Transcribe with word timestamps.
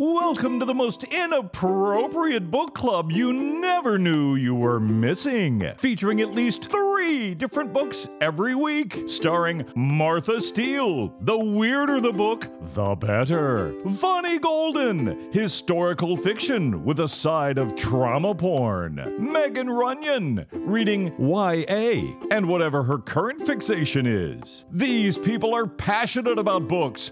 Welcome 0.00 0.60
to 0.60 0.64
the 0.64 0.74
most 0.74 1.02
inappropriate 1.12 2.52
book 2.52 2.72
club 2.72 3.10
you 3.10 3.32
never 3.32 3.98
knew 3.98 4.36
you 4.36 4.54
were 4.54 4.78
missing. 4.78 5.72
Featuring 5.76 6.20
at 6.20 6.30
least 6.30 6.70
three 6.70 7.34
different 7.34 7.72
books 7.72 8.06
every 8.20 8.54
week, 8.54 9.08
starring 9.08 9.64
Martha 9.74 10.40
Steele. 10.40 11.12
The 11.22 11.36
weirder 11.36 12.00
the 12.00 12.12
book, 12.12 12.48
the 12.60 12.94
better. 12.94 13.74
Vonnie 13.86 14.38
Golden, 14.38 15.32
historical 15.32 16.16
fiction 16.16 16.84
with 16.84 17.00
a 17.00 17.08
side 17.08 17.58
of 17.58 17.74
trauma 17.74 18.36
porn. 18.36 19.16
Megan 19.18 19.68
Runyon, 19.68 20.46
reading 20.52 21.12
YA 21.18 22.14
and 22.30 22.46
whatever 22.46 22.84
her 22.84 22.98
current 22.98 23.44
fixation 23.44 24.06
is. 24.06 24.64
These 24.70 25.18
people 25.18 25.52
are 25.56 25.66
passionate 25.66 26.38
about 26.38 26.68
books 26.68 27.10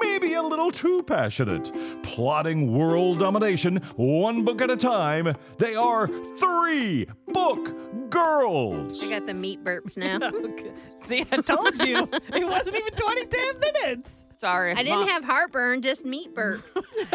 maybe 0.00 0.34
a 0.34 0.42
little 0.42 0.70
too 0.70 1.00
passionate. 1.06 1.70
Plotting 2.02 2.72
world 2.72 3.18
domination 3.18 3.76
one 3.96 4.44
book 4.44 4.60
at 4.62 4.70
a 4.70 4.76
time, 4.76 5.32
they 5.58 5.74
are 5.74 6.06
three 6.38 7.06
book 7.28 8.10
girls. 8.10 9.02
I 9.02 9.08
got 9.10 9.26
the 9.26 9.34
meat 9.34 9.62
burps 9.64 9.96
now. 9.96 10.18
Oh, 10.34 10.72
See, 10.96 11.24
I 11.32 11.36
told 11.38 11.82
you. 11.82 12.08
it 12.34 12.44
wasn't 12.44 12.76
even 12.76 12.92
20 12.92 13.24
damn 13.26 13.60
minutes. 13.60 14.24
Sorry. 14.36 14.72
I 14.72 14.82
didn't 14.82 15.08
have 15.08 15.24
heartburn, 15.24 15.82
just 15.82 16.04
meat 16.04 16.34
burps. 16.34 16.70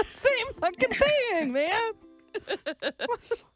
Same 0.09 0.53
fucking 0.59 0.93
thing, 0.93 1.53
man. 1.53 1.91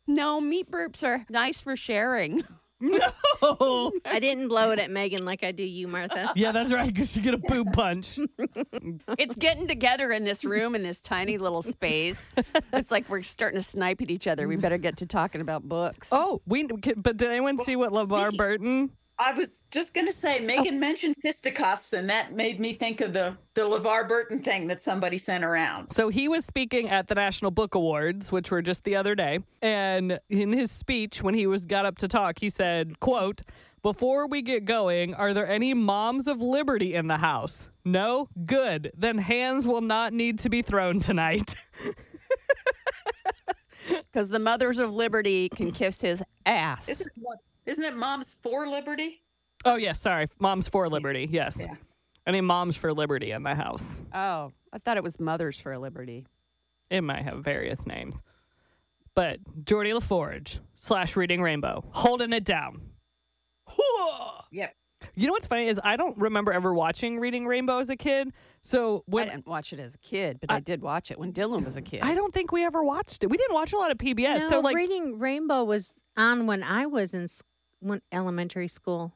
No, 0.05 0.41
meat 0.41 0.69
burps 0.69 1.01
are 1.03 1.25
nice 1.29 1.61
for 1.61 1.77
sharing. 1.77 2.43
No. 2.83 3.91
I 4.05 4.19
didn't 4.19 4.49
blow 4.49 4.71
it 4.71 4.79
at 4.79 4.91
Megan 4.91 5.23
like 5.25 5.43
I 5.43 5.51
do 5.51 5.63
you, 5.63 5.87
Martha. 5.87 6.31
Yeah, 6.35 6.51
that's 6.51 6.73
right, 6.73 6.87
because 6.87 7.15
you 7.15 7.21
get 7.21 7.33
a 7.33 7.37
boob 7.37 7.71
punch. 7.73 8.19
It's 9.17 9.35
getting 9.37 9.67
together 9.67 10.11
in 10.11 10.23
this 10.25 10.43
room 10.43 10.75
in 10.75 10.83
this 10.83 10.99
tiny 10.99 11.37
little 11.37 11.61
space. 11.61 12.29
It's 12.73 12.91
like 12.91 13.07
we're 13.09 13.21
starting 13.21 13.59
to 13.59 13.63
snipe 13.63 14.01
at 14.01 14.11
each 14.11 14.27
other. 14.27 14.47
We 14.47 14.55
better 14.57 14.77
get 14.77 14.97
to 14.97 15.05
talking 15.05 15.41
about 15.41 15.63
books. 15.63 16.09
Oh, 16.11 16.41
we. 16.45 16.63
But 16.67 17.17
did 17.17 17.29
anyone 17.29 17.63
see 17.63 17.75
what 17.75 17.91
LeVar 17.91 18.35
Burton? 18.37 18.91
I 19.23 19.31
was 19.31 19.63
just 19.71 19.93
going 19.93 20.07
to 20.07 20.13
say, 20.13 20.39
Megan 20.39 20.75
oh. 20.75 20.79
mentioned 20.79 21.15
fisticuffs, 21.21 21.93
and 21.93 22.09
that 22.09 22.33
made 22.33 22.59
me 22.59 22.73
think 22.73 22.99
of 22.99 23.13
the 23.13 23.37
the 23.53 23.61
LeVar 23.61 24.07
Burton 24.07 24.41
thing 24.41 24.67
that 24.67 24.81
somebody 24.81 25.17
sent 25.17 25.43
around. 25.43 25.91
So 25.91 26.09
he 26.09 26.27
was 26.27 26.43
speaking 26.43 26.89
at 26.89 27.07
the 27.07 27.15
National 27.15 27.51
Book 27.51 27.75
Awards, 27.75 28.31
which 28.31 28.51
were 28.51 28.61
just 28.61 28.83
the 28.83 28.95
other 28.95 29.15
day, 29.15 29.39
and 29.61 30.19
in 30.29 30.51
his 30.51 30.71
speech 30.71 31.23
when 31.23 31.35
he 31.35 31.47
was 31.47 31.65
got 31.65 31.85
up 31.85 31.97
to 31.99 32.07
talk, 32.07 32.39
he 32.39 32.49
said, 32.49 32.99
"quote 32.99 33.43
Before 33.81 34.27
we 34.27 34.41
get 34.41 34.65
going, 34.65 35.13
are 35.13 35.33
there 35.33 35.47
any 35.47 35.73
moms 35.73 36.27
of 36.27 36.41
liberty 36.41 36.93
in 36.93 37.07
the 37.07 37.17
house? 37.17 37.69
No? 37.85 38.27
Good. 38.45 38.91
Then 38.95 39.19
hands 39.19 39.65
will 39.67 39.81
not 39.81 40.11
need 40.11 40.39
to 40.39 40.49
be 40.49 40.61
thrown 40.61 40.99
tonight." 40.99 41.55
Because 44.13 44.29
the 44.29 44.39
mothers 44.39 44.77
of 44.77 44.93
liberty 44.93 45.49
can 45.49 45.71
kiss 45.71 45.99
his 45.99 46.23
ass. 46.45 47.05
Isn't 47.65 47.83
it, 47.83 47.87
what- 47.87 47.91
isn't 47.91 47.97
it 47.97 47.97
Moms 47.97 48.33
for 48.41 48.67
Liberty? 48.67 49.21
oh 49.65 49.75
yes, 49.75 49.99
sorry, 50.01 50.27
moms 50.39 50.67
for 50.67 50.89
liberty. 50.89 51.27
Yes, 51.31 51.57
Yeah. 51.59 51.75
any 52.27 52.41
moms 52.41 52.75
for 52.75 52.93
liberty 52.93 53.31
in 53.31 53.43
the 53.43 53.55
house. 53.55 54.01
Oh, 54.13 54.51
I 54.73 54.77
thought 54.79 54.97
it 54.97 55.03
was 55.03 55.19
mothers 55.21 55.57
for 55.59 55.77
liberty. 55.77 56.25
It 56.89 57.01
might 57.01 57.21
have 57.23 57.43
various 57.43 57.87
names. 57.87 58.15
But 59.15 59.39
Geordi 59.63 59.93
La 59.93 59.99
Forge 60.01 60.59
slash 60.75 61.15
Reading 61.15 61.41
Rainbow 61.41 61.85
holding 61.91 62.33
it 62.33 62.43
down. 62.43 62.81
Yep. 64.51 64.73
You 65.15 65.27
know 65.27 65.33
what's 65.33 65.47
funny 65.47 65.67
is 65.67 65.79
I 65.83 65.95
don't 65.97 66.17
remember 66.17 66.51
ever 66.53 66.73
watching 66.73 67.19
Reading 67.19 67.45
Rainbow 67.45 67.79
as 67.79 67.89
a 67.89 67.95
kid. 67.95 68.31
So 68.61 69.03
I 69.15 69.25
didn't 69.25 69.47
watch 69.47 69.73
it 69.73 69.79
as 69.79 69.95
a 69.95 69.97
kid, 69.97 70.39
but 70.39 70.51
I, 70.51 70.59
did 70.59 70.81
watch 70.81 71.11
it 71.11 71.19
when 71.19 71.33
Dylan 71.33 71.65
was 71.65 71.75
a 71.75 71.81
kid. 71.81 72.01
I 72.01 72.15
don't 72.15 72.33
think 72.33 72.51
we 72.51 72.63
ever 72.63 72.83
watched 72.83 73.23
it. 73.23 73.27
We 73.27 73.35
didn't 73.37 73.53
watch 73.53 73.73
a 73.73 73.77
lot 73.77 73.91
of 73.91 73.97
PBS. 73.97 74.39
no, 74.39 74.49
so 74.49 74.59
like 74.61 74.75
Reading 74.75 75.19
Rainbow 75.19 75.63
was 75.63 75.93
on 76.15 76.47
when 76.47 76.63
I 76.63 76.85
was 76.85 77.13
in 77.13 77.23
s- 77.23 77.41
when 77.83 78.01
elementary 78.11 78.67
school. 78.67 79.13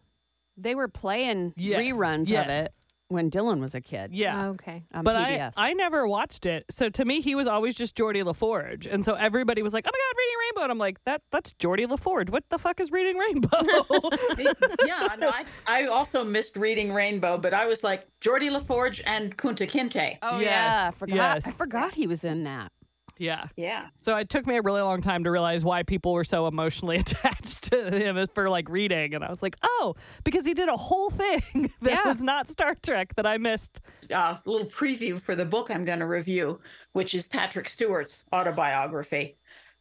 they 0.58 0.76
were 0.76 0.88
playing 0.88 1.54
Yes, 1.56 1.82
reruns 1.82 2.24
of 2.24 2.50
it 2.50 2.74
when 3.10 3.32
Dylan 3.32 3.62
was 3.62 3.74
a 3.74 3.80
kid. 3.80 4.12
yeah. 4.12 4.48
Oh, 4.48 4.50
okay. 4.50 4.84
on 4.94 5.04
But 5.06 5.16
PBS. 5.16 5.54
I, 5.56 5.70
I 5.70 5.74
never 5.74 6.06
watched 6.08 6.46
it. 6.46 6.66
So 6.70 6.90
to 6.90 7.06
me, 7.06 7.22
he 7.22 7.36
was 7.36 7.48
always 7.48 7.74
just 7.76 7.96
Geordi 7.96 8.22
La 8.26 8.34
Forge. 8.34 8.86
And 8.86 9.06
so 9.06 9.14
everybody 9.14 9.62
was 9.62 9.72
like, 9.72 9.86
oh 9.88 9.92
my 9.94 9.98
God, 9.98 10.18
Reading 10.18 10.36
Rainbow. 10.42 10.62
And 10.64 10.72
I'm 10.74 10.78
like, 10.78 11.02
that 11.06 11.22
that's 11.32 11.54
Geordi 11.54 11.88
La 11.90 11.96
Forge. 11.96 12.30
What 12.30 12.44
the 12.50 12.58
fuck 12.58 12.82
is 12.82 12.92
Reading 12.92 13.16
Rainbow? 13.18 13.62
yeah, 14.86 15.16
no, 15.20 15.30
I, 15.30 15.46
I 15.66 15.86
also 15.86 16.26
missed 16.26 16.58
reading 16.58 16.92
Rainbow, 16.94 17.38
but 17.38 17.54
I 17.54 17.66
was 17.68 17.82
like 17.84 18.06
Geordi 18.20 18.52
La 18.52 18.60
Forge 18.60 19.02
and 19.06 19.38
Kunta 19.38 19.70
Kinte. 19.70 20.18
oh 20.22 20.40
Yes, 20.40 20.50
yeah, 20.52 20.88
I 20.88 20.92
forgot. 20.92 21.16
yes. 21.16 21.48
I 21.48 21.52
forgot 21.52 21.94
he 21.94 22.08
was 22.08 22.24
in 22.26 22.44
that. 22.44 22.72
Yeah. 23.20 23.46
Yeah. 23.56 23.88
So 24.00 24.16
it 24.18 24.30
took 24.30 24.46
me 24.48 24.58
a 24.58 24.62
really 24.62 24.82
long 24.82 25.02
time 25.02 25.24
to 25.24 25.32
realize 25.32 25.64
why 25.66 25.84
people 25.84 26.14
were 26.14 26.24
so 26.24 26.48
emotionally 26.48 26.98
attached 27.00 27.72
to 27.72 27.90
him 27.92 28.26
for 28.34 28.50
like 28.50 28.70
reading. 28.70 29.14
And 29.14 29.24
I 29.24 29.30
was 29.30 29.42
like, 29.44 29.56
oh, 29.64 29.96
because 30.24 30.46
he 30.46 30.54
did 30.54 30.70
a 30.70 30.78
whole 30.78 31.10
thing 31.10 31.70
that 31.82 31.92
Yeah. 32.06 32.12
was 32.12 32.24
not 32.24 32.50
Star 32.50 32.76
Trek 32.76 33.16
that 33.16 33.26
I 33.26 33.38
missed. 33.38 33.82
Uh, 34.14 34.38
a 34.46 34.50
little 34.50 34.68
preview 34.68 35.20
for 35.20 35.36
the 35.36 35.46
book 35.46 35.70
I'm 35.72 35.84
going 35.86 36.00
to 36.00 36.06
review, 36.08 36.60
which 36.94 37.14
is 37.14 37.28
Patrick 37.28 37.68
Stewart's 37.70 38.26
autobiography. 38.34 39.38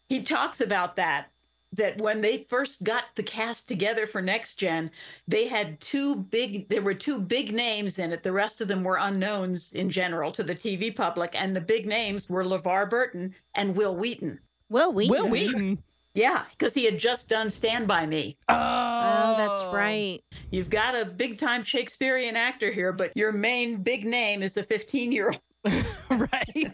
He 0.09 0.23
talks 0.23 0.61
about 0.61 0.97
that 0.97 1.29
that 1.77 1.99
when 2.01 2.21
they 2.21 2.47
first 2.49 2.83
got 2.83 3.05
the 3.15 3.23
cast 3.23 3.69
together 3.69 4.07
for 4.07 4.21
Next 4.21 4.57
Gen, 4.57 4.91
they 5.29 5.47
had 5.47 5.81
two 5.81 6.17
big 6.17 6.69
there 6.69 6.83
were 6.83 6.95
two 6.95 7.21
big 7.21 7.53
names 7.53 7.99
in 7.99 8.13
it. 8.13 8.23
The 8.23 8.33
rest 8.33 8.61
of 8.61 8.69
them 8.69 8.85
were 8.85 8.99
unknowns 9.01 9.73
in 9.73 9.89
general 9.89 10.33
to 10.33 10.43
the 10.43 10.55
TV 10.55 10.95
public, 10.95 11.41
and 11.41 11.55
the 11.55 11.61
big 11.61 11.87
names 11.87 12.29
were 12.29 12.45
LeVar 12.45 12.91
Burton 12.91 13.35
and 13.55 13.77
Wil 13.77 13.97
Wheaton. 13.97 14.41
Will 14.69 14.93
we? 14.93 15.09
Wil 15.09 15.29
Wheaton. 15.29 15.83
Yeah, 16.15 16.45
because 16.51 16.73
he 16.73 16.87
had 16.87 16.99
just 16.99 17.29
done 17.29 17.51
Stand 17.51 17.87
By 17.87 18.07
Me. 18.07 18.39
Oh, 18.49 18.55
oh 18.55 19.37
that's 19.37 19.65
right. 19.75 20.21
You've 20.51 20.71
got 20.71 20.95
a 20.95 21.05
big 21.05 21.39
time 21.39 21.63
Shakespearean 21.63 22.37
actor 22.37 22.71
here, 22.71 22.91
but 22.93 23.15
your 23.15 23.33
main 23.33 23.83
big 23.83 24.07
name 24.07 24.43
is 24.43 24.57
a 24.57 24.63
15 24.63 25.13
year 25.13 25.35
old. 25.35 25.85
right. 26.11 26.73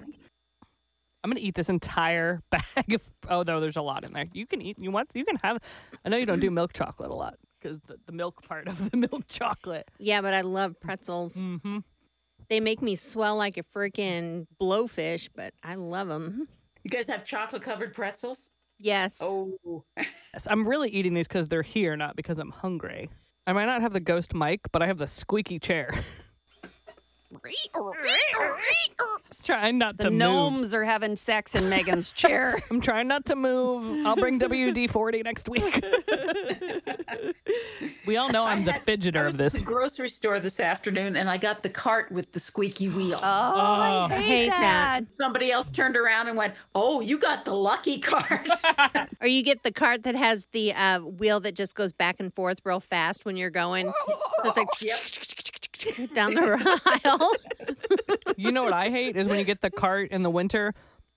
I'm 1.23 1.31
gonna 1.31 1.41
eat 1.41 1.55
this 1.55 1.69
entire 1.69 2.43
bag 2.51 2.93
of. 2.95 3.03
Oh 3.29 3.43
no, 3.43 3.61
there's 3.61 3.77
a 3.77 3.83
lot 3.83 4.05
in 4.05 4.13
there. 4.13 4.27
You 4.33 4.47
can 4.47 4.61
eat. 4.61 4.79
You 4.79 4.91
want? 4.91 5.11
You 5.15 5.25
can 5.25 5.37
have. 5.43 5.59
I 6.05 6.09
know 6.09 6.17
you 6.17 6.27
don't 6.27 6.41
do 6.41 6.51
milk 6.51 6.73
chocolate 6.73 7.11
a 7.11 7.15
lot 7.15 7.37
because 7.61 7.79
the, 7.87 7.97
the 8.07 8.13
milk 8.13 8.43
part 8.43 8.69
of 8.69 8.91
the 8.91 8.97
milk 9.13 9.27
chocolate. 9.29 9.89
Yeah, 9.99 10.21
but 10.21 10.35
I 10.35 10.41
love 10.41 10.81
pretzels. 10.81 11.37
Mm-hmm. 11.37 11.79
They 12.49 12.61
make 12.61 12.83
me 12.83 12.97
swell 12.97 13.37
like 13.37 13.57
a 13.57 13.63
freaking 13.63 14.47
blowfish, 14.61 15.29
but 15.35 15.55
I 15.63 15.77
love 15.77 16.09
them. 16.09 16.49
You 16.85 16.91
guys 16.91 17.07
have 17.07 17.25
chocolate 17.25 17.63
covered 17.63 17.95
pretzels? 17.95 18.51
Yes. 18.79 19.19
Oh, 19.23 19.85
Yes, 19.97 20.49
I'm 20.51 20.67
really 20.67 20.89
eating 20.91 21.15
these 21.15 21.29
because 21.29 21.49
they're 21.49 21.63
here, 21.63 21.97
not 21.97 22.17
because 22.17 22.39
I'm 22.39 22.51
hungry. 22.51 23.11
I 23.47 23.53
might 23.53 23.67
not 23.67 23.83
have 23.83 23.93
the 23.93 24.01
ghost 24.01 24.35
mic, 24.35 24.61
but 24.73 24.83
I 24.83 24.87
have 24.87 24.99
the 24.99 25.07
squeaky 25.07 25.59
chair. 25.59 25.93
Trying 29.45 29.79
not 29.79 29.97
The 29.99 30.05
to 30.05 30.11
move. 30.11 30.19
gnomes 30.19 30.75
are 30.75 30.85
having 30.85 31.17
sex 31.17 31.55
in 31.55 31.69
Megan's 31.69 32.13
chair. 32.23 32.59
I'm 32.71 32.81
trying 32.81 33.09
not 33.09 33.25
to 33.27 33.37
move. 33.37 34.07
I'll 34.07 34.17
bring 34.17 34.39
WD 34.39 34.91
40 34.91 35.23
next 35.23 35.49
week. 35.49 35.63
we 38.07 38.17
all 38.17 38.31
know 38.31 38.45
I'm 38.45 38.65
the 38.65 38.73
had- 38.73 38.85
fidgeter 38.87 39.17
I 39.23 39.27
was 39.27 39.35
of 39.35 39.41
at 39.41 39.45
this. 39.45 39.53
the 39.55 39.61
grocery 39.63 40.09
store 40.11 40.41
this 40.41 40.61
afternoon 40.61 41.17
and 41.17 41.29
I 41.31 41.37
got 41.39 41.63
the 41.63 41.69
cart 41.71 42.11
with 42.13 42.33
the 42.33 42.41
squeaky 42.41 42.89
wheel. 42.89 43.19
Oh, 43.23 44.09
I 44.09 44.09
hate, 44.11 44.23
hate 44.27 44.49
that. 44.51 44.61
that. 45.01 45.13
Somebody 45.13 45.51
else 45.51 45.71
turned 45.71 45.97
around 45.97 46.29
and 46.29 46.37
went, 46.37 46.55
Oh, 46.75 47.01
you 47.01 47.19
got 47.19 47.45
the 47.45 47.55
lucky 47.55 47.99
cart. 47.99 48.49
Or 49.21 49.27
you 49.29 49.45
get 49.45 49.63
the 49.63 49.71
cart 49.71 50.03
that 50.03 50.17
has 50.17 50.47
the 50.51 50.73
uh, 50.73 50.99
wheel 50.99 51.39
that 51.41 51.55
just 51.55 51.77
goes 51.77 51.93
back 51.93 52.17
and 52.19 52.35
forth 52.35 52.61
real 52.65 52.81
fast 52.81 53.25
when 53.25 53.37
you're 53.37 53.51
going. 53.51 53.93
So 54.09 54.49
it's 54.49 54.57
like 54.57 54.67
down 56.15 56.35
the 56.35 57.01
aisle. 57.05 57.33
You 58.37 58.51
know 58.51 58.65
what 58.65 58.73
I 58.73 58.89
hate 58.89 59.17
is 59.17 59.29
when 59.29 59.39
you 59.39 59.45
get 59.45 59.61
the 59.61 59.71
cart 59.71 60.11
in 60.11 60.23
the 60.23 60.31
winter 60.31 60.75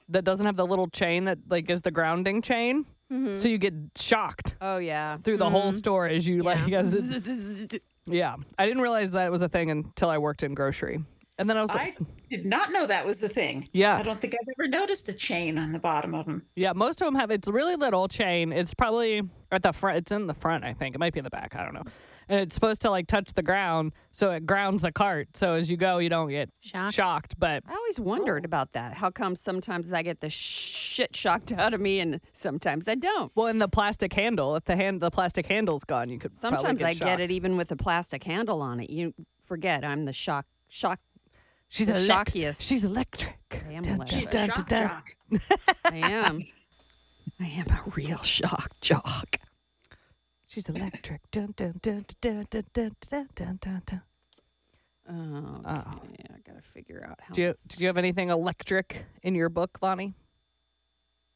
that 0.10 0.24
doesn't 0.24 0.46
have 0.46 0.58
the 0.58 0.66
little 0.66 0.88
chain 0.88 1.26
that 1.26 1.40
like 1.50 1.70
is 1.70 1.82
the 1.82 1.92
grounding 1.92 2.42
chain. 2.42 2.86
Mm-hmm. 3.12 3.36
So 3.36 3.48
you 3.48 3.58
get 3.58 3.74
shocked 3.96 4.56
Oh 4.62 4.78
yeah. 4.78 5.18
through 5.18 5.38
the 5.38 5.50
whole 5.50 5.70
mm-hmm. 5.70 5.78
store 5.78 6.08
as 6.08 6.28
you 6.28 6.44
like 6.44 6.72
as 6.72 6.94
it- 6.94 7.82
Yeah. 8.06 8.36
I 8.60 8.66
didn't 8.68 8.82
realize 8.82 9.14
that 9.14 9.32
was 9.32 9.42
a 9.42 9.50
thing 9.50 9.72
until 9.72 10.10
I 10.10 10.18
worked 10.20 10.44
in 10.44 10.54
grocery. 10.54 11.04
And 11.38 11.50
then 11.50 11.58
I 11.58 11.62
was 11.62 11.70
like, 11.70 12.00
I 12.00 12.06
did 12.30 12.46
not 12.46 12.72
know 12.72 12.86
that 12.86 13.06
was 13.06 13.20
the 13.20 13.28
thing. 13.28 13.68
Yeah. 13.74 13.98
I 13.98 14.04
don't 14.04 14.22
think 14.22 14.36
I've 14.36 14.48
ever 14.58 14.70
noticed 14.70 15.10
a 15.10 15.14
chain 15.14 15.58
on 15.58 15.74
the 15.74 15.80
bottom 15.80 16.16
of 16.16 16.26
them. 16.26 16.44
Yeah, 16.56 16.72
most 16.74 17.02
of 17.02 17.08
them 17.08 17.16
have 17.16 17.30
it's 17.30 17.50
really 17.50 17.76
little 17.76 18.08
chain. 18.08 18.54
It's 18.54 18.74
probably 18.74 19.22
at 19.52 19.62
the 19.62 19.74
front. 19.74 19.98
It's 19.98 20.12
in 20.12 20.28
the 20.28 20.34
front, 20.34 20.64
I 20.64 20.74
think. 20.74 20.96
It 20.96 21.00
might 21.00 21.14
be 21.14 21.20
in 21.20 21.26
the 21.26 21.30
back. 21.30 21.56
I 21.56 21.64
don't 21.64 21.74
know. 21.74 21.84
And 22.28 22.40
it's 22.40 22.56
supposed 22.56 22.82
to 22.84 22.90
like 22.90 23.08
touch 23.08 23.34
the 23.34 23.44
ground, 23.44 23.94
so 24.12 24.32
it 24.32 24.46
grounds 24.46 24.82
the 24.82 24.92
cart. 24.92 25.30
So 25.36 25.54
as 25.54 25.70
you 25.70 25.78
go, 25.78 26.00
you 26.00 26.10
don't 26.10 26.30
get 26.30 26.50
Shocked. 26.62 26.94
shocked. 26.94 27.36
But 27.40 27.64
I 27.68 27.74
always 27.74 28.00
wondered 28.00 28.46
oh. 28.46 28.48
about 28.48 28.74
that. 28.74 28.96
How 28.96 29.10
come 29.12 29.36
sometimes 29.36 29.92
I 29.92 30.02
get 30.02 30.22
the 30.22 30.30
shit 30.30 31.16
shocked 31.16 31.54
out 31.54 31.74
of 31.74 31.82
me 31.82 32.00
and 32.00 32.22
sometimes 32.34 32.88
I 32.88 32.96
don't? 32.96 33.32
well, 33.36 33.48
in 33.48 33.60
the 33.60 33.68
plastic 33.68 34.14
handle, 34.14 34.56
if 34.56 34.66
the 34.66 34.76
hand 34.76 35.02
the 35.02 35.12
plastic 35.12 35.46
handle's 35.46 35.84
gone, 35.84 36.10
you 36.10 36.18
could 36.18 36.32
probably 36.40 36.60
Sometimes 36.60 36.80
get 36.80 36.88
I 36.88 36.94
get 36.94 37.20
it 37.20 37.32
even 37.32 37.58
with 37.58 37.70
the 37.70 37.78
plastic 37.78 38.24
handle 38.24 38.62
on 38.62 38.80
it. 38.80 38.90
You 38.90 39.14
forget 39.44 39.84
I'm 39.84 40.06
the 40.06 40.14
shock 40.14 40.46
shock 40.68 41.00
She's 41.70 41.88
The 41.88 41.94
elec- 41.94 42.26
shockiest. 42.26 42.62
She's 42.62 42.86
electric. 42.86 43.66
I 43.68 43.74
am 43.74 43.84
Dun, 43.84 43.96
electric. 43.96 44.22
She's 44.22 44.30
dun, 44.30 44.50
dun, 44.50 44.66
dun. 44.68 45.40
I 45.86 45.98
am. 45.98 46.46
I 47.40 47.48
am 47.48 47.68
a 47.68 47.82
real 47.96 48.22
shock 48.24 48.72
jock. 48.82 49.38
She's 50.56 50.70
electric. 50.70 51.20
Dun, 51.32 51.54
dun, 51.58 51.74
dun, 51.82 52.06
dun, 52.22 52.46
dun, 52.50 52.64
dun, 52.72 52.96
dun, 53.10 53.28
dun, 53.36 53.60
dun, 53.62 53.82
dun. 53.86 54.02
Oh, 55.10 55.62
ah. 55.66 55.96
okay. 55.98 56.24
I 56.34 56.38
gotta 56.48 56.62
figure 56.62 57.06
out 57.06 57.20
how. 57.20 57.34
Do 57.34 57.42
you, 57.42 57.56
did 57.68 57.82
you 57.82 57.88
have 57.88 57.98
anything 57.98 58.30
electric 58.30 59.06
in 59.22 59.36
your 59.36 59.50
book, 59.50 59.82
Bonnie? 59.82 60.14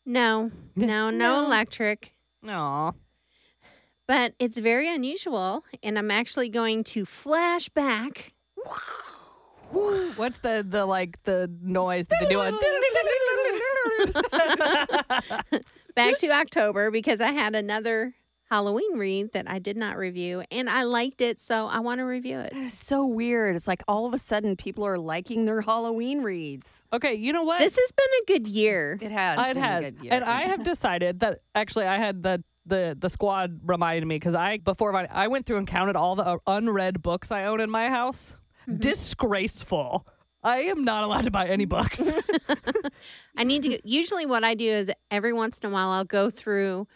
No, 0.05 0.51
no, 0.75 1.09
no 1.09 1.43
electric. 1.43 2.13
Aw. 2.47 2.93
But 4.07 4.33
it's 4.39 4.57
very 4.57 4.91
unusual, 4.91 5.65
and 5.83 5.99
I'm 5.99 6.09
actually 6.09 6.47
going 6.47 6.85
to 6.85 7.05
flash 7.05 7.67
back. 7.67 8.33
What's 9.69 10.39
the, 10.39 10.65
the 10.67 10.85
like 10.85 11.21
the 11.23 11.53
noise 11.61 12.07
that 12.07 12.21
they 12.21 12.29
do 12.29 12.39
on 12.39 12.57
back 15.95 16.17
to 16.19 16.31
October 16.31 16.89
because 16.89 17.21
I 17.21 17.33
had 17.33 17.53
another 17.53 18.15
Halloween 18.49 18.97
read 18.97 19.33
that 19.33 19.49
I 19.49 19.59
did 19.59 19.77
not 19.77 19.95
review 19.95 20.43
and 20.49 20.69
I 20.69 20.83
liked 20.83 21.21
it, 21.21 21.39
so 21.39 21.67
I 21.67 21.79
want 21.79 21.99
to 21.99 22.03
review 22.03 22.39
it. 22.39 22.53
It's 22.55 22.73
so 22.73 23.05
weird. 23.05 23.55
It's 23.55 23.67
like 23.67 23.83
all 23.87 24.07
of 24.07 24.13
a 24.13 24.17
sudden 24.17 24.55
people 24.55 24.85
are 24.85 24.97
liking 24.97 25.45
their 25.45 25.61
Halloween 25.61 26.23
reads. 26.23 26.83
Okay, 26.91 27.13
you 27.13 27.31
know 27.31 27.43
what? 27.43 27.59
This 27.59 27.77
has 27.77 27.91
been 27.91 28.07
a 28.23 28.25
good 28.25 28.47
year. 28.47 28.97
It 29.01 29.11
has. 29.11 29.39
it 29.39 29.53
been 29.53 29.63
a 29.63 29.67
has, 29.67 29.83
good 29.85 30.03
year. 30.03 30.13
and 30.13 30.23
I 30.23 30.41
have 30.43 30.63
decided 30.63 31.19
that 31.19 31.39
actually 31.53 31.85
I 31.85 31.97
had 31.97 32.23
the 32.23 32.43
the 32.65 32.97
the 32.99 33.09
squad 33.09 33.59
reminded 33.65 34.07
me 34.07 34.15
because 34.15 34.33
I 34.35 34.57
before 34.57 34.95
I, 34.95 35.07
I 35.11 35.27
went 35.27 35.45
through 35.45 35.57
and 35.57 35.67
counted 35.67 35.95
all 35.95 36.15
the 36.15 36.25
uh, 36.25 36.37
unread 36.47 37.03
books 37.03 37.31
I 37.31 37.45
own 37.45 37.59
in 37.61 37.69
my 37.69 37.89
house. 37.89 38.35
Disgraceful. 38.67 40.07
I 40.41 40.59
am 40.59 40.83
not 40.83 41.03
allowed 41.03 41.25
to 41.25 41.31
buy 41.31 41.47
any 41.47 41.65
books. 41.65 42.11
I 43.37 43.43
need 43.43 43.63
to 43.63 43.79
usually 43.87 44.25
what 44.25 44.43
I 44.43 44.55
do 44.55 44.71
is 44.71 44.91
every 45.11 45.33
once 45.33 45.59
in 45.59 45.69
a 45.69 45.73
while 45.73 45.89
I'll 45.89 46.05
go 46.05 46.29
through 46.29 46.87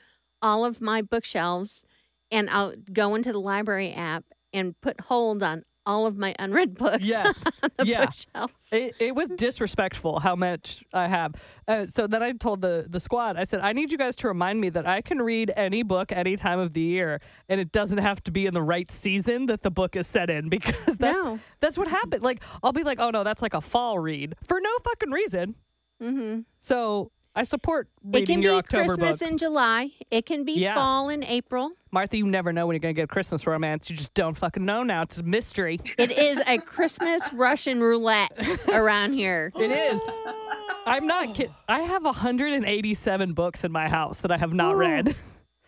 all 0.44 0.64
of 0.66 0.80
my 0.82 1.02
bookshelves 1.02 1.84
and 2.30 2.50
I'll 2.50 2.74
go 2.92 3.16
into 3.16 3.32
the 3.32 3.40
library 3.40 3.94
app 3.94 4.26
and 4.54 4.80
put 4.82 5.02
hold 5.02 5.42
on 5.42 5.64
all 5.86 6.06
of 6.06 6.18
my 6.18 6.34
unread 6.40 6.76
books 6.84 7.08
Yes. 7.08 7.44
on 7.64 7.72
the 7.78 7.86
Yeah. 7.86 8.06
bookshelf. 8.06 8.52
It, 8.72 8.96
it 9.00 9.16
was 9.16 9.30
disrespectful 9.30 10.20
how 10.20 10.36
much 10.36 10.84
I 10.94 11.08
have. 11.08 11.34
Uh, 11.68 11.86
so 11.88 12.08
then 12.08 12.24
I 12.24 12.32
told 12.32 12.62
the 12.62 12.86
the 12.90 13.00
squad, 13.00 13.38
I 13.38 13.44
said, 13.44 13.60
I 13.62 13.74
need 13.74 13.92
you 13.92 13.98
guys 13.98 14.16
to 14.18 14.28
remind 14.28 14.60
me 14.62 14.70
that 14.70 14.88
I 14.88 15.02
can 15.02 15.22
read 15.22 15.52
any 15.56 15.84
book 15.84 16.12
any 16.12 16.36
time 16.38 16.60
of 16.60 16.74
the 16.74 16.82
year, 16.82 17.20
and 17.50 17.60
it 17.60 17.72
doesn't 17.72 18.00
have 18.00 18.24
to 18.24 18.32
be 18.32 18.46
in 18.46 18.54
the 18.54 18.62
right 18.64 18.90
season 18.90 19.46
that 19.48 19.62
the 19.62 19.72
book 19.72 19.96
is 19.96 20.08
set 20.08 20.30
in 20.30 20.50
because 20.58 20.98
that's 20.98 21.18
No. 21.18 21.40
that's 21.60 21.78
what 21.78 21.88
happened. 21.90 22.24
Like 22.24 22.42
I'll 22.64 22.72
be 22.72 22.84
like, 22.84 23.00
oh 23.00 23.10
no, 23.12 23.24
that's 23.24 23.42
like 23.42 23.54
a 23.54 23.62
fall 23.62 24.00
read 24.00 24.36
for 24.48 24.60
no 24.62 24.70
fucking 24.86 25.12
reason. 25.12 25.56
hmm 26.02 26.40
So 26.60 27.12
I 27.36 27.44
support 27.44 27.88
reading 28.04 28.22
It 28.22 28.26
can 28.28 28.42
your 28.44 28.54
be 28.54 28.58
October 28.60 28.86
Christmas 28.96 29.18
books. 29.18 29.32
in 29.32 29.38
July. 29.40 29.90
It 30.12 30.26
can 30.28 30.44
be 30.46 30.54
Yeah. 30.54 30.76
fall 30.76 31.10
in 31.10 31.24
April. 31.24 31.72
Martha, 31.92 32.16
you 32.18 32.28
never 32.28 32.54
know 32.54 32.68
when 32.68 32.76
you're 32.76 32.80
gonna 32.80 32.94
get 32.94 33.06
a 33.06 33.08
Christmas 33.08 33.48
romance. 33.48 33.90
You 33.90 33.96
just 33.96 34.14
don't 34.14 34.36
fucking 34.38 34.64
know 34.64 34.84
now. 34.84 35.02
It's 35.02 35.20
a 35.20 35.24
mystery. 35.24 35.80
It 35.98 36.12
is 36.12 36.40
a 36.48 36.58
Christmas 36.74 37.32
Russian 37.34 37.82
roulette 37.82 38.32
around 38.72 39.14
here. 39.14 39.52
It 39.56 39.72
is. 39.72 40.00
I'm 40.86 41.08
not 41.08 41.34
kidding. 41.34 41.56
I 41.68 41.80
have 41.80 42.04
187 42.04 43.34
books 43.34 43.64
in 43.64 43.72
my 43.72 43.88
house 43.90 44.20
that 44.20 44.32
I 44.32 44.38
have 44.38 44.54
not 44.54 44.76
Ooh. 44.76 44.80
read. 44.80 45.16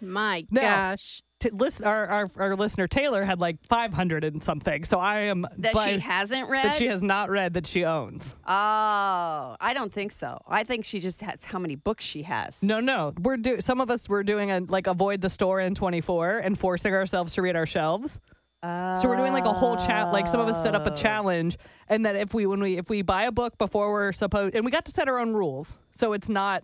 My 0.01 0.45
No. 0.51 0.61
gosh. 0.61 1.21
T- 1.45 1.51
listen, 1.51 1.85
our, 1.85 2.07
our 2.07 2.31
our 2.37 2.55
listener 2.55 2.87
Taylor 2.87 3.23
had 3.23 3.39
like 3.39 3.63
500 3.67 4.23
and 4.23 4.41
something. 4.41 4.83
So 4.83 4.99
I 4.99 5.21
am 5.21 5.45
that 5.57 5.77
she 5.77 5.99
hasn't 5.99 6.49
read. 6.49 6.65
that 6.65 6.77
she 6.77 6.87
has 6.87 7.03
not 7.03 7.29
read 7.29 7.53
that 7.53 7.67
she 7.67 7.85
owns. 7.85 8.35
Oh, 8.47 9.55
I 9.59 9.73
don't 9.75 9.93
think 9.93 10.11
so. 10.11 10.41
I 10.47 10.63
think 10.63 10.85
she 10.85 10.99
just 10.99 11.21
has 11.21 11.45
how 11.45 11.59
many 11.59 11.75
books 11.75 12.03
she 12.03 12.23
has. 12.23 12.63
No, 12.63 12.79
no, 12.79 13.13
we're 13.21 13.37
do 13.37 13.61
some 13.61 13.79
of 13.79 13.91
us 13.91 14.09
were 14.09 14.23
doing 14.23 14.49
a 14.49 14.61
like 14.61 14.87
avoid 14.87 15.21
the 15.21 15.29
store 15.29 15.59
in 15.59 15.75
24 15.75 16.39
and 16.39 16.57
forcing 16.57 16.95
ourselves 16.95 17.35
to 17.35 17.43
read 17.43 17.55
our 17.55 17.67
shelves. 17.67 18.19
So 18.63 19.01
we're 19.03 19.17
doing 19.17 19.33
like 19.33 19.45
a 19.45 19.53
whole 19.53 19.77
chat. 19.77 20.11
Like 20.11 20.27
some 20.27 20.39
of 20.39 20.47
us 20.47 20.63
set 20.63 20.73
up 20.73 20.87
a 20.87 20.91
oh. 20.91 20.95
challenge, 20.95 21.59
and 21.87 22.07
that 22.07 22.15
if 22.15 22.33
we 22.33 22.47
when 22.47 22.59
we 22.59 22.77
if 22.77 22.89
we 22.89 23.03
buy 23.03 23.25
a 23.25 23.31
book 23.31 23.59
before 23.59 23.91
we're 23.91 24.11
supposed, 24.11 24.55
and 24.55 24.65
we 24.65 24.71
got 24.71 24.85
to 24.85 24.91
set 24.91 25.07
our 25.07 25.19
own 25.19 25.33
rules, 25.33 25.77
so 25.91 26.13
it's 26.13 26.29
not 26.29 26.63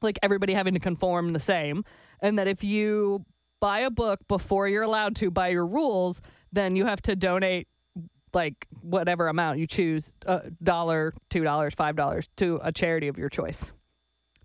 like 0.00 0.20
everybody 0.22 0.52
having 0.52 0.74
to 0.74 0.80
conform 0.80 1.32
the 1.32 1.40
same, 1.40 1.84
and 2.22 2.38
that 2.38 2.46
if 2.46 2.62
you 2.62 3.24
buy 3.60 3.80
a 3.80 3.90
book 3.90 4.20
before 4.28 4.68
you're 4.68 4.82
allowed 4.82 5.16
to 5.16 5.30
by 5.30 5.48
your 5.48 5.66
rules, 5.66 6.22
then 6.52 6.76
you 6.76 6.86
have 6.86 7.02
to 7.02 7.16
donate 7.16 7.68
like 8.34 8.66
whatever 8.82 9.28
amount 9.28 9.58
you 9.58 9.66
choose 9.66 10.12
a 10.26 10.50
dollar, 10.62 11.14
two 11.30 11.42
dollars, 11.42 11.74
five 11.74 11.96
dollars 11.96 12.28
to 12.36 12.60
a 12.62 12.72
charity 12.72 13.08
of 13.08 13.18
your 13.18 13.28
choice 13.28 13.72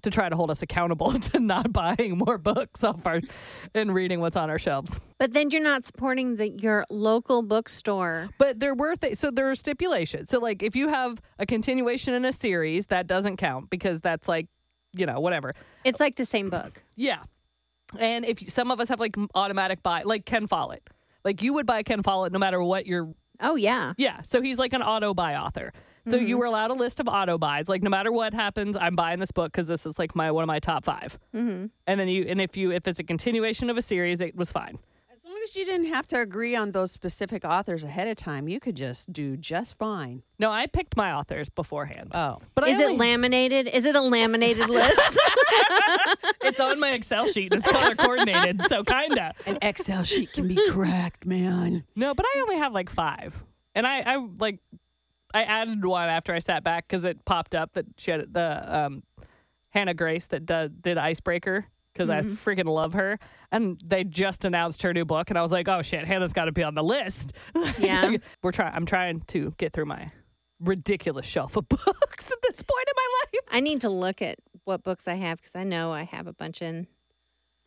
to 0.04 0.10
try 0.10 0.30
to 0.30 0.36
hold 0.36 0.52
us 0.52 0.62
accountable 0.62 1.12
to 1.20 1.40
not 1.40 1.74
buying 1.74 2.18
more 2.18 2.38
books 2.38 2.84
off 2.84 3.06
our 3.08 3.22
and 3.74 3.94
reading 3.94 4.20
what's 4.20 4.36
on 4.36 4.50
our 4.50 4.60
shelves. 4.60 5.00
But 5.18 5.34
then 5.34 5.50
you're 5.50 5.64
not 5.64 5.84
supporting 5.84 6.36
the, 6.36 6.50
your 6.50 6.86
local 6.90 7.42
bookstore. 7.42 8.30
But 8.38 8.60
there 8.60 8.76
were 8.76 8.96
th- 8.96 9.18
so 9.18 9.32
there 9.32 9.50
are 9.50 9.56
stipulations. 9.56 10.30
So 10.30 10.40
like 10.40 10.62
if 10.62 10.76
you 10.76 10.90
have 10.90 11.22
a 11.40 11.46
continuation 11.46 12.14
in 12.14 12.26
a 12.26 12.34
series, 12.34 12.88
that 12.88 13.08
doesn't 13.08 13.38
count 13.38 13.70
because 13.70 14.02
that's 14.02 14.28
like 14.28 14.48
you 14.96 15.06
know 15.06 15.20
whatever. 15.20 15.56
It's 15.84 16.00
like 16.00 16.16
the 16.16 16.26
same 16.26 16.50
book. 16.50 16.84
Yeah. 16.96 17.24
And 18.00 18.26
if 18.26 18.42
you, 18.42 18.50
some 18.50 18.72
of 18.72 18.80
us 18.80 18.90
have 18.90 19.00
like 19.00 19.16
automatic 19.36 19.84
buy, 19.84 20.04
like 20.04 20.26
Ken 20.26 20.48
Follett, 20.48 20.84
like 21.24 21.42
you 21.42 21.54
would 21.54 21.66
buy 21.66 21.84
Ken 21.84 22.04
Follett 22.04 22.32
no 22.32 22.40
matter 22.40 22.62
what 22.64 22.86
your 22.86 23.14
Oh, 23.40 23.56
yeah. 23.56 23.94
yeah. 23.98 24.22
So 24.22 24.42
he's 24.42 24.58
like 24.58 24.74
an 24.74 24.82
auto 24.84 25.14
buy 25.14 25.36
author. 25.36 25.74
So 26.06 26.18
you 26.18 26.38
were 26.38 26.46
allowed 26.46 26.70
a 26.72 26.74
list 26.74 27.00
of 27.00 27.08
auto 27.08 27.38
buys. 27.38 27.70
Like 27.70 27.82
no 27.82 27.90
matter 27.90 28.12
what 28.12 28.34
happens, 28.34 28.76
I'm 28.76 28.96
buying 28.96 29.20
this 29.20 29.32
book 29.32 29.52
because 29.54 29.70
this 29.70 29.86
is 29.86 29.98
like 29.98 30.16
my 30.16 30.32
one 30.32 30.44
of 30.44 30.48
my 30.48 30.60
top 30.60 30.84
5 30.84 31.18
Mm-hmm. 31.34 31.66
And 31.88 32.00
then 32.00 32.08
you 32.10 32.26
and 32.28 32.42
if 32.42 32.58
you 32.58 32.72
if 32.72 32.88
it's 32.88 33.00
a 33.00 33.04
continuation 33.06 33.70
of 33.70 33.78
a 33.78 33.82
series, 33.82 34.20
it 34.20 34.36
was 34.36 34.52
fine. 34.52 34.80
As 35.44 35.50
long 35.50 35.62
as 35.62 35.68
you 35.68 35.74
didn't 35.74 35.94
have 35.94 36.08
to 36.08 36.22
agree 36.22 36.56
on 36.56 36.72
those 36.72 36.94
specific 36.94 37.44
authors 37.44 37.84
ahead 37.84 38.08
of 38.08 38.16
time, 38.16 38.48
you 38.48 38.62
could 38.62 38.76
just 38.76 39.12
do 39.12 39.36
just 39.36 39.78
fine. 39.78 40.24
No, 40.40 40.50
I 40.50 40.68
picked 40.68 40.96
my 40.96 41.12
authors 41.12 41.50
beforehand. 41.50 42.12
Oh. 42.14 42.40
But 42.56 42.70
Is 42.70 42.80
I 42.80 42.84
it 42.84 42.98
laminated? 42.98 43.68
Is 43.68 43.84
it 43.84 43.94
a 43.94 44.02
laminated 44.02 44.70
list? 44.70 45.00
it's 46.44 46.62
on 46.62 46.80
my 46.80 46.92
Excel 46.92 47.28
sheet 47.28 47.54
it's 47.54 47.68
color 47.68 47.94
coordinated. 47.94 48.64
So 48.70 48.86
kinda. 48.86 49.34
An 49.46 49.58
Excel 49.62 50.06
sheet 50.06 50.32
can 50.32 50.48
be 50.48 50.58
cracked, 50.72 51.26
man. 51.26 51.84
No, 51.94 52.14
but 52.14 52.26
I 52.26 52.40
only 52.44 52.58
have 52.58 52.72
like 52.72 52.90
five, 52.90 53.44
and 53.76 53.86
I, 53.86 54.00
I 54.00 54.28
like, 54.40 54.60
I 55.34 55.44
added 55.44 55.84
one 55.84 56.08
after 56.08 56.34
I 56.34 56.40
sat 56.40 56.64
back 56.64 56.88
because 56.88 57.04
it 57.04 57.26
popped 57.26 57.54
up 57.54 57.74
that 57.74 57.86
she 57.98 58.12
had 58.12 58.34
the 58.34 58.78
um, 58.78 59.04
Hannah 59.72 59.94
Grace 59.94 60.28
that 60.28 60.46
did, 60.46 60.82
did 60.82 60.98
Icebreaker 60.98 61.66
because 61.94 62.10
I 62.10 62.22
mm-hmm. 62.22 62.34
freaking 62.34 62.66
love 62.66 62.94
her, 62.94 63.20
and 63.52 63.80
they 63.84 64.04
just 64.04 64.46
announced 64.46 64.82
her 64.82 64.94
new 64.94 65.06
book, 65.06 65.30
and 65.30 65.38
I 65.38 65.42
was 65.42 65.52
like, 65.52 65.68
oh 65.68 65.82
shit, 65.82 66.06
Hannah's 66.06 66.34
got 66.34 66.46
to 66.46 66.52
be 66.52 66.64
on 66.64 66.76
the 66.76 66.84
list. 66.84 67.34
Yeah. 67.80 68.18
we're 68.42 68.52
trying. 68.52 68.74
I'm 68.74 68.86
trying 68.86 69.22
to 69.28 69.54
get 69.58 69.74
through 69.74 69.86
my 69.86 70.12
ridiculous 70.60 71.26
shelf 71.26 71.58
of 71.58 71.68
books 71.70 72.32
at 72.32 72.38
this 72.44 72.62
point 72.62 72.88
in 72.88 72.94
my 72.96 73.08
life. 73.20 73.44
I 73.52 73.60
need 73.60 73.82
to 73.82 73.90
look 73.90 74.22
at 74.22 74.40
what 74.64 74.84
books 74.84 75.08
I 75.08 75.16
have 75.16 75.40
because 75.40 75.56
I 75.56 75.64
know 75.64 75.92
I 75.92 76.04
have 76.04 76.28
a 76.28 76.34
bunch 76.34 76.62
in. 76.62 76.88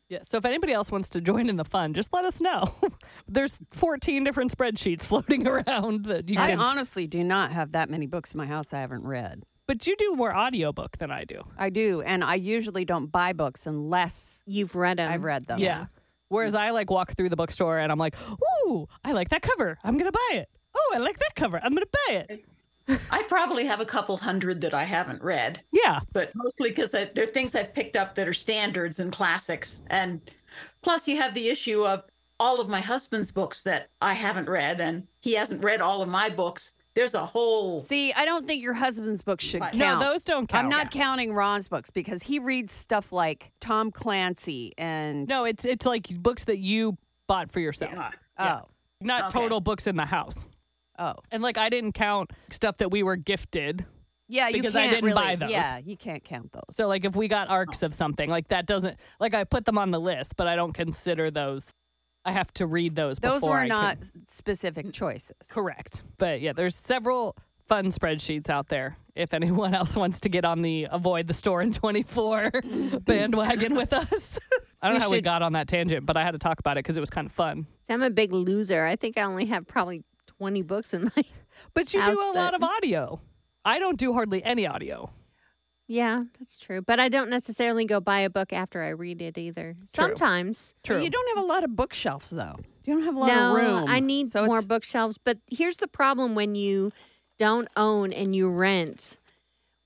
Yeah. 0.09 0.21
So 0.23 0.39
if 0.39 0.45
anybody 0.45 0.73
else 0.73 0.93
wants 0.93 1.11
to 1.11 1.21
join 1.21 1.49
in 1.49 1.57
the 1.57 1.65
fun, 1.65 1.93
just 1.93 2.13
let 2.13 2.25
us 2.25 2.41
know. 2.41 2.75
There's 3.29 3.59
14 3.73 4.23
different 4.23 4.57
spreadsheets 4.57 5.05
floating 5.05 5.47
around 5.47 6.05
that 6.07 6.29
you 6.29 6.39
I 6.39 6.51
can. 6.51 6.61
I 6.61 6.65
honestly 6.65 7.07
do 7.07 7.25
not 7.25 7.51
have 7.53 7.73
that 7.73 7.91
many 7.91 8.07
books 8.07 8.33
in 8.33 8.39
my 8.39 8.47
house 8.47 8.73
I 8.73 8.81
haven't 8.81 9.03
read. 9.03 9.43
But 9.67 9.87
you 9.87 9.97
do 9.97 10.15
more 10.15 10.35
audiobook 10.35 10.99
than 10.99 11.11
I 11.11 11.25
do. 11.25 11.41
I 11.59 11.71
do, 11.71 12.03
and 12.03 12.23
I 12.25 12.35
usually 12.37 12.85
don't 12.85 13.07
buy 13.07 13.33
books 13.33 13.67
unless 13.67 14.43
You've 14.47 14.75
read 14.75 14.99
them. 14.99 15.11
I've 15.13 15.25
read 15.25 15.45
them. 15.47 15.59
Yeah. 15.59 15.87
Whereas 16.29 16.55
I 16.55 16.71
like 16.71 16.91
walk 16.91 17.17
through 17.17 17.29
the 17.29 17.37
bookstore 17.37 17.79
and 17.79 17.93
I'm 17.93 17.99
like, 17.99 18.17
ooh, 18.67 18.89
I 19.05 19.13
like 19.13 19.29
that 19.29 19.43
cover. 19.43 19.79
I'm 19.85 19.97
gonna 19.97 20.11
buy 20.13 20.31
it. 20.33 20.49
Oh, 20.75 20.93
I 20.95 20.99
like 20.99 21.19
that 21.19 21.35
cover. 21.37 21.61
I'm 21.63 21.73
gonna 21.75 21.87
buy 22.09 22.15
it. 22.29 22.45
I 23.11 23.23
probably 23.25 23.65
have 23.67 23.81
a 23.81 23.85
couple 23.85 24.17
hundred 24.17 24.61
that 24.61 24.73
I 24.75 24.85
haven't 24.85 25.23
read, 25.23 25.61
Yeah. 25.73 26.01
but 26.13 26.31
mostly 26.37 26.69
because 26.71 26.93
they're 26.93 27.27
things 27.27 27.55
I've 27.57 27.75
picked 27.75 27.97
up 27.97 28.15
that 28.15 28.29
are 28.29 28.33
standards 28.33 29.01
and 29.01 29.11
classics. 29.13 29.83
And 29.89 30.21
plus, 30.83 31.09
you 31.09 31.17
have 31.17 31.35
the 31.35 31.49
issue 31.49 31.85
of 31.85 32.05
all 32.39 32.61
of 32.61 32.69
my 32.69 32.81
husband's 32.81 33.31
books 33.33 33.63
that 33.63 33.89
I 34.01 34.15
haven't 34.15 34.49
read, 34.49 34.81
and 34.81 35.05
he 35.21 35.33
hasn't 35.35 35.65
read 35.65 35.81
all 35.81 36.01
of 36.03 36.09
my 36.09 36.29
books. 36.29 36.76
There's 36.97 37.15
a 37.15 37.25
whole. 37.25 37.83
See, 37.83 38.13
I 38.15 38.25
don't 38.25 38.47
think 38.49 38.63
your 38.63 38.73
husband's 38.75 39.23
books 39.23 39.45
should 39.45 39.61
count. 39.61 39.77
No, 39.77 40.01
those 40.01 40.25
don't 40.25 40.49
count. 40.49 40.65
I'm 40.65 40.71
not 40.71 40.91
counting 40.91 41.33
Ron's 41.35 41.69
books 41.69 41.91
because 41.91 42.23
he 42.25 42.39
reads 42.41 42.73
stuff 42.73 43.13
like 43.13 43.53
Tom 43.61 43.91
Clancy 43.93 44.73
and 44.79 45.29
No, 45.29 45.45
it's 45.45 45.65
it's 45.65 45.85
like 45.87 46.09
books 46.09 46.45
that 46.45 46.59
you 46.59 46.97
bought 47.29 47.53
for 47.53 47.61
yourself. 47.61 47.93
Yeah. 47.95 48.11
Oh. 48.39 48.45
Yeah. 48.45 48.61
oh 48.65 48.69
Not 49.03 49.25
Okay. 49.27 49.39
total 49.41 49.61
books 49.61 49.87
in 49.87 49.97
the 49.97 50.07
house. 50.07 50.47
oh 50.99 51.15
And 51.31 51.43
like 51.43 51.59
I 51.59 51.69
didn't 51.69 51.93
count 51.93 52.33
stuff 52.51 52.79
that 52.79 52.91
we 52.91 53.03
were 53.03 53.17
gifted. 53.17 53.85
yeah 54.29 54.49
you 54.49 54.55
Because 54.55 54.75
I 54.75 54.81
can't 54.83 54.91
didn't 54.93 55.05
really, 55.05 55.23
buy 55.23 55.37
those. 55.37 55.51
Yeah, 55.51 55.79
you 55.85 55.99
can't 55.99 56.25
count 56.25 56.53
those. 56.53 56.63
So 56.77 56.89
like 56.89 57.05
if 57.05 57.15
we 57.15 57.29
got 57.29 57.51
arcs 57.51 57.83
of 57.83 57.93
something, 57.93 58.31
like 58.31 58.49
that 58.49 58.65
doesn't 58.67 58.97
like 59.21 59.35
I 59.35 59.45
put 59.45 59.67
them 59.67 59.77
on 59.77 59.91
the 59.91 60.01
list, 60.01 60.35
but 60.37 60.47
I 60.47 60.57
don't 60.57 60.73
consider 60.73 61.31
those 61.31 61.69
I 62.27 62.33
have 62.33 62.53
to 62.55 62.67
read 62.67 62.97
those 62.97 63.19
Those 63.19 63.35
before 63.41 63.51
were 63.51 63.59
I 63.61 63.69
not 63.69 64.01
can- 64.01 64.27
specific 64.29 64.93
choices. 64.93 65.37
correct. 65.49 66.03
But 66.19 66.41
yeah, 66.41 66.53
there's 66.53 66.75
several 66.77 67.37
fun 67.67 67.87
spreadsheets 67.87 68.51
out 68.51 68.69
there 68.69 68.97
if 69.15 69.33
anyone 69.33 69.75
else 69.75 69.97
wants 69.97 70.21
to 70.21 70.29
get 70.29 70.45
on 70.45 70.63
the 70.63 70.87
avoid 70.91 71.27
the 71.27 71.35
store 71.35 71.63
in 71.63 71.73
24 71.73 72.51
bandwagon 73.07 73.75
with 73.75 73.93
us. 73.93 74.39
I 74.83 74.89
don't 74.89 74.95
We 74.95 74.99
know 74.99 75.05
how 75.07 75.11
we 75.11 75.21
got 75.21 75.43
on 75.43 75.53
that 75.53 75.69
tangent, 75.69 76.05
but 76.05 76.17
I 76.17 76.23
had 76.25 76.33
to 76.33 76.39
talk 76.39 76.59
about 76.61 76.77
it 76.77 76.85
because 76.85 76.97
it 76.97 77.01
was 77.01 77.11
kind 77.11 77.27
of 77.27 77.33
fun. 77.33 77.67
See, 77.83 77.93
I'm 77.93 78.03
a 78.03 78.11
big 78.11 78.33
loser. 78.33 78.85
I 78.85 78.97
think 78.97 79.17
I 79.19 79.23
only 79.23 79.47
have 79.47 79.67
probably 79.67 80.03
20 80.39 80.63
books 80.63 80.93
in 80.93 81.05
my. 81.17 81.25
But 81.75 81.95
you 81.95 82.01
How's 82.01 82.15
do 82.15 82.21
a 82.31 82.35
that? 82.35 82.39
lot 82.41 82.55
of 82.55 82.63
audio. 82.63 83.21
I 83.65 83.79
don't 83.79 83.99
do 83.99 84.13
hardly 84.13 84.45
any 84.45 84.67
audio. 84.67 85.11
Yeah, 85.89 86.25
that's 86.39 86.59
true. 86.59 86.83
But 86.83 86.99
I 86.99 87.09
don't 87.09 87.31
necessarily 87.31 87.85
go 87.85 88.01
buy 88.01 88.21
a 88.21 88.31
book 88.31 88.53
after 88.53 88.83
I 88.83 88.89
read 88.89 89.23
it 89.23 89.39
either. 89.39 89.77
Sometimes. 89.87 90.75
True. 90.83 91.01
You 91.03 91.11
don't 91.11 91.37
have 91.37 91.45
a 91.45 91.47
lot 91.47 91.63
of 91.65 91.77
bookshelves 91.77 92.31
though. 92.31 92.57
You 92.85 92.95
don't 92.95 93.05
have 93.05 93.15
a 93.15 93.19
lot 93.19 93.27
no, 93.29 93.51
of 93.51 93.57
room. 93.57 93.89
I 93.89 94.01
need 94.01 94.29
So 94.31 94.47
more 94.47 94.57
it's- 94.59 94.67
bookshelves. 94.67 95.19
But 95.19 95.39
here's 95.49 95.77
the 95.77 95.89
problem 95.89 96.35
when 96.35 96.55
you 96.55 96.93
don't 97.39 97.69
own 97.77 98.13
and 98.13 98.35
you 98.35 98.49
rent. 98.49 99.19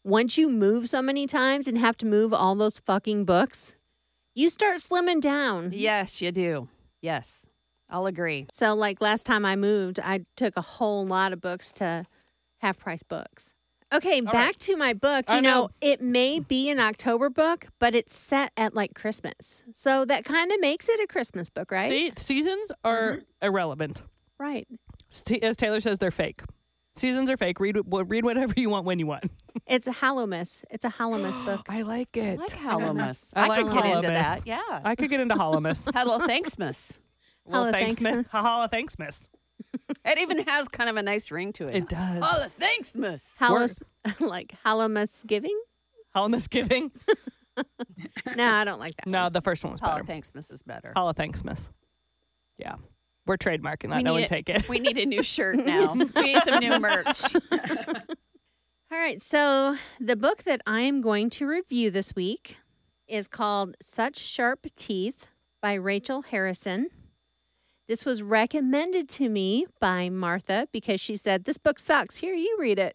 Once 0.02 0.38
you 0.38 0.48
move 0.48 0.88
so 0.88 1.02
many 1.02 1.26
times 1.26 1.66
and 1.66 1.76
have 1.76 1.96
to 1.98 2.06
move 2.06 2.32
all 2.32 2.54
those 2.54 2.78
fucking 2.78 3.24
books, 3.26 3.74
you 4.34 4.48
start 4.48 4.78
slimming 4.78 5.20
down. 5.20 5.70
Yes, 5.74 6.22
you 6.22 6.32
do. 6.32 6.68
Yes, 7.02 7.44
I'll 7.90 8.06
agree. 8.06 8.46
So, 8.52 8.74
like 8.74 9.02
last 9.02 9.26
time 9.26 9.44
I 9.44 9.56
moved, 9.56 10.00
I 10.00 10.24
took 10.36 10.56
a 10.56 10.62
whole 10.62 11.06
lot 11.06 11.34
of 11.34 11.40
books 11.42 11.72
to 11.72 12.06
half 12.58 12.78
price 12.78 13.02
books. 13.02 13.52
Okay, 13.92 14.20
back 14.20 14.34
right. 14.34 14.58
to 14.60 14.76
my 14.76 14.92
book. 14.92 15.24
You 15.28 15.40
know, 15.40 15.62
know. 15.62 15.70
it 15.80 16.00
may 16.00 16.38
be 16.40 16.70
an 16.70 16.78
October 16.78 17.28
book, 17.30 17.66
but 17.78 17.94
it's 17.94 18.14
set 18.14 18.52
at 18.56 18.74
like 18.74 18.94
Christmas. 18.94 19.62
So 19.74 20.04
that 20.04 20.24
kind 20.24 20.52
of 20.52 20.60
makes 20.60 20.88
it 20.88 21.00
a 21.00 21.06
Christmas 21.06 21.50
book, 21.50 21.70
right? 21.72 21.88
See, 21.88 22.12
seasons 22.16 22.70
are 22.84 23.12
Mm-hmm. 23.14 23.46
irrelevant. 23.46 24.02
Right. 24.38 24.66
As 25.42 25.56
Taylor 25.56 25.80
says, 25.80 25.98
they're 25.98 26.10
fake. 26.10 26.42
Seasons 26.94 27.30
are 27.30 27.36
fake. 27.36 27.60
Read 27.60 27.76
read 27.90 28.24
whatever 28.24 28.54
you 28.56 28.70
want 28.70 28.84
when 28.84 28.98
you 28.98 29.06
want. 29.06 29.24
It's 29.66 29.86
a 29.86 29.92
Hallowmas. 29.92 30.64
It's 30.70 30.84
a 30.84 30.90
Hallowmas 30.90 31.44
book. 31.44 31.66
I 31.68 31.82
like 31.82 32.08
I 32.16 32.20
it. 32.20 32.38
like 32.38 32.48
Hallowmas. 32.50 33.32
I 33.36 33.46
like 33.48 33.64
could 33.66 33.72
get 33.74 33.84
into 33.86 34.08
Hallowmas. 34.08 34.22
that. 34.22 34.46
Yeah. 34.46 34.80
I 34.84 34.94
could 34.96 35.10
get 35.10 35.20
into 35.20 35.34
Holomus. 35.34 35.88
Hello, 35.94 36.18
Thanksmas. 36.18 36.98
well, 37.44 37.60
Hello, 37.66 37.72
thanks, 37.72 38.00
Miss. 38.00 38.28
Thanksmas. 38.70 39.28
Holla, 39.72 39.82
thanks, 39.88 40.04
Miss. 40.04 40.12
It 40.12 40.18
even 40.18 40.38
has 40.46 40.68
kind 40.68 40.88
of 40.90 40.96
a 40.96 41.02
nice 41.02 41.30
ring 41.30 41.52
to 41.54 41.68
it. 41.68 41.76
It 41.76 41.88
does. 41.88 42.22
Oh, 42.26 42.42
the 42.44 42.50
Thanksmas. 42.50 43.30
Hallows, 43.38 43.82
like 44.20 44.54
Hallowmas 44.64 45.26
giving? 45.26 45.58
Holomus 46.14 46.48
giving. 46.50 46.90
No, 48.36 48.44
I 48.46 48.64
don't 48.64 48.78
like 48.80 48.96
that. 48.96 49.06
No, 49.06 49.28
the 49.28 49.40
first 49.40 49.62
one 49.64 49.72
was 49.74 49.80
Oh, 49.82 49.88
better. 49.88 50.04
Thanksmas 50.04 50.50
is 50.50 50.62
better. 50.62 50.92
Holla, 50.96 51.12
thanks, 51.14 51.44
Miss. 51.44 51.68
Yeah, 52.58 52.76
we're 53.26 53.36
trademarking 53.36 53.90
that. 53.90 53.98
We 53.98 54.02
no 54.02 54.12
one 54.12 54.22
need 54.22 54.28
take 54.28 54.48
it. 54.48 54.66
We 54.68 54.78
need 54.78 54.96
a 54.98 55.06
new 55.06 55.22
shirt 55.22 55.56
now. 55.64 55.92
we 55.94 56.04
need 56.22 56.42
some 56.44 56.58
new 56.60 56.78
merch. 56.80 57.22
All 58.92 58.98
right. 58.98 59.22
So 59.22 59.76
the 60.00 60.16
book 60.16 60.42
that 60.44 60.60
I 60.66 60.80
am 60.82 61.00
going 61.00 61.30
to 61.30 61.46
review 61.46 61.90
this 61.90 62.14
week 62.14 62.56
is 63.06 63.28
called 63.28 63.76
Such 63.80 64.18
Sharp 64.18 64.66
Teeth 64.76 65.26
by 65.62 65.74
Rachel 65.74 66.22
Harrison. 66.22 66.88
This 67.90 68.04
was 68.04 68.22
recommended 68.22 69.08
to 69.08 69.28
me 69.28 69.66
by 69.80 70.10
Martha 70.10 70.68
because 70.70 71.00
she 71.00 71.16
said, 71.16 71.42
This 71.42 71.58
book 71.58 71.80
sucks. 71.80 72.18
Here, 72.18 72.34
you 72.34 72.56
read 72.56 72.78
it. 72.78 72.94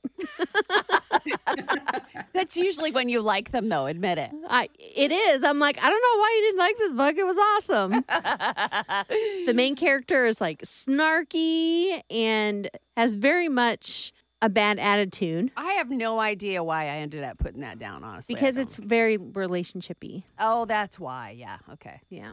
That's 2.34 2.56
usually 2.56 2.92
when 2.92 3.10
you 3.10 3.22
like 3.22 3.52
them, 3.52 3.68
though. 3.68 3.88
Admit 3.88 4.20
it. 4.20 4.32
I, 4.48 4.70
it 4.80 5.12
is. 5.12 5.44
I'm 5.44 5.60
like, 5.60 5.78
I 5.84 5.90
don't 5.90 6.02
know 6.02 6.22
why 6.22 6.34
you 6.38 6.42
didn't 6.48 6.60
like 6.60 6.78
this 6.78 6.94
book. 6.94 7.18
It 7.18 7.26
was 7.26 7.38
awesome. 7.38 8.06
the 9.48 9.54
main 9.54 9.76
character 9.76 10.28
is 10.28 10.40
like 10.40 10.62
snarky 10.62 12.02
and 12.10 12.70
has 12.96 13.16
very 13.16 13.50
much 13.50 14.14
a 14.42 14.48
bad 14.48 14.80
attitude 14.80 15.52
I 15.58 15.74
have 15.74 15.90
no 15.90 16.22
idea 16.22 16.64
why 16.64 16.84
I 16.84 16.98
ended 16.98 17.26
up 17.26 17.38
putting 17.38 17.60
that 17.62 17.80
down, 17.80 18.06
honestly. 18.06 18.34
Because 18.34 18.58
it's 18.58 18.78
very 18.78 19.18
relationshipy. 19.18 20.24
Oh, 20.40 20.64
that's 20.64 20.98
why. 20.98 21.36
Yeah. 21.38 21.58
Okay. 21.74 22.00
Yeah. 22.10 22.32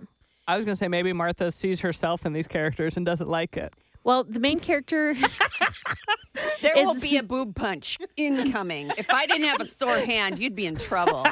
I 0.53 0.57
was 0.57 0.67
gonna 0.67 0.77
say 0.77 0.89
maybe 0.89 1.15
Martha 1.15 1.51
sees 1.51 1.81
herself 1.81 2.27
in 2.27 2.35
these 2.35 2.47
characters 2.47 2.99
and 2.99 3.07
doesn't 3.07 3.29
like 3.29 3.57
it. 3.57 3.73
Well, 4.05 4.23
the 4.25 4.39
main 4.39 4.61
character, 4.61 5.15
There 6.61 6.79
Is- 6.79 6.87
will 6.87 7.01
be 7.01 7.17
a 7.17 7.23
boob 7.23 7.55
punch 7.55 7.97
incoming. 8.19 8.91
if 8.99 9.09
I 9.09 9.25
didn't 9.27 9.49
have 9.49 9.63
a 9.63 9.67
sore 9.67 9.97
hand, 9.97 10.39
you'd 10.39 10.55
be 10.55 10.67
in 10.67 10.77
trouble. 10.77 11.25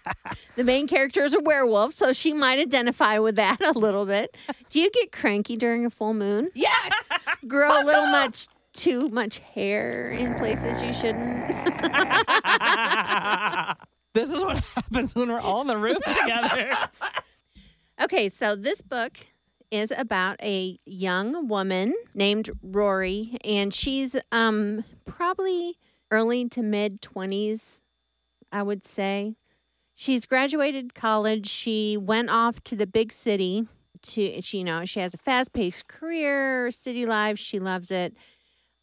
the 0.56 0.64
main 0.64 0.86
character 0.86 1.22
is 1.22 1.34
a 1.34 1.40
werewolf, 1.40 1.92
so 1.92 2.14
she 2.14 2.32
might 2.32 2.58
identify 2.60 3.18
with 3.18 3.36
that 3.36 3.60
a 3.60 3.72
little 3.72 4.06
bit. 4.06 4.38
Do 4.70 4.80
you 4.80 4.90
get 4.90 5.12
cranky 5.12 5.56
during 5.58 5.84
a 5.84 5.90
full 5.90 6.14
moon? 6.14 6.48
Yes. 6.54 7.10
Grow 7.46 7.68
a 7.68 7.84
little 7.84 8.06
much 8.06 8.46
too 8.72 9.10
much 9.10 9.38
hair 9.40 10.10
in 10.12 10.34
places 10.36 10.82
you 10.82 10.94
shouldn't? 10.94 11.50
This 14.14 14.30
is 14.30 14.42
what 14.44 14.62
happens 14.62 15.14
when 15.14 15.30
we're 15.30 15.40
all 15.40 15.62
in 15.62 15.66
the 15.68 15.78
room 15.78 15.96
together. 16.06 16.70
Okay, 18.02 18.28
so 18.28 18.56
this 18.56 18.80
book 18.80 19.12
is 19.70 19.92
about 19.96 20.36
a 20.42 20.76
young 20.84 21.46
woman 21.46 21.94
named 22.14 22.50
Rory, 22.60 23.36
and 23.44 23.72
she's 23.72 24.16
um 24.32 24.82
probably 25.04 25.78
early 26.10 26.48
to 26.48 26.64
mid 26.64 27.00
twenties, 27.00 27.80
I 28.50 28.64
would 28.64 28.84
say. 28.84 29.36
She's 29.94 30.26
graduated 30.26 30.94
college. 30.94 31.46
She 31.46 31.96
went 31.96 32.28
off 32.28 32.60
to 32.64 32.74
the 32.74 32.88
big 32.88 33.12
city 33.12 33.68
to 34.02 34.42
she 34.42 34.58
you 34.58 34.64
know, 34.64 34.84
she 34.84 34.98
has 34.98 35.14
a 35.14 35.18
fast-paced 35.18 35.86
career, 35.86 36.72
city 36.72 37.06
life, 37.06 37.38
she 37.38 37.60
loves 37.60 37.92
it. 37.92 38.16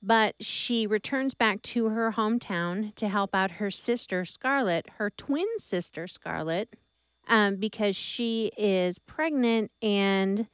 But 0.01 0.35
she 0.39 0.87
returns 0.87 1.33
back 1.33 1.61
to 1.63 1.89
her 1.89 2.13
hometown 2.13 2.95
to 2.95 3.09
help 3.09 3.35
out 3.35 3.51
her 3.51 3.69
sister 3.69 4.23
Scarlett, 4.23 4.87
her 4.97 5.09
twin 5.09 5.47
sister 5.57 6.07
Scarlett, 6.07 6.77
um, 7.29 7.55
because 7.55 7.95
she 7.95 8.51
is 8.57 8.99
pregnant 8.99 9.71
and 9.81 10.47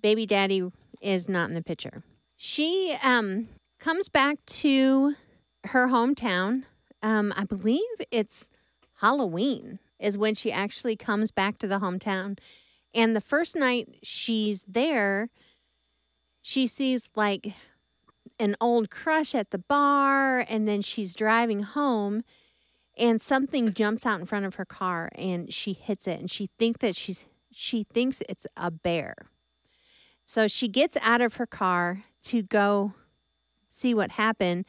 baby 0.00 0.26
daddy 0.26 0.70
is 1.00 1.28
not 1.28 1.48
in 1.48 1.54
the 1.54 1.62
picture. 1.62 2.04
She 2.36 2.96
um, 3.02 3.48
comes 3.80 4.08
back 4.08 4.44
to 4.46 5.14
her 5.64 5.88
hometown. 5.88 6.64
Um, 7.02 7.32
I 7.36 7.44
believe 7.44 7.82
it's 8.10 8.50
Halloween 9.00 9.80
is 9.98 10.16
when 10.16 10.34
she 10.34 10.52
actually 10.52 10.94
comes 10.94 11.30
back 11.32 11.58
to 11.58 11.66
the 11.66 11.80
hometown. 11.80 12.38
And 12.94 13.16
the 13.16 13.20
first 13.20 13.56
night 13.56 13.98
she's 14.02 14.64
there, 14.64 15.30
she 16.42 16.66
sees 16.66 17.10
like 17.16 17.54
an 18.38 18.54
old 18.60 18.90
crush 18.90 19.34
at 19.34 19.50
the 19.50 19.58
bar, 19.58 20.44
and 20.48 20.68
then 20.68 20.82
she's 20.82 21.14
driving 21.14 21.62
home 21.62 22.22
and 22.98 23.20
something 23.20 23.72
jumps 23.72 24.04
out 24.04 24.20
in 24.20 24.26
front 24.26 24.44
of 24.44 24.56
her 24.56 24.64
car 24.64 25.10
and 25.14 25.52
she 25.52 25.72
hits 25.72 26.06
it 26.06 26.20
and 26.20 26.30
she 26.30 26.50
thinks 26.58 26.78
that 26.80 26.96
she's 26.96 27.24
she 27.50 27.84
thinks 27.84 28.22
it's 28.28 28.46
a 28.56 28.70
bear. 28.70 29.14
So 30.24 30.46
she 30.46 30.68
gets 30.68 30.96
out 31.00 31.20
of 31.20 31.36
her 31.36 31.46
car 31.46 32.04
to 32.24 32.42
go 32.42 32.92
see 33.68 33.94
what 33.94 34.12
happened 34.12 34.66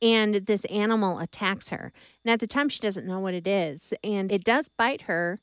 and 0.00 0.34
this 0.34 0.64
animal 0.66 1.18
attacks 1.18 1.70
her. 1.70 1.92
And 2.24 2.32
at 2.32 2.40
the 2.40 2.46
time 2.46 2.68
she 2.68 2.80
doesn't 2.80 3.06
know 3.06 3.18
what 3.18 3.34
it 3.34 3.46
is 3.46 3.92
and 4.04 4.30
it 4.30 4.44
does 4.44 4.68
bite 4.68 5.02
her 5.02 5.40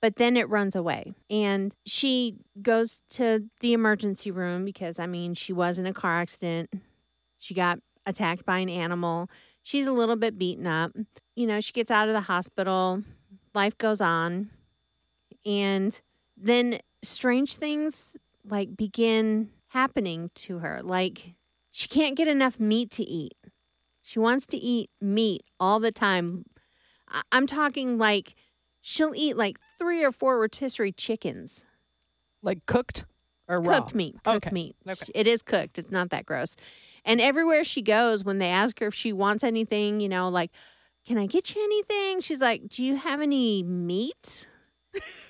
but 0.00 0.16
then 0.16 0.36
it 0.36 0.48
runs 0.48 0.74
away 0.74 1.12
and 1.28 1.74
she 1.84 2.38
goes 2.62 3.02
to 3.10 3.44
the 3.60 3.72
emergency 3.72 4.30
room 4.30 4.64
because 4.64 4.98
I 4.98 5.06
mean 5.06 5.34
she 5.34 5.52
was 5.52 5.78
in 5.78 5.86
a 5.86 5.92
car 5.92 6.20
accident. 6.20 6.70
She 7.38 7.54
got 7.54 7.80
attacked 8.06 8.46
by 8.46 8.58
an 8.58 8.68
animal. 8.68 9.28
She's 9.70 9.86
a 9.86 9.92
little 9.92 10.16
bit 10.16 10.36
beaten 10.36 10.66
up 10.66 10.92
you 11.40 11.46
know, 11.46 11.58
she 11.58 11.72
gets 11.72 11.90
out 11.90 12.06
of 12.06 12.12
the 12.12 12.20
hospital, 12.20 13.02
life 13.54 13.78
goes 13.78 14.02
on, 14.02 14.50
and 15.46 15.98
then 16.36 16.80
strange 17.02 17.54
things 17.56 18.14
like 18.44 18.76
begin 18.76 19.48
happening 19.68 20.30
to 20.34 20.58
her. 20.58 20.82
Like 20.82 21.32
she 21.70 21.88
can't 21.88 22.14
get 22.14 22.28
enough 22.28 22.60
meat 22.60 22.90
to 22.90 23.02
eat. 23.02 23.32
She 24.02 24.18
wants 24.18 24.46
to 24.48 24.58
eat 24.58 24.90
meat 25.00 25.40
all 25.58 25.80
the 25.80 25.92
time. 25.92 26.44
I- 27.08 27.22
I'm 27.32 27.46
talking 27.46 27.96
like 27.96 28.34
she'll 28.82 29.14
eat 29.14 29.34
like 29.34 29.56
three 29.78 30.04
or 30.04 30.12
four 30.12 30.38
rotisserie 30.38 30.92
chickens. 30.92 31.64
like 32.42 32.66
cooked 32.66 33.06
or 33.48 33.62
raw? 33.62 33.80
Cooked 33.80 33.94
meat. 33.94 34.16
Cooked 34.24 34.46
Okay. 34.46 34.52
meat. 34.52 34.76
Okay. 34.86 35.10
It 35.14 35.26
is 35.26 35.40
cooked. 35.40 35.78
It's 35.78 35.90
not 35.90 36.10
that 36.10 36.26
gross. 36.26 36.54
And 37.04 37.20
everywhere 37.20 37.64
she 37.64 37.82
goes, 37.82 38.24
when 38.24 38.38
they 38.38 38.50
ask 38.50 38.78
her 38.80 38.88
if 38.88 38.94
she 38.94 39.12
wants 39.12 39.44
anything, 39.44 40.00
you 40.00 40.08
know, 40.08 40.28
like, 40.28 40.50
can 41.06 41.18
I 41.18 41.26
get 41.26 41.54
you 41.54 41.62
anything? 41.62 42.20
She's 42.20 42.40
like, 42.40 42.68
do 42.68 42.84
you 42.84 42.96
have 42.96 43.20
any 43.20 43.62
meat? 43.62 44.46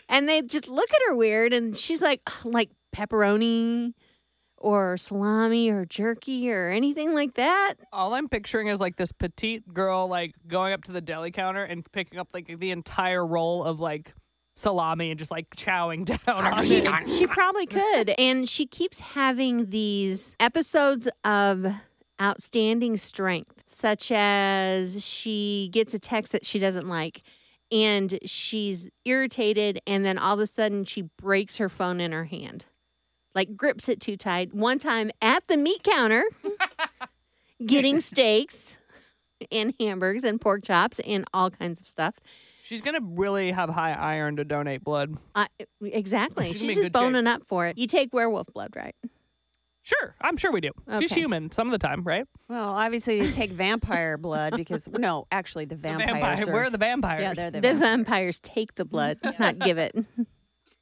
and 0.08 0.28
they 0.28 0.42
just 0.42 0.68
look 0.68 0.90
at 0.90 1.00
her 1.08 1.14
weird. 1.14 1.52
And 1.52 1.76
she's 1.76 2.02
like, 2.02 2.22
like 2.44 2.70
pepperoni 2.94 3.94
or 4.60 4.98
salami 4.98 5.70
or 5.70 5.86
jerky 5.86 6.52
or 6.52 6.68
anything 6.68 7.14
like 7.14 7.34
that. 7.34 7.74
All 7.92 8.14
I'm 8.14 8.28
picturing 8.28 8.68
is 8.68 8.80
like 8.80 8.96
this 8.96 9.10
petite 9.10 9.72
girl 9.72 10.06
like 10.06 10.34
going 10.46 10.72
up 10.72 10.84
to 10.84 10.92
the 10.92 11.00
deli 11.00 11.30
counter 11.30 11.64
and 11.64 11.90
picking 11.92 12.18
up 12.18 12.28
like 12.34 12.58
the 12.58 12.70
entire 12.70 13.26
roll 13.26 13.64
of 13.64 13.80
like 13.80 14.12
salami 14.60 15.10
and 15.10 15.18
just 15.18 15.30
like 15.30 15.48
chowing 15.56 16.04
down 16.26 16.44
on 16.44 16.64
it. 16.64 17.08
She 17.08 17.26
probably 17.26 17.66
could. 17.66 18.10
And 18.18 18.48
she 18.48 18.66
keeps 18.66 19.00
having 19.00 19.70
these 19.70 20.36
episodes 20.38 21.08
of 21.24 21.66
outstanding 22.20 22.96
strength, 22.96 23.62
such 23.66 24.12
as 24.12 25.04
she 25.04 25.70
gets 25.72 25.94
a 25.94 25.98
text 25.98 26.32
that 26.32 26.44
she 26.44 26.58
doesn't 26.58 26.88
like 26.88 27.22
and 27.72 28.18
she's 28.24 28.90
irritated, 29.04 29.80
and 29.86 30.04
then 30.04 30.18
all 30.18 30.34
of 30.34 30.40
a 30.40 30.46
sudden 30.46 30.84
she 30.84 31.02
breaks 31.02 31.58
her 31.58 31.68
phone 31.68 32.00
in 32.00 32.12
her 32.12 32.24
hand, 32.24 32.66
like 33.34 33.56
grips 33.56 33.88
it 33.88 34.00
too 34.00 34.16
tight. 34.16 34.52
One 34.52 34.78
time 34.78 35.10
at 35.22 35.46
the 35.46 35.56
meat 35.56 35.82
counter, 35.82 36.24
getting 37.66 38.00
steaks 38.00 38.76
and 39.52 39.72
hamburgers 39.78 40.24
and 40.24 40.40
pork 40.40 40.64
chops 40.64 40.98
and 41.00 41.24
all 41.32 41.50
kinds 41.50 41.80
of 41.80 41.86
stuff. 41.86 42.18
She's 42.70 42.82
gonna 42.82 43.00
really 43.02 43.50
have 43.50 43.68
high 43.68 43.92
iron 43.94 44.36
to 44.36 44.44
donate 44.44 44.84
blood. 44.84 45.16
Uh, 45.34 45.46
exactly. 45.82 46.46
She's 46.46 46.60
She's, 46.60 46.62
gonna 46.62 46.66
be 46.68 46.72
in 46.72 46.74
just 46.76 46.80
good 46.92 46.98
shape. 46.98 47.12
boning 47.12 47.26
up 47.26 47.44
for 47.44 47.66
it. 47.66 47.76
You 47.76 47.88
take 47.88 48.14
werewolf 48.14 48.46
blood, 48.54 48.76
right? 48.76 48.94
Sure, 49.82 50.14
I'm 50.20 50.36
sure 50.36 50.52
we 50.52 50.60
do. 50.60 50.70
She's 51.00 51.10
Okay. 51.10 51.20
human 51.22 51.50
some 51.50 51.66
of 51.66 51.72
the 51.72 51.78
time, 51.84 52.04
right? 52.04 52.24
Well, 52.48 52.68
obviously 52.68 53.18
they 53.26 53.32
take 53.32 53.50
vampire 53.50 54.16
blood 54.16 54.54
because 54.56 54.86
no, 54.92 55.26
actually 55.32 55.64
the 55.64 55.74
The 55.74 55.80
vampires 55.80 56.12
vampire. 56.12 56.48
are. 56.48 56.52
We're 56.52 56.70
the 56.70 56.78
vampires. 56.78 57.22
yeah, 57.22 57.34
they're 57.34 57.50
the, 57.50 57.60
The 57.60 57.68
vampires. 57.74 57.80
vampires 57.80 58.40
take 58.40 58.74
the 58.76 58.84
blood, 58.84 59.18
not 59.40 59.58
give 59.58 59.76
it. 59.78 59.96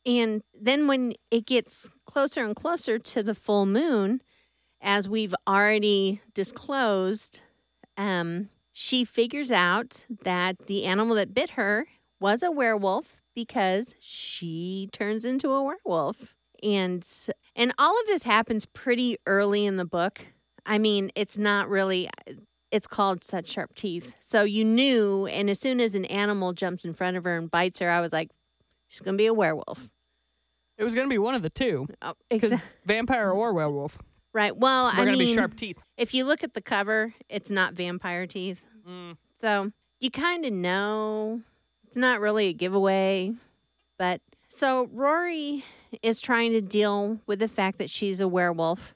And 0.05 0.43
then 0.61 0.89
when 0.89 1.15
it 1.31 1.47
gets 1.47 1.89
closer 2.07 2.45
and 2.45 2.55
closer 2.55 2.99
to 2.99 3.23
the 3.23 3.35
full 3.35 3.65
moon, 3.65 4.21
as 4.83 5.09
we've 5.09 5.35
already 5.47 6.21
disclosed, 6.35 7.41
um, 7.97 8.51
she 8.81 9.05
figures 9.05 9.51
out 9.51 10.07
that 10.23 10.67
the 10.67 10.85
animal 10.85 11.17
that 11.17 11.35
bit 11.35 11.51
her 11.51 11.87
was 12.21 12.45
a 12.45 12.51
werewolf 12.53 13.21
because 13.35 13.97
she 13.99 14.89
turns 14.93 15.25
into 15.25 15.51
a 15.51 15.63
werewolf. 15.65 16.37
And 16.63 17.05
and 17.57 17.73
all 17.77 17.99
of 18.01 18.07
this 18.07 18.23
happens 18.23 18.67
pretty 18.67 19.17
early 19.27 19.67
in 19.67 19.79
the 19.79 19.85
book. 19.85 20.27
I 20.65 20.79
mean, 20.79 21.11
it's 21.17 21.37
not 21.37 21.69
really 21.69 22.09
it's 22.71 22.87
called 22.87 23.25
such 23.25 23.49
sharp 23.49 23.75
teeth. 23.75 24.15
So 24.21 24.43
you 24.45 24.65
knew 24.65 25.27
and 25.27 25.51
as 25.51 25.59
soon 25.59 25.81
as 25.81 25.97
an 25.97 26.05
animal 26.05 26.53
jumps 26.53 26.85
in 26.85 26.95
front 26.95 27.17
of 27.17 27.25
her 27.25 27.37
and 27.37 27.51
bites 27.51 27.81
her, 27.81 27.91
I 27.91 28.01
was 28.01 28.13
like 28.13 28.31
she's 28.87 29.01
going 29.01 29.15
to 29.15 29.19
be 29.21 29.27
a 29.27 29.35
werewolf. 29.35 29.89
It 30.77 30.85
was 30.85 30.95
gonna 30.95 31.09
be 31.09 31.19
one 31.19 31.35
of 31.35 31.43
the 31.43 31.51
two, 31.51 31.89
Oh, 32.01 32.15
because 32.31 32.53
exa- 32.53 32.67
vampire 32.87 33.33
or 33.33 33.53
werewolf. 33.53 33.99
right. 34.33 34.57
Well, 34.57 34.85
We're 34.85 34.93
I 34.93 34.97
gonna 35.07 35.17
mean 35.17 35.27
be 35.27 35.35
sharp 35.35 35.57
teeth. 35.57 35.77
if 35.97 36.15
you 36.15 36.25
look 36.25 36.45
at 36.45 36.55
the 36.55 36.61
cover, 36.63 37.15
it's 37.29 37.51
not 37.51 37.75
vampire 37.75 38.29
teeth. 38.29 38.61
Mm. 38.89 39.17
So 39.41 39.73
you 40.01 40.11
kind 40.11 40.45
of 40.45 40.53
know 40.53 41.43
it's 41.87 41.97
not 41.97 42.21
really 42.21 42.49
a 42.49 42.53
giveaway. 42.53 43.33
But 43.99 44.21
so 44.49 44.89
Rory 44.93 45.65
is 46.03 46.21
trying 46.21 46.53
to 46.53 46.61
deal 46.61 47.19
with 47.27 47.41
the 47.41 47.49
fact 47.49 47.79
that 47.79 47.91
she's 47.91 48.21
a 48.21 48.29
werewolf. 48.29 48.95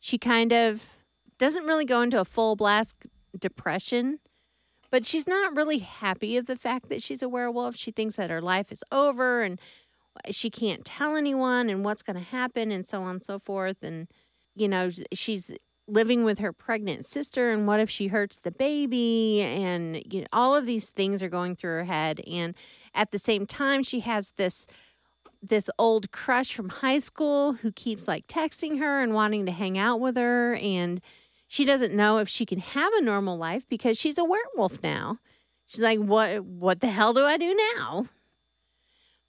She 0.00 0.18
kind 0.18 0.52
of 0.52 0.96
doesn't 1.38 1.64
really 1.64 1.84
go 1.84 2.02
into 2.02 2.20
a 2.20 2.24
full 2.24 2.56
blast 2.56 2.96
depression, 3.38 4.18
but 4.90 5.06
she's 5.06 5.26
not 5.26 5.56
really 5.56 5.78
happy 5.78 6.36
of 6.36 6.46
the 6.46 6.56
fact 6.56 6.88
that 6.90 7.02
she's 7.02 7.22
a 7.22 7.28
werewolf. 7.28 7.76
She 7.76 7.90
thinks 7.90 8.16
that 8.16 8.30
her 8.30 8.42
life 8.42 8.70
is 8.70 8.84
over 8.92 9.42
and 9.42 9.58
she 10.30 10.50
can't 10.50 10.84
tell 10.84 11.16
anyone 11.16 11.68
and 11.70 11.84
what's 11.84 12.02
going 12.02 12.16
to 12.16 12.22
happen 12.22 12.70
and 12.70 12.86
so 12.86 13.02
on 13.02 13.16
and 13.16 13.24
so 13.24 13.38
forth. 13.38 13.82
And, 13.82 14.08
you 14.54 14.68
know, 14.68 14.90
she's 15.12 15.50
living 15.86 16.24
with 16.24 16.38
her 16.38 16.52
pregnant 16.52 17.04
sister 17.04 17.50
and 17.50 17.66
what 17.66 17.80
if 17.80 17.90
she 17.90 18.08
hurts 18.08 18.38
the 18.38 18.50
baby? 18.50 19.42
And 19.42 20.02
you 20.10 20.22
know, 20.22 20.26
all 20.32 20.54
of 20.54 20.66
these 20.66 20.90
things 20.90 21.22
are 21.22 21.28
going 21.28 21.56
through 21.56 21.78
her 21.78 21.84
head. 21.84 22.20
And 22.26 22.54
at 22.94 23.10
the 23.10 23.18
same 23.18 23.46
time 23.46 23.82
she 23.82 24.00
has 24.00 24.32
this 24.36 24.66
this 25.42 25.68
old 25.78 26.10
crush 26.10 26.54
from 26.54 26.70
high 26.70 26.98
school 26.98 27.52
who 27.54 27.70
keeps 27.70 28.08
like 28.08 28.26
texting 28.26 28.78
her 28.78 29.02
and 29.02 29.12
wanting 29.12 29.44
to 29.44 29.52
hang 29.52 29.76
out 29.76 30.00
with 30.00 30.16
her. 30.16 30.54
And 30.54 31.02
she 31.46 31.66
doesn't 31.66 31.94
know 31.94 32.16
if 32.16 32.30
she 32.30 32.46
can 32.46 32.60
have 32.60 32.92
a 32.94 33.02
normal 33.02 33.36
life 33.36 33.68
because 33.68 33.98
she's 33.98 34.16
a 34.16 34.24
werewolf 34.24 34.82
now. 34.82 35.18
She's 35.66 35.80
like 35.80 35.98
what 35.98 36.44
what 36.44 36.80
the 36.80 36.88
hell 36.88 37.12
do 37.12 37.24
i 37.24 37.36
do 37.36 37.54
now? 37.76 38.06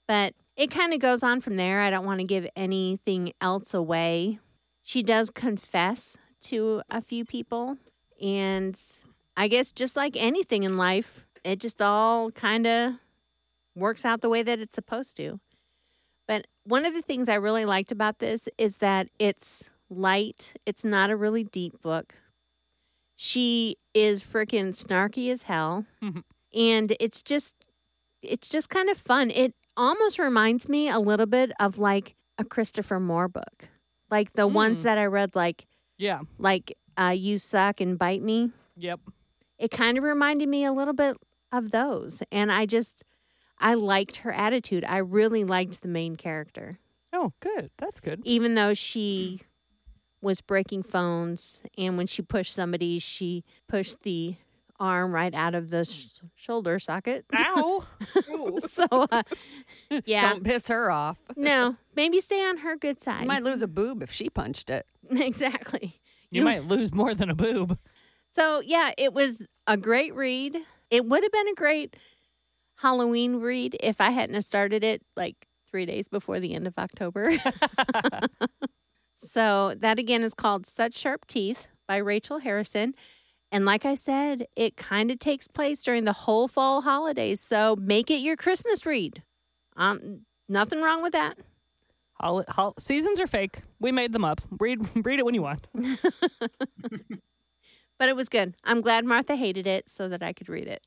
But 0.07 0.35
it 0.55 0.71
kind 0.71 0.93
of 0.93 0.99
goes 0.99 1.21
on 1.21 1.41
from 1.41 1.57
there. 1.57 1.81
I 1.81 1.89
don't 1.89 2.05
want 2.05 2.19
to 2.19 2.25
give 2.25 2.47
anything 2.55 3.33
else 3.41 3.73
away. 3.73 4.39
She 4.83 5.03
does 5.03 5.29
confess 5.29 6.15
to 6.45 6.81
a 6.89 7.01
few 7.01 7.25
people. 7.25 7.77
And 8.21 8.79
I 9.37 9.47
guess 9.47 9.71
just 9.71 9.95
like 9.95 10.15
anything 10.17 10.63
in 10.63 10.77
life, 10.77 11.25
it 11.43 11.59
just 11.59 11.81
all 11.81 12.31
kind 12.31 12.65
of 12.65 12.93
works 13.75 14.05
out 14.05 14.21
the 14.21 14.29
way 14.29 14.41
that 14.43 14.59
it's 14.59 14.73
supposed 14.75 15.17
to. 15.17 15.39
But 16.27 16.47
one 16.63 16.85
of 16.85 16.93
the 16.93 17.01
things 17.01 17.29
I 17.29 17.35
really 17.35 17.65
liked 17.65 17.91
about 17.91 18.19
this 18.19 18.47
is 18.57 18.77
that 18.77 19.09
it's 19.19 19.69
light, 19.89 20.53
it's 20.65 20.83
not 20.85 21.09
a 21.11 21.15
really 21.15 21.43
deep 21.43 21.81
book. 21.81 22.15
She 23.15 23.77
is 23.93 24.23
freaking 24.23 24.69
snarky 24.69 25.31
as 25.31 25.43
hell. 25.43 25.85
and 26.53 26.95
it's 26.99 27.21
just 27.21 27.55
it's 28.21 28.49
just 28.49 28.69
kind 28.69 28.89
of 28.89 28.97
fun. 28.97 29.29
It 29.29 29.53
almost 29.77 30.17
reminds 30.17 30.67
me 30.67 30.89
a 30.89 30.99
little 30.99 31.25
bit 31.27 31.51
of 31.59 31.77
like 31.77 32.15
a 32.37 32.43
Christopher 32.43 32.99
Moore 32.99 33.27
book. 33.27 33.69
Like 34.09 34.33
the 34.33 34.47
ones 34.47 34.79
Mm. 34.79 34.83
that 34.83 34.97
I 34.97 35.05
read 35.05 35.35
like 35.35 35.65
Yeah. 35.97 36.21
like 36.37 36.77
uh, 36.97 37.13
You 37.15 37.37
Suck 37.37 37.81
and 37.81 37.97
Bite 37.97 38.21
Me. 38.21 38.51
Yep. 38.77 38.99
It 39.57 39.71
kind 39.71 39.97
of 39.97 40.03
reminded 40.03 40.49
me 40.49 40.65
a 40.65 40.71
little 40.73 40.93
bit 40.93 41.15
of 41.51 41.71
those. 41.71 42.21
And 42.31 42.51
I 42.51 42.65
just, 42.65 43.03
I 43.59 43.73
liked 43.75 44.17
her 44.17 44.31
attitude. 44.33 44.83
I 44.85 44.97
really 44.97 45.43
liked 45.43 45.81
the 45.81 45.87
main 45.87 46.15
character, 46.17 46.79
Oh, 47.13 47.31
good. 47.39 47.71
That's 47.77 47.99
good. 48.01 48.21
even 48.25 48.55
though 48.55 48.73
she 48.73 49.41
was 50.21 50.41
breaking 50.41 50.83
phones. 50.83 51.61
And 51.77 51.95
when 51.97 52.07
she 52.07 52.21
pushed 52.21 52.53
somebody, 52.53 52.99
she 52.99 53.43
pushed 53.69 54.01
the 54.03 54.35
arm 54.79 55.11
right 55.11 55.33
out 55.33 55.55
of 55.55 55.69
the 55.69 55.85
sh- 55.85 56.07
shoulder 56.35 56.79
socket. 56.79 57.25
Ow. 57.33 57.85
so, 58.69 58.85
uh, 58.91 59.23
yeah. 60.05 60.33
Don't 60.33 60.43
piss 60.43 60.67
her 60.67 60.91
off. 60.91 61.17
No, 61.35 61.75
maybe 61.95 62.21
stay 62.21 62.45
on 62.45 62.57
her 62.57 62.75
good 62.75 63.01
side. 63.01 63.21
You 63.21 63.27
might 63.27 63.43
lose 63.43 63.61
a 63.61 63.67
boob 63.67 64.03
if 64.03 64.11
she 64.11 64.29
punched 64.29 64.69
it. 64.69 64.85
exactly. 65.11 65.99
You 66.31 66.41
might 66.43 66.65
lose 66.65 66.93
more 66.93 67.13
than 67.13 67.29
a 67.29 67.35
boob. 67.35 67.77
So, 68.29 68.59
yeah, 68.59 68.91
it 68.97 69.13
was 69.13 69.47
a 69.67 69.77
great 69.77 70.13
read. 70.13 70.57
It 70.89 71.05
would 71.05 71.23
have 71.23 71.31
been 71.31 71.47
a 71.47 71.53
great 71.53 71.95
Halloween 72.75 73.37
read 73.37 73.77
if 73.81 74.01
I 74.01 74.11
hadn't 74.11 74.35
have 74.35 74.43
started 74.43 74.83
it 74.83 75.01
like 75.15 75.47
three 75.69 75.85
days 75.85 76.09
before 76.09 76.41
the 76.41 76.53
end 76.53 76.67
of 76.67 76.77
October. 76.77 77.31
so, 79.13 79.75
that 79.77 79.97
again 79.97 80.23
is 80.23 80.33
called 80.33 80.65
Such 80.65 80.97
Sharp 80.97 81.25
Teeth 81.25 81.67
by 81.87 81.97
Rachel 81.97 82.39
Harrison. 82.39 82.95
And 83.51 83.65
like 83.65 83.85
I 83.85 83.95
said, 83.95 84.47
it 84.55 84.75
kind 84.75 85.11
of 85.11 85.19
takes 85.19 85.47
place 85.47 85.83
during 85.83 86.03
the 86.03 86.13
whole 86.13 86.47
fall 86.47 86.81
holidays. 86.81 87.39
So, 87.41 87.75
make 87.77 88.09
it 88.11 88.17
your 88.17 88.35
Christmas 88.35 88.85
read. 88.85 89.23
Um, 89.77 90.21
nothing 90.49 90.81
wrong 90.81 91.01
with 91.03 91.13
that. 91.13 91.37
Hol- 92.19 92.45
hol- 92.49 92.73
seasons 92.79 93.19
are 93.21 93.27
fake. 93.27 93.61
We 93.79 93.91
made 93.91 94.11
them 94.13 94.25
up. 94.25 94.41
Read 94.59 94.79
read 95.05 95.19
it 95.19 95.25
when 95.25 95.35
you 95.35 95.41
want. 95.41 95.67
But 97.97 98.09
it 98.09 98.15
was 98.17 98.27
good. 98.27 98.55
I'm 98.65 98.81
glad 98.81 99.05
Martha 99.05 99.37
hated 99.37 99.65
it 99.65 99.87
so 99.87 100.09
that 100.09 100.21
I 100.21 100.33
could 100.33 100.49
read 100.49 100.67
it. 100.67 100.83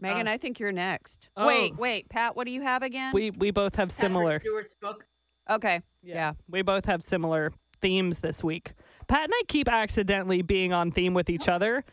Megan, 0.00 0.26
I 0.26 0.36
think 0.38 0.58
you're 0.58 0.72
next. 0.72 1.28
oh. 1.36 1.46
Wait, 1.46 1.76
wait, 1.76 2.08
Pat, 2.08 2.34
what 2.34 2.46
do 2.46 2.52
you 2.52 2.62
have 2.62 2.82
again? 2.82 3.12
We 3.14 3.30
we 3.30 3.52
both 3.52 3.76
have 3.76 3.92
similar. 3.92 4.40
Stewart's 4.40 4.74
book. 4.74 5.06
okay. 5.48 5.82
Yeah. 6.02 6.32
We 6.48 6.62
both 6.62 6.86
have 6.86 7.00
similar 7.02 7.52
themes 7.82 8.20
this 8.20 8.42
week. 8.42 8.72
Pat 9.08 9.24
and 9.24 9.32
I 9.34 9.42
keep 9.48 9.68
accidentally 9.68 10.40
being 10.40 10.72
on 10.72 10.90
theme 10.90 11.12
with 11.12 11.28
each 11.28 11.48
other, 11.48 11.84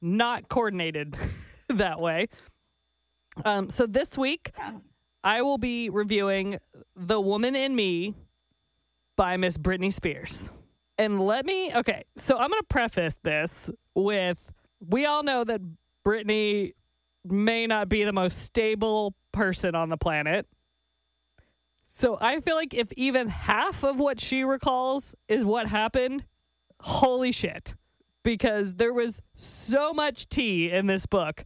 not 0.00 0.48
coordinated 0.48 1.16
that 1.68 2.00
way. 2.00 2.28
Um, 3.44 3.68
so 3.68 3.86
this 3.86 4.16
week, 4.16 4.52
I 5.22 5.42
will 5.42 5.58
be 5.58 5.90
reviewing 5.90 6.58
The 6.96 7.20
Woman 7.20 7.54
in 7.56 7.74
Me 7.74 8.14
by 9.16 9.36
Miss 9.36 9.58
Britney 9.58 9.92
Spears. 9.92 10.50
And 10.96 11.20
let 11.20 11.44
me, 11.44 11.74
okay, 11.74 12.04
so 12.16 12.36
I'm 12.38 12.50
going 12.50 12.62
to 12.62 12.66
preface 12.68 13.18
this 13.22 13.70
with 13.94 14.52
we 14.80 15.06
all 15.06 15.22
know 15.22 15.44
that 15.44 15.60
Britney 16.06 16.74
may 17.24 17.66
not 17.66 17.88
be 17.88 18.04
the 18.04 18.12
most 18.12 18.42
stable 18.42 19.14
person 19.32 19.74
on 19.74 19.88
the 19.88 19.96
planet. 19.96 20.46
So 21.96 22.18
I 22.20 22.40
feel 22.40 22.56
like 22.56 22.74
if 22.74 22.92
even 22.94 23.28
half 23.28 23.84
of 23.84 24.00
what 24.00 24.18
she 24.18 24.42
recalls 24.42 25.14
is 25.28 25.44
what 25.44 25.68
happened, 25.68 26.24
holy 26.80 27.30
shit. 27.30 27.76
Because 28.24 28.74
there 28.74 28.92
was 28.92 29.22
so 29.36 29.92
much 29.92 30.28
tea 30.28 30.72
in 30.72 30.86
this 30.86 31.06
book. 31.06 31.44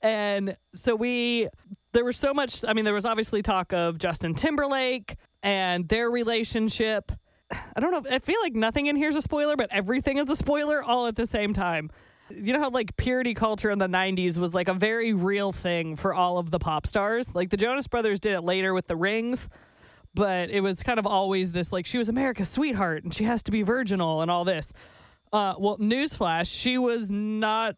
And 0.00 0.56
so 0.72 0.94
we, 0.94 1.48
there 1.94 2.04
was 2.04 2.16
so 2.16 2.32
much, 2.32 2.64
I 2.64 2.74
mean, 2.74 2.84
there 2.84 2.94
was 2.94 3.04
obviously 3.04 3.42
talk 3.42 3.72
of 3.72 3.98
Justin 3.98 4.34
Timberlake 4.34 5.16
and 5.42 5.88
their 5.88 6.08
relationship. 6.08 7.10
I 7.50 7.80
don't 7.80 7.90
know, 7.90 8.04
I 8.08 8.20
feel 8.20 8.40
like 8.40 8.54
nothing 8.54 8.86
in 8.86 8.94
here 8.94 9.08
is 9.08 9.16
a 9.16 9.22
spoiler, 9.22 9.56
but 9.56 9.68
everything 9.72 10.18
is 10.18 10.30
a 10.30 10.36
spoiler 10.36 10.80
all 10.80 11.08
at 11.08 11.16
the 11.16 11.26
same 11.26 11.52
time. 11.52 11.90
You 12.30 12.52
know 12.52 12.60
how 12.60 12.70
like 12.70 12.96
purity 12.96 13.34
culture 13.34 13.70
in 13.70 13.78
the 13.78 13.88
90s 13.88 14.38
was 14.38 14.54
like 14.54 14.68
a 14.68 14.74
very 14.74 15.12
real 15.12 15.50
thing 15.50 15.96
for 15.96 16.14
all 16.14 16.38
of 16.38 16.52
the 16.52 16.60
pop 16.60 16.86
stars? 16.86 17.34
Like 17.34 17.50
the 17.50 17.56
Jonas 17.56 17.88
Brothers 17.88 18.20
did 18.20 18.34
it 18.34 18.42
later 18.42 18.74
with 18.74 18.86
the 18.86 18.94
rings, 18.94 19.48
but 20.14 20.50
it 20.50 20.60
was 20.60 20.82
kind 20.82 20.98
of 20.98 21.06
always 21.06 21.52
this 21.52 21.72
like 21.72 21.86
she 21.86 21.98
was 21.98 22.08
America's 22.08 22.48
sweetheart 22.48 23.04
and 23.04 23.14
she 23.14 23.24
has 23.24 23.42
to 23.44 23.50
be 23.50 23.62
virginal 23.62 24.20
and 24.22 24.30
all 24.30 24.44
this. 24.44 24.72
Uh, 25.32 25.54
well, 25.58 25.76
newsflash, 25.78 26.52
she 26.60 26.78
was 26.78 27.10
not. 27.10 27.76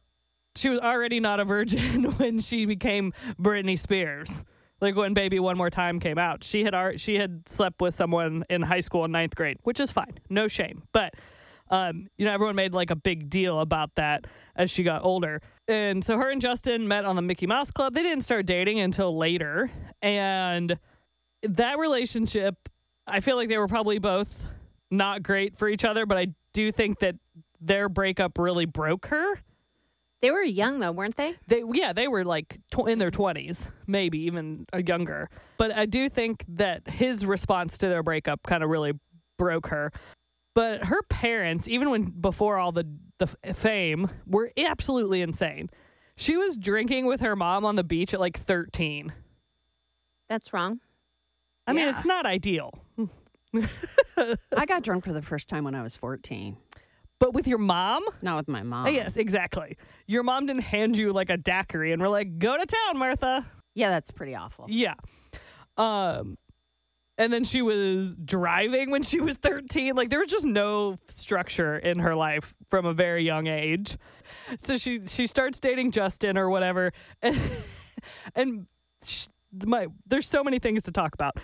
She 0.56 0.68
was 0.68 0.80
already 0.80 1.20
not 1.20 1.40
a 1.40 1.44
virgin 1.44 2.04
when 2.16 2.40
she 2.40 2.66
became 2.66 3.12
Britney 3.40 3.78
Spears. 3.78 4.44
Like 4.80 4.96
when 4.96 5.14
"Baby 5.14 5.38
One 5.40 5.56
More 5.56 5.70
Time" 5.70 6.00
came 6.00 6.18
out, 6.18 6.42
she 6.42 6.64
had 6.64 6.74
ar- 6.74 6.96
she 6.96 7.16
had 7.16 7.48
slept 7.48 7.80
with 7.80 7.94
someone 7.94 8.44
in 8.48 8.62
high 8.62 8.80
school 8.80 9.04
in 9.04 9.12
ninth 9.12 9.36
grade, 9.36 9.58
which 9.62 9.78
is 9.78 9.92
fine, 9.92 10.18
no 10.28 10.48
shame. 10.48 10.84
But 10.92 11.14
um, 11.70 12.08
you 12.16 12.24
know, 12.24 12.32
everyone 12.32 12.56
made 12.56 12.72
like 12.72 12.90
a 12.90 12.96
big 12.96 13.30
deal 13.30 13.60
about 13.60 13.94
that 13.94 14.26
as 14.56 14.70
she 14.70 14.82
got 14.82 15.04
older. 15.04 15.40
And 15.68 16.04
so 16.04 16.18
her 16.18 16.30
and 16.30 16.40
Justin 16.40 16.88
met 16.88 17.04
on 17.04 17.14
the 17.16 17.22
Mickey 17.22 17.46
Mouse 17.46 17.70
Club. 17.70 17.94
They 17.94 18.02
didn't 18.02 18.22
start 18.22 18.46
dating 18.46 18.80
until 18.80 19.16
later, 19.16 19.70
and 20.02 20.78
that 21.42 21.78
relationship, 21.78 22.68
I 23.06 23.20
feel 23.20 23.36
like 23.36 23.48
they 23.48 23.58
were 23.58 23.68
probably 23.68 23.98
both 23.98 24.46
not 24.90 25.22
great 25.22 25.56
for 25.56 25.68
each 25.68 25.84
other, 25.84 26.06
but 26.06 26.18
I 26.18 26.28
do 26.52 26.72
think 26.72 27.00
that 27.00 27.16
their 27.60 27.88
breakup 27.88 28.38
really 28.38 28.64
broke 28.66 29.06
her. 29.06 29.40
They 30.20 30.30
were 30.30 30.42
young 30.42 30.78
though, 30.78 30.92
weren't 30.92 31.16
they? 31.16 31.36
They 31.46 31.62
yeah, 31.72 31.92
they 31.92 32.06
were 32.06 32.24
like 32.24 32.58
tw- 32.70 32.88
in 32.88 32.98
their 32.98 33.10
20s, 33.10 33.70
maybe 33.86 34.18
even 34.20 34.66
uh, 34.72 34.78
younger. 34.86 35.30
But 35.56 35.74
I 35.74 35.86
do 35.86 36.08
think 36.08 36.44
that 36.48 36.88
his 36.88 37.24
response 37.24 37.78
to 37.78 37.88
their 37.88 38.02
breakup 38.02 38.42
kind 38.42 38.62
of 38.62 38.68
really 38.68 38.92
broke 39.38 39.68
her. 39.68 39.92
But 40.54 40.84
her 40.86 41.02
parents, 41.04 41.68
even 41.68 41.90
when 41.90 42.04
before 42.04 42.58
all 42.58 42.72
the 42.72 42.86
the 43.18 43.34
f- 43.44 43.56
fame, 43.56 44.10
were 44.26 44.50
absolutely 44.58 45.22
insane. 45.22 45.70
She 46.16 46.36
was 46.36 46.58
drinking 46.58 47.06
with 47.06 47.22
her 47.22 47.34
mom 47.34 47.64
on 47.64 47.76
the 47.76 47.84
beach 47.84 48.12
at 48.12 48.20
like 48.20 48.36
13. 48.36 49.14
That's 50.28 50.52
wrong. 50.52 50.80
I 51.70 51.72
mean, 51.72 51.86
Yeah. 51.86 51.96
it's 51.96 52.04
not 52.04 52.26
ideal. 52.26 52.72
I 54.56 54.66
got 54.66 54.82
drunk 54.82 55.04
for 55.04 55.12
the 55.12 55.22
first 55.22 55.48
time 55.48 55.64
when 55.64 55.74
I 55.74 55.82
was 55.82 55.96
14. 55.96 56.56
But 57.18 57.34
with 57.34 57.46
your 57.46 57.58
mom? 57.58 58.02
Not 58.22 58.36
with 58.36 58.48
my 58.48 58.62
mom. 58.62 58.86
Uh, 58.86 58.90
Yes, 58.90 59.16
exactly. 59.16 59.76
Your 60.06 60.22
mom 60.22 60.46
didn't 60.46 60.62
hand 60.62 60.96
you 60.96 61.12
like 61.12 61.30
a 61.30 61.36
daiquiri 61.36 61.92
and 61.92 62.00
we're 62.00 62.08
like, 62.08 62.38
go 62.38 62.56
to 62.56 62.64
town, 62.66 62.98
Martha. 62.98 63.44
Yeah, 63.74 63.90
that's 63.90 64.10
pretty 64.10 64.34
awful. 64.34 64.66
Yeah. 64.68 64.94
Um 65.76 66.36
and 67.18 67.30
then 67.30 67.44
she 67.44 67.60
was 67.60 68.16
driving 68.16 68.90
when 68.90 69.02
she 69.02 69.20
was 69.20 69.36
13. 69.36 69.94
Like 69.94 70.08
there 70.08 70.20
was 70.20 70.30
just 70.30 70.46
no 70.46 70.98
structure 71.08 71.76
in 71.76 71.98
her 71.98 72.14
life 72.14 72.54
from 72.70 72.86
a 72.86 72.94
very 72.94 73.22
young 73.24 73.46
age. 73.46 73.98
So 74.58 74.78
she 74.78 75.06
she 75.06 75.26
starts 75.26 75.60
dating 75.60 75.90
Justin 75.90 76.38
or 76.38 76.48
whatever 76.48 76.92
and, 77.22 77.38
and 78.34 78.66
sh 79.04 79.26
my 79.52 79.88
there's 80.06 80.26
so 80.26 80.42
many 80.44 80.58
things 80.58 80.84
to 80.84 80.92
talk 80.92 81.14
about. 81.14 81.36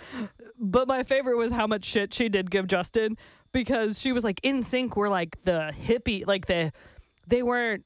But 0.57 0.87
my 0.87 1.03
favorite 1.03 1.37
was 1.37 1.51
how 1.51 1.67
much 1.67 1.85
shit 1.85 2.13
she 2.13 2.29
did 2.29 2.51
give 2.51 2.67
Justin 2.67 3.17
because 3.51 3.99
she 3.99 4.11
was 4.11 4.23
like 4.23 4.41
NSYNC 4.41 4.95
were 4.95 5.09
like 5.09 5.43
the 5.43 5.71
hippie 5.73 6.25
like 6.25 6.45
the 6.45 6.71
they 7.27 7.43
weren't 7.43 7.85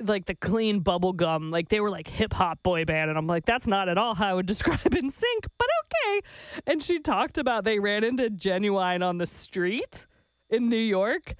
like 0.00 0.26
the 0.26 0.34
clean 0.34 0.80
bubble 0.80 1.12
gum. 1.12 1.50
Like 1.50 1.68
they 1.68 1.80
were 1.80 1.90
like 1.90 2.08
hip 2.08 2.34
hop 2.34 2.62
boy 2.62 2.84
band. 2.84 3.10
And 3.10 3.18
I'm 3.18 3.26
like 3.26 3.44
that's 3.44 3.66
not 3.66 3.88
at 3.88 3.98
all 3.98 4.14
how 4.14 4.30
I 4.30 4.34
would 4.34 4.46
describe 4.54 4.78
NSYNC 4.78 5.46
but 5.58 5.68
okay. 5.84 6.20
And 6.66 6.82
she 6.82 6.98
talked 6.98 7.38
about 7.38 7.64
they 7.64 7.78
ran 7.78 8.04
into 8.04 8.30
Ginuwine 8.30 9.04
on 9.04 9.18
the 9.18 9.26
street 9.26 10.06
in 10.48 10.68
New 10.68 10.76
York. 10.76 11.34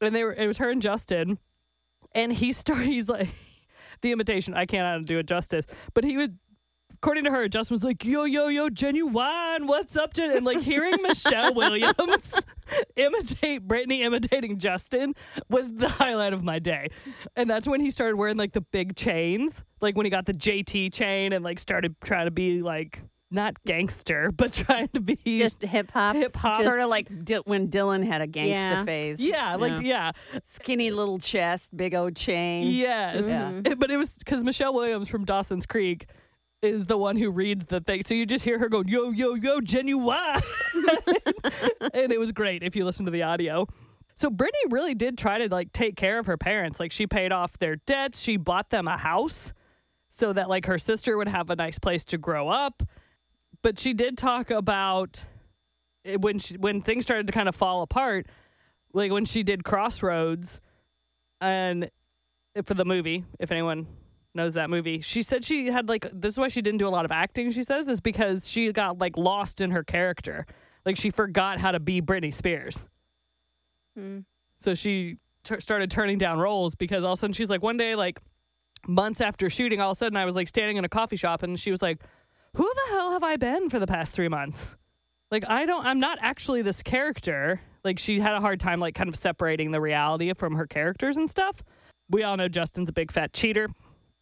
And 0.00 0.14
they 0.14 0.24
were 0.24 0.34
it 0.34 0.46
was 0.46 0.58
her 0.58 0.70
and 0.70 0.82
Justin. 0.82 1.38
And 2.12 2.32
he 2.32 2.52
started 2.52 2.86
he's 2.86 3.08
like 3.08 3.28
the 4.02 4.12
imitation 4.12 4.52
I 4.54 4.66
cannot 4.66 5.06
do 5.06 5.18
it 5.18 5.26
justice 5.26 5.64
but 5.94 6.04
he 6.04 6.18
was 6.18 6.28
according 7.06 7.22
to 7.22 7.30
her, 7.30 7.46
Justin 7.46 7.72
was 7.76 7.84
like, 7.84 8.04
yo, 8.04 8.24
yo, 8.24 8.48
yo, 8.48 8.68
Ginuwine, 8.68 9.68
what's 9.68 9.96
up, 9.96 10.12
Jen? 10.12 10.36
And 10.36 10.44
like 10.44 10.60
hearing 10.60 11.00
Michelle 11.02 11.54
Williams 11.54 12.44
imitate 12.96 13.68
Britney 13.68 14.00
imitating 14.00 14.58
Justin 14.58 15.14
was 15.48 15.72
the 15.72 15.88
highlight 15.88 16.32
of 16.32 16.42
my 16.42 16.58
day. 16.58 16.88
And 17.36 17.48
that's 17.48 17.68
when 17.68 17.78
he 17.78 17.90
started 17.92 18.16
wearing 18.16 18.36
like 18.36 18.54
the 18.54 18.60
big 18.60 18.96
chains, 18.96 19.62
like 19.80 19.96
when 19.96 20.04
he 20.04 20.10
got 20.10 20.26
the 20.26 20.32
JT 20.32 20.92
chain 20.92 21.32
and 21.32 21.44
like 21.44 21.60
started 21.60 21.94
trying 22.02 22.26
to 22.26 22.32
be 22.32 22.60
like 22.60 23.04
not 23.30 23.54
gangster, 23.64 24.32
but 24.36 24.52
trying 24.52 24.88
to 24.88 25.00
be 25.00 25.14
Just 25.38 25.62
hip 25.62 25.92
hop. 25.92 26.16
Hip 26.16 26.34
hop. 26.34 26.64
Sort 26.64 26.80
of 26.80 26.88
like 26.88 27.24
Di- 27.24 27.36
when 27.44 27.68
Dylan 27.68 28.04
had 28.04 28.20
a 28.20 28.26
gangster 28.26 28.50
Yeah. 28.50 28.84
phase. 28.84 29.20
yeah, 29.20 29.54
like 29.54 29.80
yeah. 29.80 30.10
Skinny 30.42 30.90
little 30.90 31.20
chest, 31.20 31.76
big 31.76 31.94
old 31.94 32.16
chain. 32.16 32.66
Yes. 32.66 33.28
Yeah. 33.28 33.60
It- 33.64 33.78
But 33.78 33.92
it 33.92 33.96
was 33.96 34.18
because 34.18 34.42
Michelle 34.42 34.74
Williams 34.74 35.08
from 35.08 35.24
Dawson's 35.24 35.66
Creek 35.66 36.06
is 36.62 36.86
the 36.86 36.96
one 36.96 37.16
who 37.16 37.30
reads 37.30 37.66
the 37.66 37.80
thing. 37.80 38.02
So 38.04 38.14
you 38.14 38.26
just 38.26 38.44
hear 38.44 38.58
her 38.58 38.68
go, 38.68 38.82
yo, 38.86 39.10
yo, 39.10 39.34
yo, 39.34 39.60
Ginuwine. 39.60 40.42
and 41.94 42.12
it 42.12 42.18
was 42.18 42.32
great 42.32 42.62
if 42.62 42.74
you 42.76 42.84
listen 42.84 43.04
to 43.04 43.10
the 43.10 43.22
audio. 43.22 43.66
So 44.14 44.30
Britney 44.30 44.70
really 44.70 44.94
did 44.94 45.18
try 45.18 45.38
to 45.38 45.48
like 45.52 45.72
take 45.72 45.96
care 45.96 46.18
of 46.18 46.26
her 46.26 46.38
parents. 46.38 46.80
Like 46.80 46.92
she 46.92 47.06
paid 47.06 47.32
off 47.32 47.58
their 47.58 47.76
debts. 47.76 48.22
She 48.22 48.36
bought 48.36 48.70
them 48.70 48.88
a 48.88 48.96
house 48.96 49.52
so 50.08 50.32
that 50.32 50.48
like 50.48 50.66
her 50.66 50.78
sister 50.78 51.16
would 51.16 51.28
have 51.28 51.50
a 51.50 51.56
nice 51.56 51.78
place 51.78 52.04
to 52.06 52.18
grow 52.18 52.48
up. 52.48 52.82
But 53.62 53.78
she 53.78 53.92
did 53.92 54.16
talk 54.16 54.50
about 54.50 55.26
eh, 56.04 56.16
when 56.16 56.38
she, 56.38 56.56
when 56.56 56.80
things 56.80 57.04
started 57.04 57.26
to 57.26 57.32
kind 57.32 57.48
of 57.48 57.54
fall 57.54 57.82
apart, 57.82 58.26
like 58.94 59.12
when 59.12 59.26
she 59.26 59.42
did 59.42 59.64
Crossroads 59.64 60.60
and 61.40 61.90
eh, 62.54 62.62
for 62.64 62.74
the 62.74 62.86
movie, 62.86 63.24
if 63.38 63.52
anyone 63.52 63.86
knows 64.36 64.54
that 64.54 64.70
movie, 64.70 65.00
she 65.00 65.22
said 65.22 65.44
she 65.44 65.68
had 65.68 65.88
like 65.88 66.06
this 66.12 66.34
is 66.34 66.38
why 66.38 66.48
she 66.48 66.62
didn't 66.62 66.78
do 66.78 66.86
a 66.86 66.90
lot 66.90 67.04
of 67.04 67.10
acting. 67.10 67.50
She 67.50 67.62
says 67.62 67.88
is 67.88 68.00
because 68.00 68.48
she 68.48 68.72
got 68.72 68.98
like 68.98 69.16
lost 69.16 69.60
in 69.60 69.70
her 69.72 69.82
character, 69.82 70.46
like 70.84 70.96
she 70.96 71.10
forgot 71.10 71.58
how 71.58 71.72
to 71.72 71.80
be 71.80 72.00
Britney 72.00 72.32
Spears. 72.32 72.86
Hmm. 73.96 74.20
So 74.58 74.74
she 74.74 75.16
t- 75.42 75.60
started 75.60 75.90
turning 75.90 76.18
down 76.18 76.38
roles 76.38 76.74
because 76.74 77.04
all 77.04 77.12
of 77.12 77.18
a 77.18 77.20
sudden 77.20 77.32
she's 77.34 77.50
like 77.50 77.62
one 77.62 77.76
day 77.76 77.94
like 77.94 78.20
months 78.86 79.20
after 79.20 79.50
shooting, 79.50 79.80
all 79.80 79.90
of 79.90 79.96
a 79.96 79.98
sudden 79.98 80.16
I 80.16 80.24
was 80.24 80.36
like 80.36 80.48
standing 80.48 80.76
in 80.76 80.84
a 80.84 80.88
coffee 80.88 81.16
shop 81.16 81.42
and 81.42 81.58
she 81.58 81.70
was 81.70 81.82
like, 81.82 82.00
"Who 82.56 82.64
the 82.64 82.90
hell 82.90 83.12
have 83.12 83.22
I 83.22 83.36
been 83.36 83.70
for 83.70 83.78
the 83.78 83.86
past 83.86 84.14
three 84.14 84.28
months?" 84.28 84.76
Like 85.30 85.44
I 85.48 85.66
don't, 85.66 85.84
I'm 85.84 85.98
not 85.98 86.18
actually 86.20 86.62
this 86.62 86.82
character. 86.82 87.60
Like 87.84 87.98
she 87.98 88.20
had 88.20 88.34
a 88.34 88.40
hard 88.40 88.60
time 88.60 88.80
like 88.80 88.94
kind 88.94 89.08
of 89.08 89.16
separating 89.16 89.70
the 89.70 89.80
reality 89.80 90.32
from 90.34 90.56
her 90.56 90.66
characters 90.66 91.16
and 91.16 91.30
stuff. 91.30 91.62
We 92.08 92.22
all 92.22 92.36
know 92.36 92.48
Justin's 92.48 92.88
a 92.88 92.92
big 92.92 93.10
fat 93.10 93.32
cheater, 93.32 93.68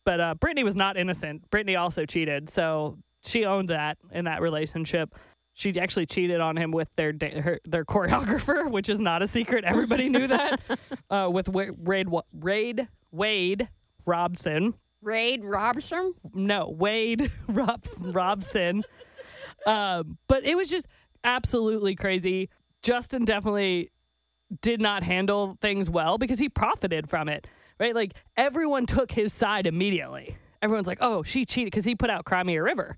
but 0.05 0.21
uh, 0.21 0.35
Britney 0.39 0.65
was 0.65 0.77
not 0.77 0.97
innocent. 0.97 1.51
Britney 1.51 1.79
also 1.79 2.05
cheated, 2.07 2.49
so 2.49 2.99
she 3.25 3.45
owned 3.45 3.71
that 3.71 3.99
in 4.13 4.25
that 4.27 4.41
relationship. 4.43 5.15
She 5.57 5.79
actually 5.79 6.07
cheated 6.07 6.41
on 6.41 6.57
him 6.57 6.73
with 6.73 6.89
their 6.97 7.13
da- 7.13 7.41
her, 7.41 7.61
their 7.65 7.85
choreographer, 7.85 8.69
which 8.71 8.89
is 8.89 8.99
not 8.99 9.23
a 9.23 9.27
secret. 9.27 9.65
Everybody 9.65 10.09
knew 10.09 10.27
that. 10.27 10.61
uh, 11.11 11.29
with 11.33 11.49
Wa- 11.49 11.71
Raid 11.79 12.09
Wa- 12.09 12.23
Raid 12.33 12.89
Wade 13.13 13.69
Robson, 14.05 14.75
Raid 15.01 15.45
Robson? 15.45 16.15
no 16.35 16.69
Wade 16.69 17.31
Rob- 17.49 17.87
Robson. 18.01 18.83
Um, 19.67 20.19
but 20.29 20.45
it 20.45 20.57
was 20.57 20.69
just 20.69 20.89
absolutely 21.23 21.95
crazy. 21.95 22.51
Justin 22.83 23.25
definitely 23.25 23.91
did 24.61 24.81
not 24.81 25.03
handle 25.05 25.57
things 25.61 25.89
well 25.89 26.19
because 26.19 26.39
he 26.39 26.49
profited 26.49 27.09
from 27.09 27.29
it, 27.29 27.47
right? 27.79 27.95
Like 27.95 28.15
everyone 28.37 28.87
took 28.87 29.13
his 29.13 29.33
side 29.33 29.67
immediately. 29.67 30.37
Everyone's 30.63 30.87
like, 30.87 30.99
"Oh, 31.01 31.23
she 31.23 31.45
cheated" 31.45 31.71
because 31.71 31.85
he 31.85 31.95
put 31.95 32.11
out 32.11 32.25
Cry 32.25 32.43
Me 32.43 32.57
a 32.57 32.63
River, 32.63 32.97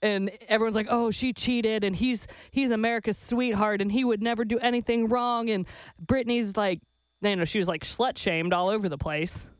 and 0.00 0.30
everyone's 0.48 0.76
like, 0.76 0.86
"Oh, 0.88 1.10
she 1.10 1.32
cheated," 1.32 1.82
and 1.84 1.96
he's 1.96 2.26
he's 2.50 2.70
America's 2.70 3.18
sweetheart, 3.18 3.80
and 3.80 3.90
he 3.90 4.04
would 4.04 4.22
never 4.22 4.44
do 4.44 4.58
anything 4.58 5.08
wrong. 5.08 5.50
And 5.50 5.66
Britney's 6.04 6.56
like, 6.56 6.80
you 7.20 7.34
know, 7.34 7.44
she 7.44 7.58
was 7.58 7.68
like 7.68 7.82
slut 7.82 8.16
shamed 8.16 8.52
all 8.52 8.68
over 8.68 8.88
the 8.88 8.98
place, 8.98 9.50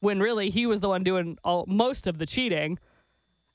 when 0.00 0.20
really 0.20 0.50
he 0.50 0.66
was 0.66 0.80
the 0.80 0.88
one 0.88 1.02
doing 1.02 1.38
all 1.42 1.64
most 1.66 2.06
of 2.06 2.18
the 2.18 2.26
cheating, 2.26 2.78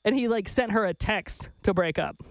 and 0.04 0.14
he 0.14 0.28
like 0.28 0.48
sent 0.48 0.72
her 0.72 0.84
a 0.84 0.92
text 0.92 1.48
to 1.62 1.72
break 1.72 1.98
up. 1.98 2.22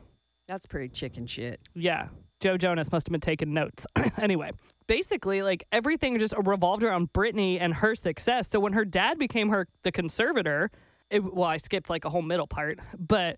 That's 0.47 0.65
pretty 0.67 0.89
chicken 0.89 1.25
shit. 1.25 1.59
Yeah. 1.73 2.09
Joe 2.39 2.57
Jonas 2.57 2.91
must 2.91 3.07
have 3.07 3.11
been 3.11 3.21
taking 3.21 3.53
notes. 3.53 3.87
anyway, 4.17 4.51
basically, 4.87 5.41
like 5.41 5.63
everything 5.71 6.17
just 6.19 6.33
revolved 6.37 6.83
around 6.83 7.13
Britney 7.13 7.57
and 7.59 7.75
her 7.75 7.95
success. 7.95 8.47
So 8.49 8.59
when 8.59 8.73
her 8.73 8.85
dad 8.85 9.17
became 9.17 9.49
her 9.49 9.67
the 9.83 9.91
conservator, 9.91 10.71
it, 11.09 11.23
well, 11.23 11.49
I 11.49 11.57
skipped 11.57 11.89
like 11.89 12.05
a 12.05 12.09
whole 12.09 12.21
middle 12.21 12.47
part, 12.47 12.79
but 12.97 13.37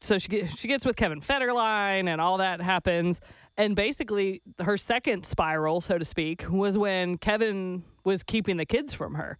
so 0.00 0.18
she 0.18 0.46
she 0.46 0.68
gets 0.68 0.84
with 0.84 0.96
Kevin 0.96 1.20
Federline 1.20 2.08
and 2.08 2.20
all 2.20 2.38
that 2.38 2.60
happens, 2.60 3.20
and 3.56 3.74
basically 3.74 4.42
her 4.60 4.76
second 4.76 5.24
spiral, 5.24 5.80
so 5.80 5.98
to 5.98 6.04
speak, 6.04 6.44
was 6.50 6.76
when 6.76 7.18
Kevin 7.18 7.84
was 8.04 8.22
keeping 8.22 8.56
the 8.56 8.66
kids 8.66 8.92
from 8.92 9.14
her 9.14 9.38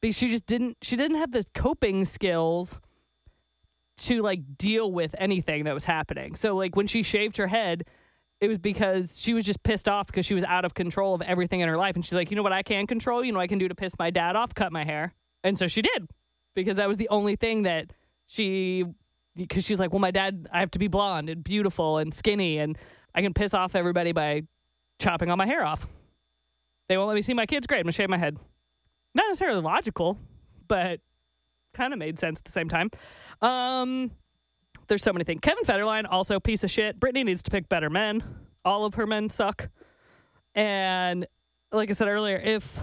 because 0.00 0.16
she 0.16 0.30
just 0.30 0.46
didn't 0.46 0.78
she 0.82 0.96
didn't 0.96 1.18
have 1.18 1.32
the 1.32 1.44
coping 1.54 2.04
skills 2.04 2.80
to 3.98 4.22
like 4.22 4.56
deal 4.56 4.90
with 4.90 5.14
anything 5.18 5.64
that 5.64 5.74
was 5.74 5.84
happening. 5.84 6.34
So 6.34 6.56
like 6.56 6.74
when 6.74 6.86
she 6.86 7.02
shaved 7.02 7.36
her 7.36 7.48
head, 7.48 7.84
it 8.40 8.48
was 8.48 8.58
because 8.58 9.20
she 9.20 9.34
was 9.34 9.44
just 9.44 9.62
pissed 9.62 9.88
off 9.88 10.06
because 10.06 10.24
she 10.24 10.34
was 10.34 10.44
out 10.44 10.64
of 10.64 10.74
control 10.74 11.14
of 11.14 11.22
everything 11.22 11.60
in 11.60 11.68
her 11.68 11.76
life. 11.76 11.94
And 11.94 12.04
she's 12.04 12.14
like, 12.14 12.30
you 12.30 12.36
know 12.36 12.42
what 12.42 12.52
I 12.52 12.62
can 12.62 12.86
control? 12.86 13.24
You 13.24 13.32
know 13.32 13.40
I 13.40 13.46
can 13.46 13.58
do 13.58 13.68
to 13.68 13.74
piss 13.74 13.92
my 13.98 14.10
dad 14.10 14.34
off? 14.36 14.54
Cut 14.54 14.72
my 14.72 14.84
hair. 14.84 15.14
And 15.44 15.58
so 15.58 15.66
she 15.66 15.82
did 15.82 16.08
because 16.54 16.76
that 16.76 16.88
was 16.88 16.96
the 16.96 17.08
only 17.10 17.36
thing 17.36 17.62
that 17.64 17.92
she 18.26 18.84
because 19.36 19.64
she's 19.64 19.78
like, 19.78 19.92
well, 19.92 20.00
my 20.00 20.10
dad, 20.10 20.48
I 20.52 20.60
have 20.60 20.70
to 20.72 20.78
be 20.78 20.88
blonde 20.88 21.28
and 21.30 21.42
beautiful 21.42 21.98
and 21.98 22.12
skinny, 22.12 22.58
and 22.58 22.76
I 23.14 23.22
can 23.22 23.32
piss 23.32 23.54
off 23.54 23.74
everybody 23.74 24.12
by 24.12 24.42
chopping 24.98 25.30
all 25.30 25.36
my 25.36 25.46
hair 25.46 25.64
off. 25.64 25.86
They 26.88 26.96
won't 26.96 27.08
let 27.08 27.14
me 27.14 27.22
see 27.22 27.34
my 27.34 27.46
kids. 27.46 27.66
Great, 27.66 27.78
I'm 27.78 27.84
gonna 27.84 27.92
shave 27.92 28.10
my 28.10 28.18
head. 28.18 28.36
Not 29.14 29.26
necessarily 29.28 29.60
logical, 29.60 30.18
but 30.68 31.00
kind 31.72 31.92
of 31.92 31.98
made 31.98 32.18
sense 32.18 32.40
at 32.40 32.44
the 32.44 32.50
same 32.50 32.68
time. 32.68 32.90
Um, 33.40 34.10
there's 34.90 35.04
so 35.04 35.12
many 35.12 35.24
things. 35.24 35.38
Kevin 35.40 35.62
Federline 35.64 36.04
also 36.10 36.40
piece 36.40 36.64
of 36.64 36.70
shit. 36.70 36.98
Britney 36.98 37.24
needs 37.24 37.44
to 37.44 37.50
pick 37.50 37.68
better 37.68 37.88
men. 37.88 38.22
All 38.64 38.84
of 38.84 38.94
her 38.94 39.06
men 39.06 39.30
suck. 39.30 39.70
And 40.54 41.26
like 41.70 41.90
I 41.90 41.92
said 41.92 42.08
earlier, 42.08 42.36
if 42.36 42.80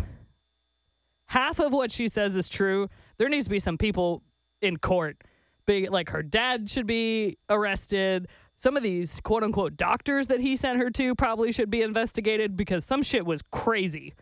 half 1.25 1.59
of 1.59 1.73
what 1.73 1.91
she 1.91 2.07
says 2.07 2.37
is 2.37 2.47
true, 2.47 2.87
there 3.17 3.27
needs 3.27 3.43
to 3.43 3.49
be 3.49 3.59
some 3.59 3.77
people 3.77 4.23
in 4.61 4.77
court. 4.77 5.17
Big 5.65 5.91
like 5.91 6.11
her 6.11 6.23
dad 6.23 6.69
should 6.69 6.87
be 6.87 7.37
arrested. 7.49 8.29
Some 8.55 8.77
of 8.77 8.83
these 8.83 9.19
quote 9.19 9.43
unquote 9.43 9.75
doctors 9.75 10.27
that 10.27 10.39
he 10.39 10.55
sent 10.55 10.79
her 10.79 10.89
to 10.91 11.13
probably 11.13 11.51
should 11.51 11.69
be 11.69 11.81
investigated 11.81 12.55
because 12.55 12.85
some 12.85 13.03
shit 13.03 13.25
was 13.25 13.41
crazy. 13.51 14.13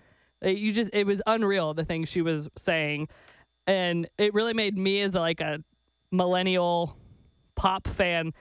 Uh, 0.44 0.50
You 0.50 0.72
just 0.74 0.90
it 0.92 1.06
was 1.06 1.22
unreal 1.28 1.76
the 1.76 1.86
things 1.86 2.10
she 2.10 2.24
was 2.24 2.50
saying, 2.58 3.10
and 3.68 4.10
it 4.18 4.34
really 4.34 4.54
made 4.56 4.76
me 4.76 5.02
as 5.02 5.14
like 5.14 5.40
a 5.40 5.64
millennial 6.12 6.98
pop 7.56 7.88
fan 7.88 8.34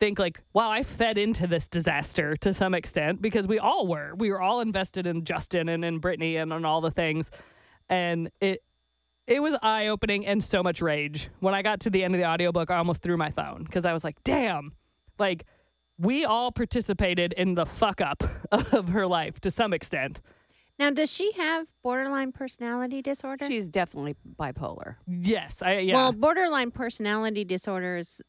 think 0.00 0.18
like 0.18 0.40
wow 0.52 0.70
i 0.70 0.82
fed 0.82 1.18
into 1.18 1.46
this 1.46 1.66
disaster 1.68 2.36
to 2.36 2.54
some 2.54 2.72
extent 2.72 3.20
because 3.20 3.46
we 3.48 3.58
all 3.58 3.86
were. 3.86 4.14
We 4.16 4.30
were 4.30 4.40
all 4.40 4.60
invested 4.60 5.06
in 5.06 5.24
justin 5.24 5.68
and 5.68 5.84
in 5.84 6.00
britney 6.00 6.40
and 6.40 6.52
on 6.52 6.64
all 6.64 6.80
the 6.80 6.90
things. 6.90 7.30
And 7.88 8.30
it 8.40 8.62
it 9.26 9.42
was 9.42 9.56
eye-opening 9.62 10.26
and 10.26 10.42
so 10.42 10.62
much 10.62 10.80
rage. 10.80 11.30
When 11.40 11.54
i 11.54 11.62
got 11.62 11.80
to 11.80 11.90
the 11.90 12.04
end 12.04 12.14
of 12.14 12.20
the 12.20 12.26
audiobook 12.26 12.70
i 12.70 12.76
almost 12.76 13.02
threw 13.02 13.16
my 13.16 13.30
phone 13.30 13.64
because 13.64 13.84
i 13.84 13.92
was 13.92 14.04
like 14.04 14.22
damn. 14.24 14.72
Like 15.18 15.44
we 15.98 16.24
all 16.24 16.52
participated 16.52 17.32
in 17.32 17.54
the 17.54 17.66
fuck 17.66 18.00
up 18.00 18.22
of 18.52 18.90
her 18.90 19.06
life 19.06 19.40
to 19.40 19.50
some 19.50 19.72
extent. 19.72 20.20
Now, 20.78 20.90
does 20.90 21.12
she 21.12 21.32
have 21.32 21.66
borderline 21.82 22.30
personality 22.30 23.02
disorder? 23.02 23.46
She's 23.48 23.68
definitely 23.68 24.14
bipolar. 24.38 24.94
yes 25.08 25.60
i 25.60 25.78
yeah. 25.78 25.94
Well, 25.94 26.12
borderline 26.12 26.70
personality 26.70 27.44
disorders, 27.44 28.22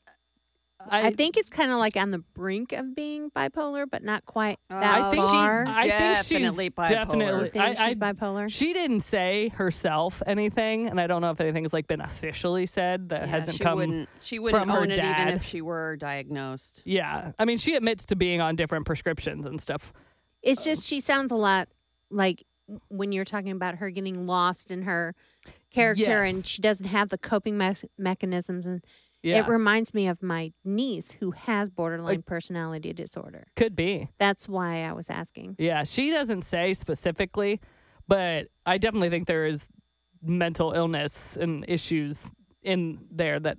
I, 0.87 1.11
think 1.11 1.35
it's 1.37 1.49
kind 1.49 1.71
of 1.71 1.77
like 1.77 1.97
on 1.97 2.11
the 2.11 2.19
brink 2.19 2.71
of 2.71 2.95
being 2.95 3.29
bipolar, 3.31 3.85
but 3.89 4.03
not 4.03 4.25
quite 4.25 4.59
oh, 4.69 4.79
that 4.79 5.01
I 5.01 5.11
think 5.11 5.23
far. 5.23 5.65
she's. 5.65 5.75
I 5.75 5.89
think 5.89 6.17
she's 6.19 6.29
Definitely 6.29 6.69
bipolar. 6.71 6.89
definitely. 6.89 7.49
think 7.49 7.63
I, 7.63 7.69
she's 7.71 7.79
I- 7.79 7.95
bipolar. 7.95 8.51
She 8.51 8.73
didn't 8.73 9.01
say 9.01 9.49
herself 9.49 10.23
anything, 10.25 10.87
and 10.87 10.99
I 10.99 11.07
don't 11.07 11.21
know 11.21 11.31
if 11.31 11.41
anything 11.41 11.63
has 11.63 11.73
like 11.73 11.87
been 11.87 12.01
officially 12.01 12.65
said 12.65 13.09
that 13.09 13.21
Yeah, 13.21 13.27
hasn't 13.27 13.57
she 13.57 13.63
come. 13.63 13.77
wouldn't. 13.77 14.09
She 14.21 14.39
wouldn't 14.39 14.63
from 14.63 14.69
her 14.69 14.79
own 14.79 14.91
it 14.91 14.97
even 14.97 15.03
dad. 15.03 15.33
if 15.33 15.45
she 15.45 15.61
were 15.61 15.97
diagnosed. 15.97 16.81
Yeah, 16.85 17.33
I 17.37 17.45
mean, 17.45 17.57
she 17.57 17.75
admits 17.75 18.05
to 18.07 18.15
being 18.15 18.39
on 18.39 18.55
different 18.55 18.85
prescriptions 18.85 19.45
and 19.45 19.59
stuff. 19.61 19.91
It's 20.41 20.61
uh, 20.61 20.71
just 20.71 20.85
she 20.87 21.01
sounds 21.01 21.31
a 21.31 21.35
lot 21.35 21.67
like 22.09 22.45
when 22.87 23.11
you're 23.11 23.25
talking 23.25 23.51
about 23.51 23.75
her 23.75 23.89
getting 23.89 24.27
lost 24.27 24.71
in 24.71 24.83
her 24.83 25.15
character 25.71 26.03
Yes. 26.23 26.33
and 26.33 26.45
she 26.45 26.61
doesn't 26.61 26.85
have 26.87 27.09
the 27.09 27.17
coping 27.17 27.57
mes- 27.57 27.85
mechanisms 27.97 28.65
and 28.65 28.83
Yeah, 29.23 29.39
it 29.39 29.47
reminds 29.47 29.93
me 29.93 30.07
of 30.07 30.23
my 30.23 30.53
niece 30.63 31.11
who 31.11 31.31
has 31.31 31.69
borderline 31.69 32.21
personality 32.21 32.93
disorder. 32.93 33.47
could 33.55 33.75
be. 33.75 34.09
That's 34.17 34.47
why 34.47 34.83
I 34.83 34.93
was 34.93 35.09
asking. 35.09 35.55
Yeah, 35.59 35.83
she 35.83 36.09
doesn't 36.11 36.43
say 36.43 36.73
specifically, 36.73 37.59
but 38.07 38.47
I 38.65 38.77
definitely 38.77 39.09
think 39.09 39.27
there 39.27 39.45
is 39.45 39.67
mental 40.21 40.71
illness 40.71 41.37
and 41.37 41.65
issues 41.67 42.29
in 42.63 42.99
there 43.11 43.39
that 43.39 43.57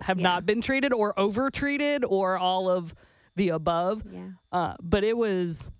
have 0.00 0.18
Yeah. 0.18 0.22
not 0.24 0.46
been 0.46 0.60
treated 0.60 0.92
or 0.92 1.18
over 1.18 1.50
treated 1.50 2.04
or 2.04 2.36
all 2.38 2.68
of 2.70 2.94
the 3.36 3.48
above. 3.50 4.02
Yeah. 4.10 4.28
Uh, 4.52 4.74
but 4.82 5.02
it 5.04 5.16
was, 5.16 5.70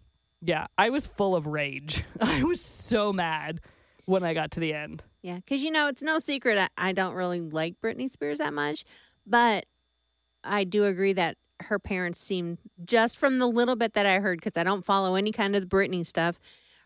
yeah, 0.40 0.66
I 0.78 0.90
was 0.90 1.06
full 1.06 1.34
of 1.36 1.46
rage. 1.46 2.04
I 2.20 2.42
was 2.44 2.60
so 2.60 3.12
mad 3.12 3.60
when 4.06 4.22
I 4.24 4.34
got 4.34 4.50
to 4.52 4.60
the 4.60 4.72
end. 4.74 5.02
Yeah, 5.24 5.36
because 5.36 5.62
you 5.62 5.70
know 5.70 5.88
it's 5.88 6.02
no 6.02 6.18
secret 6.18 6.58
I, 6.58 6.68
I 6.76 6.92
don't 6.92 7.14
really 7.14 7.40
like 7.40 7.76
Britney 7.82 8.10
Spears 8.10 8.38
that 8.38 8.52
much, 8.52 8.84
but 9.26 9.64
I 10.44 10.64
do 10.64 10.84
agree 10.84 11.14
that 11.14 11.38
her 11.60 11.78
parents 11.78 12.20
seem 12.20 12.58
just 12.84 13.16
from 13.16 13.38
the 13.38 13.46
little 13.46 13.74
bit 13.74 13.94
that 13.94 14.04
I 14.04 14.18
heard 14.18 14.38
because 14.38 14.58
I 14.58 14.64
don't 14.64 14.84
follow 14.84 15.14
any 15.14 15.32
kind 15.32 15.56
of 15.56 15.62
the 15.62 15.66
Britney 15.76 16.04
stuff. 16.06 16.38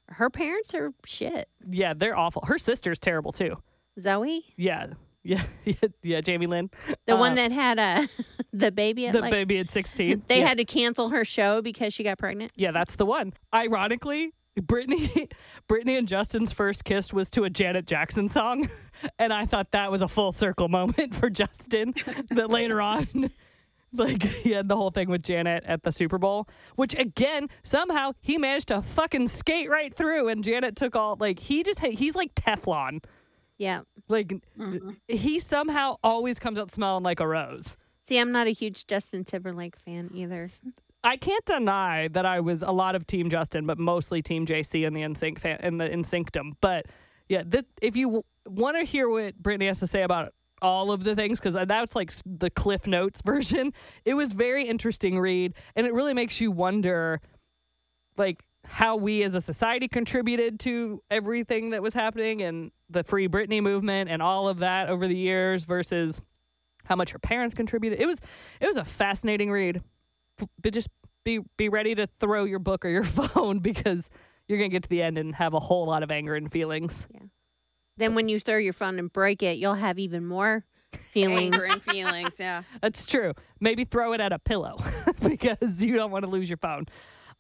Her 0.09 0.31
parents 0.31 0.73
are 0.73 0.93
shit. 1.05 1.49
Yeah, 1.69 1.95
they're 1.95 2.17
awful. 2.17 2.45
Her 2.47 2.59
sister's 2.59 3.01
terrible 3.01 3.33
too. 3.33 3.57
Zoe, 4.01 4.45
Yeah, 4.57 4.91
yeah, 5.25 5.43
yeah, 5.65 5.75
yeah. 6.05 6.21
Jamie 6.21 6.47
Lynn, 6.47 6.71
the 7.07 7.17
Uh, 7.17 7.19
one 7.19 7.35
that 7.35 7.51
had 7.51 7.81
uh, 7.81 8.07
the 8.53 8.71
baby, 8.71 9.09
at 9.09 9.15
the 9.15 9.21
like, 9.21 9.33
baby 9.33 9.59
at 9.59 9.69
sixteen. 9.69 10.23
they 10.29 10.39
yeah. 10.39 10.47
had 10.47 10.59
to 10.59 10.65
cancel 10.65 11.09
her 11.09 11.25
show 11.25 11.61
because 11.61 11.93
she 11.93 12.05
got 12.05 12.19
pregnant. 12.19 12.53
Yeah, 12.55 12.71
that's 12.71 12.95
the 12.95 13.05
one. 13.05 13.33
Ironically, 13.53 14.33
Britney, 14.61 15.31
Britney 15.69 15.99
and 15.99 16.09
Justin's 16.09 16.53
first 16.53 16.85
kiss 16.85 17.13
was 17.13 17.31
to 17.33 17.45
a 17.45 17.51
Janet 17.51 17.87
Jackson 17.87 18.29
song, 18.29 18.69
and 19.19 19.33
I 19.33 19.47
thought 19.47 19.73
that 19.73 19.91
was 19.91 20.03
a 20.03 20.09
full 20.09 20.33
circle 20.33 20.69
moment 20.69 21.15
for 21.15 21.31
Justin. 21.31 21.95
that 22.31 22.51
later 22.51 22.81
on, 22.81 23.07
like 23.93 24.23
he 24.23 24.53
had 24.53 24.69
the 24.69 24.77
whole 24.77 24.91
thing 24.91 25.09
with 25.09 25.23
Janet 25.23 25.65
at 25.65 25.83
the 25.83 25.93
Super 25.93 26.19
Bowl, 26.19 26.49
which 26.77 26.95
again 26.95 27.49
somehow 27.63 28.13
he 28.21 28.39
managed 28.39 28.69
to 28.69 28.83
fucking 28.83 29.29
skate 29.29 29.71
right 29.71 29.95
through, 29.95 30.29
and 30.29 30.45
Janet 30.45 30.77
took 30.77 30.95
all 30.97 31.17
like 31.19 31.39
he 31.39 31.63
just 31.63 31.81
he's 31.81 32.15
like 32.15 32.35
Teflon. 32.35 33.03
Yeah. 33.59 33.81
Like 34.09 34.29
mm-hmm. 34.57 34.91
he 35.09 35.41
somehow 35.41 35.97
always 36.03 36.39
comes 36.39 36.59
out 36.59 36.71
smelling 36.71 37.03
like 37.03 37.21
a 37.21 37.27
rose. 37.27 37.77
See, 38.03 38.19
I'm 38.19 38.33
not 38.33 38.47
a 38.47 38.53
huge 38.53 38.87
Justin 38.87 39.25
Timberlake 39.25 39.77
fan 39.77 40.11
either. 40.15 40.49
I 41.05 41.17
can't 41.17 41.45
deny 41.45 42.09
that 42.09 42.27
I 42.27 42.41
was 42.41 42.63
a 42.63 42.73
lot 42.73 42.95
of 42.95 43.07
Team 43.07 43.31
Justin, 43.31 43.67
but 43.67 43.79
mostly 43.79 44.21
Team 44.21 44.47
JC 44.47 44.87
and 44.87 44.97
the 44.97 45.03
NSYNC 45.03 45.39
fan 45.39 45.61
in 45.63 45.79
the 45.79 45.89
NSYNCdom. 45.89 46.55
But 46.61 46.87
yeah, 47.29 47.43
if 47.81 47.97
you 47.97 48.07
w- 48.07 48.25
want 48.47 48.77
to 48.77 48.85
hear 48.85 49.09
what 49.09 49.41
Britney 49.41 49.67
has 49.67 49.79
to 49.81 49.87
say 49.87 50.03
about 50.03 50.35
all 50.61 50.91
of 50.91 51.05
the 51.05 51.15
things, 51.15 51.39
because 51.39 51.55
that's 51.69 51.95
like 51.95 52.11
the 52.27 52.51
Cliff 52.51 52.87
Notes 52.87 53.23
version, 53.27 53.73
it 54.05 54.15
was 54.15 54.33
very 54.33 54.65
interesting 54.65 55.19
read, 55.19 55.55
and 55.77 55.87
it 55.87 55.93
really 55.93 56.15
makes 56.15 56.41
you 56.41 56.51
wonder, 56.51 57.21
like 58.17 58.45
how 58.65 58.97
we 58.97 59.23
as 59.23 59.35
a 59.35 59.41
society 59.41 59.87
contributed 59.89 60.59
to 60.61 61.03
everything 61.11 61.71
that 61.71 61.81
was 61.81 61.95
happening 61.95 62.43
and 62.43 62.73
the 62.91 63.05
Free 63.05 63.29
Britney 63.29 63.63
movement 63.63 64.11
and 64.11 64.21
all 64.21 64.49
of 64.49 64.59
that 64.59 64.89
over 64.89 65.07
the 65.07 65.17
years 65.17 65.65
versus 65.65 66.21
how 66.85 66.97
much 66.97 67.13
her 67.13 67.19
parents 67.19 67.55
contributed. 67.55 68.01
It 68.01 68.07
was 68.07 68.21
it 68.61 68.67
was 68.67 68.77
a 68.77 68.85
fascinating 68.85 69.51
read 69.51 69.83
just 70.71 70.89
be 71.25 71.41
be 71.57 71.69
ready 71.69 71.95
to 71.95 72.09
throw 72.21 72.45
your 72.45 72.59
book 72.59 72.85
or 72.85 72.89
your 72.89 73.05
phone 73.05 73.59
because 73.61 74.09
you're 74.47 74.59
gonna 74.59 74.69
get 74.69 74.83
to 74.85 74.89
the 74.89 75.03
end 75.03 75.19
and 75.19 75.35
have 75.35 75.55
a 75.55 75.61
whole 75.61 75.87
lot 75.87 76.03
of 76.03 76.11
anger 76.11 76.35
and 76.35 76.51
feelings. 76.51 77.07
Yeah. 77.13 77.21
Then 77.97 78.15
when 78.15 78.29
you 78.29 78.39
throw 78.39 78.57
your 78.57 78.73
phone 78.73 78.99
and 78.99 79.13
break 79.13 79.43
it, 79.43 79.59
you'll 79.59 79.75
have 79.75 79.99
even 79.99 80.25
more 80.25 80.65
feelings. 80.93 81.55
Anger 81.55 81.65
and 81.65 81.83
feelings. 81.83 82.37
Yeah. 82.39 82.63
That's 82.81 83.05
true. 83.07 83.35
Maybe 83.61 83.85
throw 83.85 84.13
it 84.13 84.21
at 84.21 84.33
a 84.33 84.39
pillow 84.39 84.79
because 85.23 85.85
you 85.85 85.97
don't 85.97 86.11
want 86.11 86.25
to 86.25 86.31
lose 86.31 86.49
your 86.49 86.59
phone. 86.59 86.87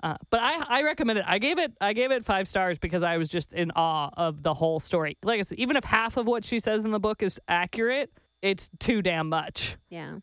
Uh, 0.02 0.16
but 0.30 0.40
I, 0.40 0.80
I 0.80 0.82
recommend 0.82 1.18
it. 1.18 1.24
I 1.26 1.38
gave 1.38 1.58
it 1.58 1.72
I 1.80 1.92
gave 1.92 2.10
it 2.10 2.24
five 2.24 2.46
stars 2.46 2.78
because 2.78 3.02
I 3.02 3.16
was 3.16 3.28
just 3.28 3.52
in 3.52 3.70
awe 3.74 4.10
of 4.16 4.42
the 4.42 4.54
whole 4.54 4.80
story. 4.80 5.16
Like 5.22 5.38
I 5.38 5.42
said, 5.42 5.58
even 5.58 5.76
if 5.76 5.84
half 5.84 6.16
of 6.16 6.26
what 6.26 6.44
she 6.44 6.60
says 6.60 6.84
in 6.84 6.90
the 6.90 7.00
book 7.00 7.22
is 7.22 7.40
accurate, 7.48 8.12
it's 8.42 8.70
too 8.78 9.02
damn 9.02 9.28
much. 9.28 9.76
yeah. 9.88 10.18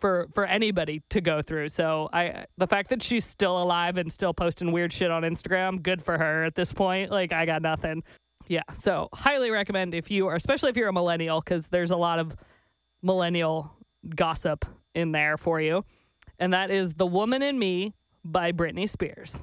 For 0.00 0.28
for 0.32 0.44
anybody 0.46 1.02
to 1.10 1.20
go 1.20 1.42
through. 1.42 1.68
So 1.68 2.08
I 2.12 2.46
the 2.58 2.66
fact 2.66 2.90
that 2.90 3.02
she's 3.02 3.24
still 3.24 3.60
alive 3.60 3.96
and 3.96 4.12
still 4.12 4.34
posting 4.34 4.72
weird 4.72 4.92
shit 4.92 5.10
on 5.10 5.22
Instagram, 5.22 5.82
good 5.82 6.02
for 6.02 6.18
her 6.18 6.44
at 6.44 6.54
this 6.54 6.72
point. 6.72 7.10
Like 7.10 7.32
I 7.32 7.46
got 7.46 7.62
nothing. 7.62 8.02
Yeah. 8.48 8.62
So 8.80 9.08
highly 9.14 9.50
recommend 9.50 9.94
if 9.94 10.10
you 10.10 10.26
are 10.28 10.34
especially 10.34 10.70
if 10.70 10.76
you're 10.76 10.88
a 10.88 10.92
millennial 10.92 11.40
cuz 11.40 11.68
there's 11.68 11.90
a 11.90 11.96
lot 11.96 12.18
of 12.18 12.36
millennial 13.02 13.72
gossip 14.14 14.64
in 14.94 15.12
there 15.12 15.36
for 15.36 15.60
you. 15.60 15.84
And 16.38 16.52
that 16.52 16.70
is 16.70 16.94
The 16.94 17.06
Woman 17.06 17.42
in 17.42 17.58
Me 17.58 17.94
by 18.24 18.52
Britney 18.52 18.88
Spears. 18.88 19.42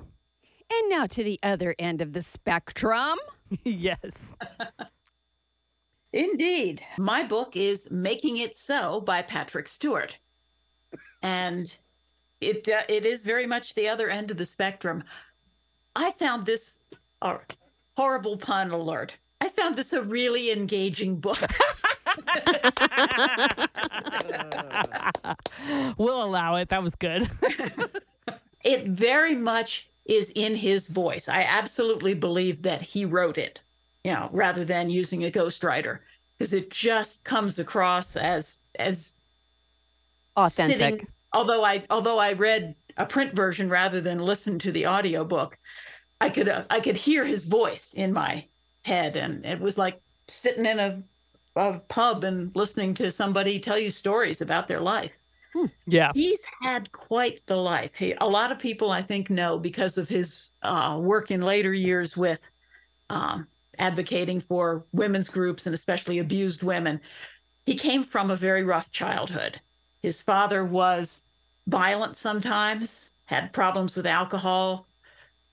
And 0.72 0.90
now 0.90 1.06
to 1.08 1.24
the 1.24 1.40
other 1.44 1.76
end 1.78 2.02
of 2.02 2.14
the 2.14 2.22
spectrum. 2.22 3.18
yes. 3.64 4.36
Indeed. 6.14 6.84
My 6.98 7.24
book 7.24 7.56
is 7.56 7.90
Making 7.90 8.38
It 8.38 8.56
So 8.56 9.00
by 9.02 9.22
Patrick 9.22 9.68
Stewart. 9.68 10.18
And 11.22 11.76
it 12.40 12.68
uh, 12.68 12.82
it 12.90 13.06
is 13.06 13.24
very 13.24 13.46
much 13.46 13.76
the 13.76 13.88
other 13.88 14.10
end 14.10 14.32
of 14.32 14.38
the 14.38 14.46
spectrum. 14.46 15.04
I 15.96 16.12
found 16.12 16.46
this 16.46 16.80
uh, 17.22 17.38
horrible 17.96 18.38
pun 18.38 18.72
alert. 18.72 19.18
I 19.40 19.50
found 19.50 19.76
this 19.76 19.94
a 19.94 20.02
really 20.02 20.52
engaging 20.52 21.18
book. 21.18 21.40
we'll 25.98 26.24
allow 26.24 26.56
it. 26.56 26.70
That 26.70 26.84
was 26.84 26.96
good. 26.96 27.30
it 28.64 28.86
very 28.88 29.36
much 29.36 29.88
is 30.06 30.32
in 30.36 30.56
his 30.56 30.88
voice. 30.88 31.28
I 31.28 31.44
absolutely 31.44 32.14
believe 32.14 32.62
that 32.64 32.82
he 32.82 33.06
wrote 33.06 33.38
it, 33.38 33.60
you 34.04 34.12
know, 34.12 34.30
rather 34.32 34.66
than 34.66 34.90
using 34.90 35.26
a 35.26 35.32
ghostwriter, 35.32 36.00
because 36.38 36.54
it 36.54 36.70
just 36.70 37.24
comes 37.24 37.60
across 37.60 38.16
as 38.16 38.58
as 38.78 39.16
Authentic. 40.42 40.78
sitting 40.78 41.08
although 41.34 41.64
I 41.64 41.84
although 41.90 42.20
I 42.20 42.34
read 42.34 42.76
a 42.98 43.06
print 43.06 43.34
version 43.34 43.70
rather 43.70 44.02
than 44.02 44.20
listen 44.20 44.60
to 44.60 44.72
the 44.72 44.88
audiobook, 44.88 45.58
I 46.20 46.30
could 46.30 46.50
uh, 46.50 46.64
I 46.70 46.80
could 46.80 46.98
hear 46.98 47.26
his 47.26 47.46
voice 47.46 47.94
in 47.94 48.14
my 48.14 48.46
head 48.84 49.16
and 49.16 49.46
it 49.46 49.60
was 49.60 49.78
like 49.78 50.02
sitting 50.28 50.66
in 50.66 50.80
a, 50.80 51.04
a 51.56 51.80
pub 51.80 52.24
and 52.24 52.52
listening 52.56 52.94
to 52.96 53.12
somebody 53.12 53.60
tell 53.60 53.78
you 53.78 53.92
stories 53.92 54.42
about 54.42 54.68
their 54.68 54.82
life. 54.82 55.12
Yeah. 55.86 56.12
He's 56.14 56.42
had 56.62 56.92
quite 56.94 57.46
the 57.46 57.58
life. 57.58 57.92
He, 57.94 58.14
a 58.22 58.28
lot 58.28 58.54
of 58.54 58.60
people, 58.60 58.90
I 58.90 59.02
think, 59.02 59.30
know 59.30 59.60
because 59.60 59.98
of 59.98 60.08
his 60.08 60.52
uh, 60.64 60.98
work 61.00 61.30
in 61.30 61.42
later 61.42 61.74
years 61.74 62.16
with 62.16 62.40
um, 63.10 63.48
advocating 63.78 64.40
for 64.40 64.86
women's 64.94 65.30
groups 65.30 65.66
and 65.66 65.76
especially 65.76 66.20
abused 66.20 66.64
women. 66.64 67.02
He 67.66 67.76
came 67.76 68.04
from 68.04 68.32
a 68.32 68.38
very 68.38 68.64
rough 68.64 68.92
childhood. 68.92 69.60
His 70.02 70.22
father 70.22 70.66
was 70.66 71.24
violent 71.68 72.18
sometimes, 72.18 73.14
had 73.26 73.54
problems 73.54 73.96
with 73.96 74.06
alcohol. 74.06 74.88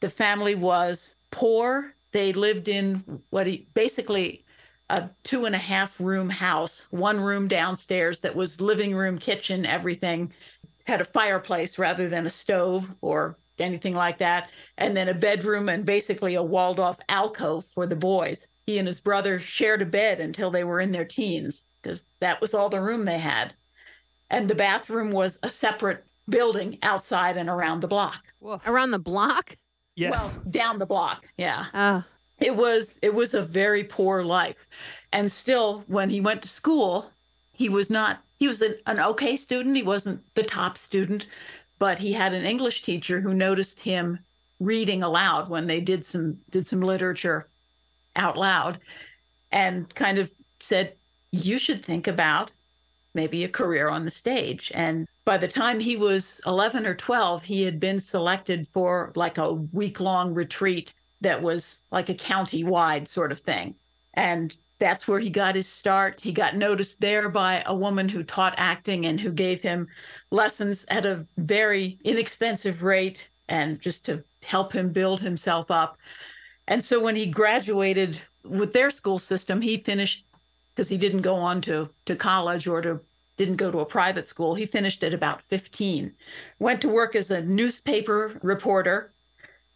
The 0.00 0.10
family 0.10 0.54
was 0.54 1.16
poor. 1.30 1.94
They 2.12 2.32
lived 2.32 2.68
in 2.68 3.22
what 3.30 3.46
he 3.46 3.68
basically 3.74 4.44
a 4.90 5.10
two 5.22 5.44
and 5.44 5.54
a 5.54 5.58
half 5.58 6.00
room 6.00 6.30
house, 6.30 6.86
one 6.90 7.20
room 7.20 7.46
downstairs 7.46 8.20
that 8.20 8.34
was 8.34 8.60
living 8.60 8.94
room, 8.94 9.18
kitchen, 9.18 9.66
everything. 9.66 10.32
Had 10.86 11.00
a 11.02 11.04
fireplace 11.04 11.78
rather 11.78 12.08
than 12.08 12.26
a 12.26 12.30
stove 12.30 12.94
or 13.02 13.36
anything 13.58 13.94
like 13.94 14.18
that. 14.18 14.48
And 14.78 14.96
then 14.96 15.08
a 15.08 15.14
bedroom 15.14 15.68
and 15.68 15.84
basically 15.84 16.34
a 16.34 16.42
walled 16.42 16.80
off 16.80 16.98
alcove 17.08 17.66
for 17.66 17.86
the 17.86 17.96
boys. 17.96 18.48
He 18.66 18.78
and 18.78 18.86
his 18.86 19.00
brother 19.00 19.38
shared 19.38 19.82
a 19.82 19.86
bed 19.86 20.20
until 20.20 20.50
they 20.50 20.64
were 20.64 20.80
in 20.80 20.92
their 20.92 21.04
teens 21.04 21.66
because 21.82 22.06
that 22.20 22.40
was 22.40 22.54
all 22.54 22.70
the 22.70 22.80
room 22.80 23.04
they 23.04 23.18
had. 23.18 23.54
And 24.30 24.48
the 24.48 24.54
bathroom 24.54 25.10
was 25.10 25.38
a 25.42 25.50
separate 25.50 26.04
building 26.28 26.78
outside 26.82 27.36
and 27.36 27.48
around 27.48 27.80
the 27.80 27.88
block. 27.88 28.24
Woof. 28.40 28.66
Around 28.66 28.90
the 28.90 28.98
block? 28.98 29.56
Yes. 29.96 30.36
Well, 30.36 30.44
down 30.50 30.78
the 30.78 30.86
block. 30.86 31.26
Yeah 31.36 31.66
Oh, 31.74 32.04
it 32.40 32.54
was 32.56 32.98
it 33.02 33.14
was 33.14 33.34
a 33.34 33.42
very 33.42 33.84
poor 33.84 34.22
life 34.22 34.56
and 35.12 35.30
still 35.30 35.84
when 35.86 36.10
he 36.10 36.20
went 36.20 36.42
to 36.42 36.48
school 36.48 37.10
he 37.52 37.68
was 37.68 37.90
not 37.90 38.20
he 38.38 38.46
was 38.46 38.62
an, 38.62 38.76
an 38.86 39.00
okay 39.00 39.36
student 39.36 39.76
he 39.76 39.82
wasn't 39.82 40.22
the 40.34 40.42
top 40.42 40.78
student 40.78 41.26
but 41.78 41.98
he 41.98 42.12
had 42.12 42.34
an 42.34 42.44
english 42.44 42.82
teacher 42.82 43.20
who 43.20 43.34
noticed 43.34 43.80
him 43.80 44.20
reading 44.60 45.02
aloud 45.02 45.48
when 45.48 45.66
they 45.66 45.80
did 45.80 46.04
some 46.04 46.38
did 46.50 46.66
some 46.66 46.80
literature 46.80 47.48
out 48.16 48.36
loud 48.36 48.78
and 49.50 49.92
kind 49.94 50.18
of 50.18 50.30
said 50.60 50.94
you 51.30 51.58
should 51.58 51.84
think 51.84 52.06
about 52.06 52.52
maybe 53.14 53.44
a 53.44 53.48
career 53.48 53.88
on 53.88 54.04
the 54.04 54.10
stage 54.10 54.70
and 54.74 55.06
by 55.24 55.36
the 55.36 55.48
time 55.48 55.80
he 55.80 55.96
was 55.96 56.40
11 56.46 56.86
or 56.86 56.94
12 56.94 57.42
he 57.42 57.62
had 57.62 57.80
been 57.80 58.00
selected 58.00 58.66
for 58.72 59.12
like 59.14 59.38
a 59.38 59.52
week 59.52 60.00
long 60.00 60.34
retreat 60.34 60.94
that 61.20 61.42
was 61.42 61.82
like 61.90 62.08
a 62.08 62.14
county 62.14 62.64
wide 62.64 63.08
sort 63.08 63.32
of 63.32 63.40
thing. 63.40 63.74
And 64.14 64.56
that's 64.78 65.08
where 65.08 65.18
he 65.18 65.30
got 65.30 65.56
his 65.56 65.68
start. 65.68 66.20
He 66.20 66.32
got 66.32 66.56
noticed 66.56 67.00
there 67.00 67.28
by 67.28 67.62
a 67.66 67.74
woman 67.74 68.08
who 68.08 68.22
taught 68.22 68.54
acting 68.56 69.06
and 69.06 69.20
who 69.20 69.32
gave 69.32 69.60
him 69.60 69.88
lessons 70.30 70.86
at 70.88 71.04
a 71.04 71.26
very 71.36 71.98
inexpensive 72.04 72.82
rate 72.82 73.28
and 73.48 73.80
just 73.80 74.06
to 74.06 74.22
help 74.44 74.72
him 74.72 74.92
build 74.92 75.20
himself 75.20 75.70
up. 75.70 75.98
And 76.68 76.84
so 76.84 77.00
when 77.00 77.16
he 77.16 77.26
graduated 77.26 78.20
with 78.44 78.72
their 78.72 78.90
school 78.90 79.18
system, 79.18 79.60
he 79.60 79.78
finished 79.78 80.24
because 80.78 80.88
he 80.88 80.96
didn't 80.96 81.22
go 81.22 81.34
on 81.34 81.60
to, 81.60 81.90
to 82.04 82.14
college 82.14 82.68
or 82.68 82.80
to 82.80 83.00
didn't 83.36 83.56
go 83.56 83.68
to 83.68 83.80
a 83.80 83.84
private 83.84 84.28
school. 84.28 84.54
He 84.54 84.64
finished 84.64 85.02
at 85.02 85.12
about 85.12 85.42
15, 85.48 86.12
went 86.60 86.80
to 86.82 86.88
work 86.88 87.16
as 87.16 87.32
a 87.32 87.42
newspaper 87.42 88.38
reporter 88.44 89.10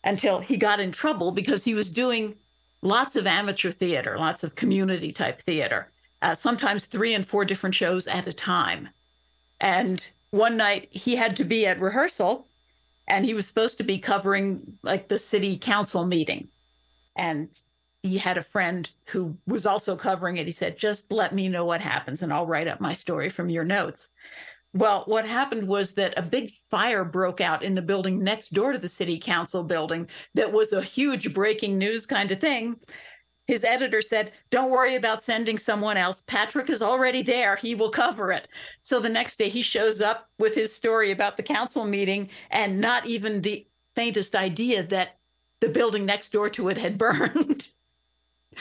until 0.04 0.38
he 0.38 0.56
got 0.56 0.78
in 0.78 0.92
trouble 0.92 1.32
because 1.32 1.64
he 1.64 1.74
was 1.74 1.90
doing 1.90 2.36
lots 2.82 3.16
of 3.16 3.26
amateur 3.26 3.72
theater, 3.72 4.16
lots 4.16 4.44
of 4.44 4.54
community 4.54 5.10
type 5.10 5.42
theater, 5.42 5.90
uh, 6.22 6.36
sometimes 6.36 6.86
three 6.86 7.14
and 7.14 7.26
four 7.26 7.44
different 7.44 7.74
shows 7.74 8.06
at 8.06 8.28
a 8.28 8.32
time. 8.32 8.88
And 9.60 10.06
one 10.30 10.56
night 10.56 10.86
he 10.92 11.16
had 11.16 11.36
to 11.38 11.44
be 11.44 11.66
at 11.66 11.80
rehearsal 11.80 12.46
and 13.08 13.24
he 13.24 13.34
was 13.34 13.48
supposed 13.48 13.78
to 13.78 13.84
be 13.84 13.98
covering 13.98 14.78
like 14.84 15.08
the 15.08 15.18
city 15.18 15.56
council 15.56 16.06
meeting. 16.06 16.46
And 17.16 17.48
he 18.02 18.18
had 18.18 18.36
a 18.36 18.42
friend 18.42 18.90
who 19.06 19.36
was 19.46 19.64
also 19.64 19.94
covering 19.96 20.36
it. 20.36 20.46
He 20.46 20.52
said, 20.52 20.76
Just 20.76 21.12
let 21.12 21.34
me 21.34 21.48
know 21.48 21.64
what 21.64 21.80
happens 21.80 22.22
and 22.22 22.32
I'll 22.32 22.46
write 22.46 22.68
up 22.68 22.80
my 22.80 22.94
story 22.94 23.28
from 23.28 23.48
your 23.48 23.64
notes. 23.64 24.10
Well, 24.74 25.04
what 25.06 25.26
happened 25.26 25.68
was 25.68 25.92
that 25.94 26.14
a 26.16 26.22
big 26.22 26.50
fire 26.70 27.04
broke 27.04 27.40
out 27.42 27.62
in 27.62 27.74
the 27.74 27.82
building 27.82 28.24
next 28.24 28.50
door 28.50 28.72
to 28.72 28.78
the 28.78 28.88
city 28.88 29.18
council 29.18 29.62
building 29.62 30.08
that 30.34 30.52
was 30.52 30.72
a 30.72 30.82
huge 30.82 31.34
breaking 31.34 31.76
news 31.76 32.06
kind 32.06 32.32
of 32.32 32.40
thing. 32.40 32.76
His 33.46 33.64
editor 33.64 34.00
said, 34.00 34.32
Don't 34.50 34.70
worry 34.70 34.94
about 34.94 35.22
sending 35.22 35.58
someone 35.58 35.96
else. 35.96 36.22
Patrick 36.22 36.70
is 36.70 36.80
already 36.80 37.22
there. 37.22 37.56
He 37.56 37.74
will 37.74 37.90
cover 37.90 38.32
it. 38.32 38.48
So 38.80 38.98
the 38.98 39.08
next 39.08 39.36
day 39.36 39.48
he 39.48 39.62
shows 39.62 40.00
up 40.00 40.28
with 40.38 40.54
his 40.54 40.74
story 40.74 41.10
about 41.10 41.36
the 41.36 41.42
council 41.42 41.84
meeting 41.84 42.30
and 42.50 42.80
not 42.80 43.06
even 43.06 43.42
the 43.42 43.66
faintest 43.94 44.34
idea 44.34 44.82
that 44.84 45.18
the 45.60 45.68
building 45.68 46.06
next 46.06 46.30
door 46.30 46.48
to 46.50 46.68
it 46.68 46.78
had 46.78 46.98
burned. 46.98 47.68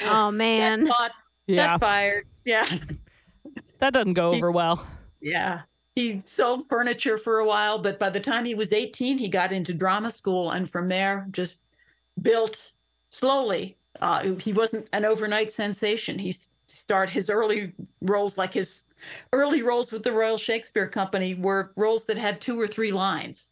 Oh 0.05 0.31
man. 0.31 0.85
Got 0.85 1.11
Yeah. 1.47 1.67
got 1.67 1.79
fired. 1.79 2.27
Yeah. 2.45 2.67
That 3.79 3.93
doesn't 3.93 4.13
go 4.13 4.31
over 4.31 4.51
well. 4.51 4.85
Yeah. 5.21 5.61
He 5.95 6.19
sold 6.19 6.69
furniture 6.69 7.17
for 7.17 7.39
a 7.39 7.45
while, 7.47 7.79
but 7.79 7.97
by 7.97 8.11
the 8.11 8.19
time 8.19 8.45
he 8.45 8.53
was 8.53 8.71
18, 8.71 9.17
he 9.17 9.27
got 9.27 9.51
into 9.51 9.73
drama 9.73 10.11
school 10.11 10.51
and 10.51 10.69
from 10.69 10.87
there 10.87 11.25
just 11.31 11.61
built 12.21 12.73
slowly. 13.07 13.77
Uh, 13.99 14.35
he 14.35 14.53
wasn't 14.53 14.87
an 14.93 15.03
overnight 15.03 15.51
sensation. 15.51 16.19
He 16.19 16.35
started 16.67 17.11
his 17.11 17.27
early 17.31 17.73
roles, 18.01 18.37
like 18.37 18.53
his 18.53 18.85
early 19.33 19.63
roles 19.63 19.91
with 19.91 20.03
the 20.03 20.11
Royal 20.11 20.37
Shakespeare 20.37 20.87
Company, 20.87 21.33
were 21.33 21.71
roles 21.75 22.05
that 22.05 22.19
had 22.19 22.39
two 22.39 22.61
or 22.61 22.67
three 22.67 22.91
lines. 22.91 23.51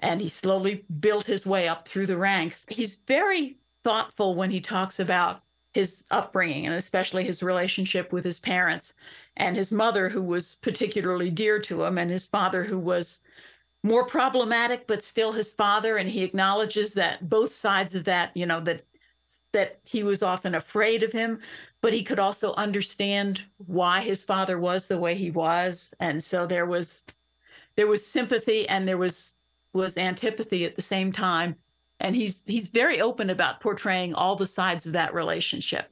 And 0.00 0.20
he 0.20 0.28
slowly 0.28 0.84
built 1.00 1.24
his 1.24 1.46
way 1.46 1.68
up 1.68 1.88
through 1.88 2.04
the 2.06 2.18
ranks. 2.18 2.66
He's 2.68 2.96
very 2.96 3.56
thoughtful 3.82 4.34
when 4.34 4.50
he 4.50 4.60
talks 4.60 5.00
about 5.00 5.40
his 5.74 6.04
upbringing 6.10 6.66
and 6.66 6.74
especially 6.74 7.24
his 7.24 7.42
relationship 7.42 8.12
with 8.12 8.24
his 8.24 8.38
parents 8.38 8.94
and 9.36 9.56
his 9.56 9.72
mother, 9.72 10.08
who 10.08 10.22
was 10.22 10.54
particularly 10.56 11.30
dear 11.30 11.58
to 11.60 11.82
him, 11.82 11.98
and 11.98 12.10
his 12.10 12.26
father, 12.26 12.64
who 12.64 12.78
was 12.78 13.20
more 13.82 14.06
problematic, 14.06 14.86
but 14.86 15.04
still 15.04 15.32
his 15.32 15.52
father. 15.52 15.96
And 15.96 16.08
he 16.08 16.22
acknowledges 16.22 16.94
that 16.94 17.28
both 17.28 17.52
sides 17.52 17.94
of 17.94 18.04
that, 18.04 18.30
you 18.34 18.46
know, 18.46 18.60
that 18.60 18.84
that 19.52 19.80
he 19.86 20.02
was 20.02 20.22
often 20.22 20.54
afraid 20.54 21.02
of 21.02 21.10
him, 21.10 21.40
but 21.80 21.94
he 21.94 22.02
could 22.02 22.18
also 22.18 22.54
understand 22.54 23.42
why 23.56 24.00
his 24.02 24.22
father 24.22 24.58
was 24.58 24.86
the 24.86 24.98
way 24.98 25.14
he 25.14 25.30
was. 25.30 25.94
And 25.98 26.22
so 26.22 26.46
there 26.46 26.66
was 26.66 27.04
there 27.76 27.86
was 27.86 28.06
sympathy 28.06 28.68
and 28.68 28.86
there 28.86 28.98
was 28.98 29.34
was 29.72 29.96
antipathy 29.98 30.64
at 30.64 30.76
the 30.76 30.82
same 30.82 31.10
time. 31.10 31.56
And 32.00 32.14
he's 32.16 32.42
he's 32.46 32.68
very 32.68 33.00
open 33.00 33.30
about 33.30 33.60
portraying 33.60 34.14
all 34.14 34.36
the 34.36 34.46
sides 34.46 34.86
of 34.86 34.92
that 34.92 35.14
relationship. 35.14 35.90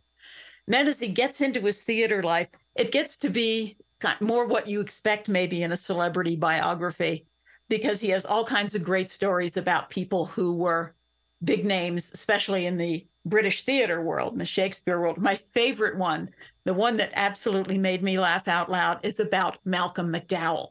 And 0.66 0.74
then 0.74 0.88
as 0.88 1.00
he 1.00 1.08
gets 1.08 1.40
into 1.40 1.60
his 1.60 1.82
theater 1.84 2.22
life, 2.22 2.48
it 2.74 2.92
gets 2.92 3.16
to 3.18 3.28
be 3.28 3.76
more 4.20 4.46
what 4.46 4.66
you 4.66 4.80
expect 4.80 5.28
maybe 5.28 5.62
in 5.62 5.72
a 5.72 5.76
celebrity 5.76 6.36
biography 6.36 7.26
because 7.68 8.00
he 8.00 8.10
has 8.10 8.24
all 8.24 8.44
kinds 8.44 8.74
of 8.74 8.84
great 8.84 9.10
stories 9.10 9.56
about 9.56 9.90
people 9.90 10.26
who 10.26 10.52
were 10.52 10.94
big 11.42 11.64
names, 11.64 12.10
especially 12.12 12.66
in 12.66 12.76
the 12.76 13.06
British 13.24 13.64
theater 13.64 14.00
world, 14.00 14.32
in 14.32 14.38
the 14.38 14.44
Shakespeare 14.44 15.00
world. 15.00 15.18
My 15.18 15.36
favorite 15.54 15.96
one, 15.96 16.30
the 16.64 16.74
one 16.74 16.96
that 16.96 17.12
absolutely 17.14 17.78
made 17.78 18.02
me 18.02 18.18
laugh 18.18 18.48
out 18.48 18.70
loud, 18.70 19.00
is 19.02 19.20
about 19.20 19.58
Malcolm 19.64 20.12
McDowell 20.12 20.70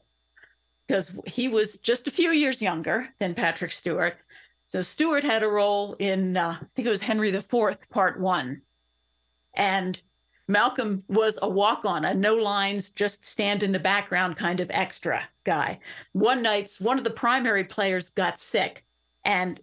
because 0.87 1.17
he 1.25 1.47
was 1.47 1.77
just 1.77 2.07
a 2.07 2.11
few 2.11 2.31
years 2.31 2.61
younger 2.61 3.07
than 3.19 3.33
Patrick 3.33 3.71
Stewart. 3.71 4.17
So 4.71 4.81
Stewart 4.81 5.25
had 5.25 5.43
a 5.43 5.49
role 5.49 5.97
in, 5.99 6.37
uh, 6.37 6.57
I 6.61 6.65
think 6.77 6.85
it 6.85 6.91
was 6.91 7.01
Henry 7.01 7.27
IV, 7.27 7.77
Part 7.89 8.21
One, 8.21 8.61
and 9.53 10.01
Malcolm 10.47 11.03
was 11.09 11.37
a 11.41 11.49
walk 11.49 11.83
on, 11.83 12.05
a 12.05 12.13
no 12.13 12.35
lines, 12.35 12.91
just 12.91 13.25
stand 13.25 13.63
in 13.63 13.73
the 13.73 13.79
background 13.79 14.37
kind 14.37 14.61
of 14.61 14.71
extra 14.71 15.23
guy. 15.43 15.77
One 16.13 16.41
night, 16.41 16.71
one 16.79 16.97
of 16.97 17.03
the 17.03 17.09
primary 17.09 17.65
players 17.65 18.11
got 18.11 18.39
sick. 18.39 18.85
And 19.25 19.59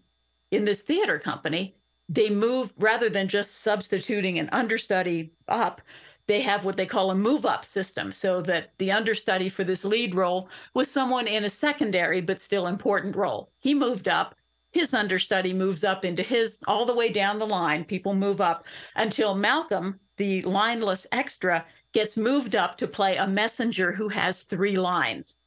in 0.51 0.67
this 0.67 0.83
theater 0.83 1.19
company, 1.19 1.75
they 2.11 2.29
moved 2.29 2.75
rather 2.77 3.09
than 3.09 3.29
just 3.29 3.63
substituting 3.63 4.39
an 4.39 4.51
understudy 4.53 5.33
up, 5.49 5.81
they 6.27 6.43
have 6.43 6.67
what 6.67 6.77
they 6.77 6.85
call 6.85 7.11
a 7.11 7.15
move 7.15 7.47
up 7.47 7.65
system 7.65 8.13
so 8.13 8.43
that 8.43 8.73
the 8.77 8.93
understudy 8.93 9.49
for 9.49 9.65
this 9.65 9.87
lead 9.87 10.15
role 10.15 10.51
was 10.75 10.91
someone 10.91 11.27
in 11.27 11.45
a 11.45 11.51
secondary 11.51 12.21
but 12.21 12.43
still 12.43 12.67
important 12.67 13.17
role. 13.17 13.51
He 13.57 13.73
moved 13.73 14.07
up. 14.07 14.35
His 14.79 14.95
understudy 14.95 15.53
moves 15.53 15.83
up 15.83 16.05
into 16.05 16.23
his 16.23 16.61
all 16.69 16.87
the 16.87 16.95
way 16.95 17.09
down 17.11 17.41
the 17.41 17.47
line. 17.47 17.85
People 17.85 18.15
move 18.15 18.41
up 18.41 18.65
until 18.95 19.35
Malcolm, 19.35 19.99
the 20.19 20.41
lineless 20.43 21.05
extra, 21.11 21.67
gets 21.93 22.17
moved 22.17 22.55
up 22.55 22.79
to 22.79 22.87
play 22.87 23.17
a 23.17 23.27
messenger 23.27 23.91
who 23.91 24.09
has 24.09 24.45
three 24.45 24.77
lines. 24.77 25.39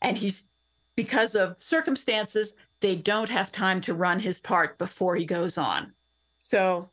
and 0.00 0.16
he's 0.16 0.48
because 0.96 1.34
of 1.34 1.56
circumstances 1.58 2.56
they 2.80 2.96
don't 2.96 3.28
have 3.28 3.52
time 3.52 3.82
to 3.82 3.92
run 3.92 4.18
his 4.18 4.40
part 4.40 4.78
before 4.78 5.14
he 5.14 5.26
goes 5.26 5.58
on. 5.58 5.92
So 6.38 6.88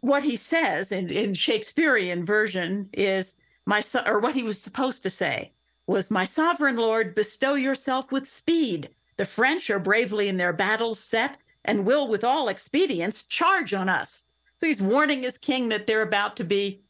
what 0.00 0.22
he 0.22 0.36
says 0.36 0.90
in, 0.90 1.10
in 1.10 1.34
Shakespearean 1.34 2.24
version 2.24 2.88
is 2.94 3.36
my 3.66 3.82
so- 3.82 4.04
or 4.06 4.20
what 4.20 4.34
he 4.34 4.42
was 4.42 4.58
supposed 4.58 5.02
to 5.02 5.10
say 5.10 5.52
was 5.86 6.10
my 6.10 6.24
sovereign 6.24 6.76
lord 6.76 7.14
bestow 7.14 7.52
yourself 7.54 8.10
with 8.10 8.26
speed 8.26 8.88
the 9.16 9.24
french 9.24 9.70
are 9.70 9.78
bravely 9.78 10.28
in 10.28 10.36
their 10.36 10.52
battles 10.52 10.98
set 10.98 11.38
and 11.64 11.86
will 11.86 12.08
with 12.08 12.24
all 12.24 12.48
expedients 12.48 13.24
charge 13.24 13.72
on 13.72 13.88
us. 13.88 14.24
So 14.56 14.66
he's 14.66 14.82
warning 14.82 15.22
his 15.22 15.38
king 15.38 15.68
that 15.70 15.86
they're 15.86 16.02
about 16.02 16.36
to 16.36 16.44
be 16.44 16.82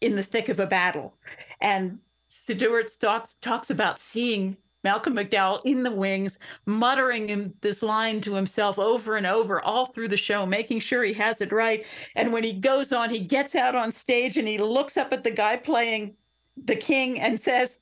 in 0.00 0.16
the 0.16 0.22
thick 0.22 0.48
of 0.48 0.60
a 0.60 0.66
battle. 0.66 1.14
And 1.60 1.98
stewart 2.28 2.90
talks, 3.00 3.34
talks 3.34 3.70
about 3.70 3.98
seeing 3.98 4.56
malcolm 4.84 5.16
mcdowell 5.16 5.60
in 5.64 5.82
the 5.82 5.90
wings 5.90 6.38
muttering 6.66 7.52
this 7.60 7.82
line 7.82 8.20
to 8.20 8.34
himself 8.34 8.78
over 8.78 9.16
and 9.16 9.26
over 9.26 9.60
all 9.62 9.86
through 9.86 10.06
the 10.06 10.16
show 10.16 10.46
making 10.46 10.78
sure 10.78 11.02
he 11.02 11.12
has 11.12 11.40
it 11.40 11.50
right. 11.50 11.84
And 12.14 12.32
when 12.32 12.44
he 12.44 12.52
goes 12.52 12.92
on 12.92 13.10
he 13.10 13.18
gets 13.18 13.56
out 13.56 13.74
on 13.74 13.90
stage 13.90 14.36
and 14.36 14.46
he 14.46 14.58
looks 14.58 14.96
up 14.96 15.12
at 15.12 15.24
the 15.24 15.30
guy 15.30 15.56
playing 15.56 16.14
the 16.56 16.76
king 16.76 17.20
and 17.20 17.40
says 17.40 17.80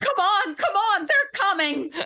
come 0.00 0.18
on 0.18 0.54
come 0.54 0.74
on 0.74 1.06
they're 1.06 1.30
coming 1.34 1.92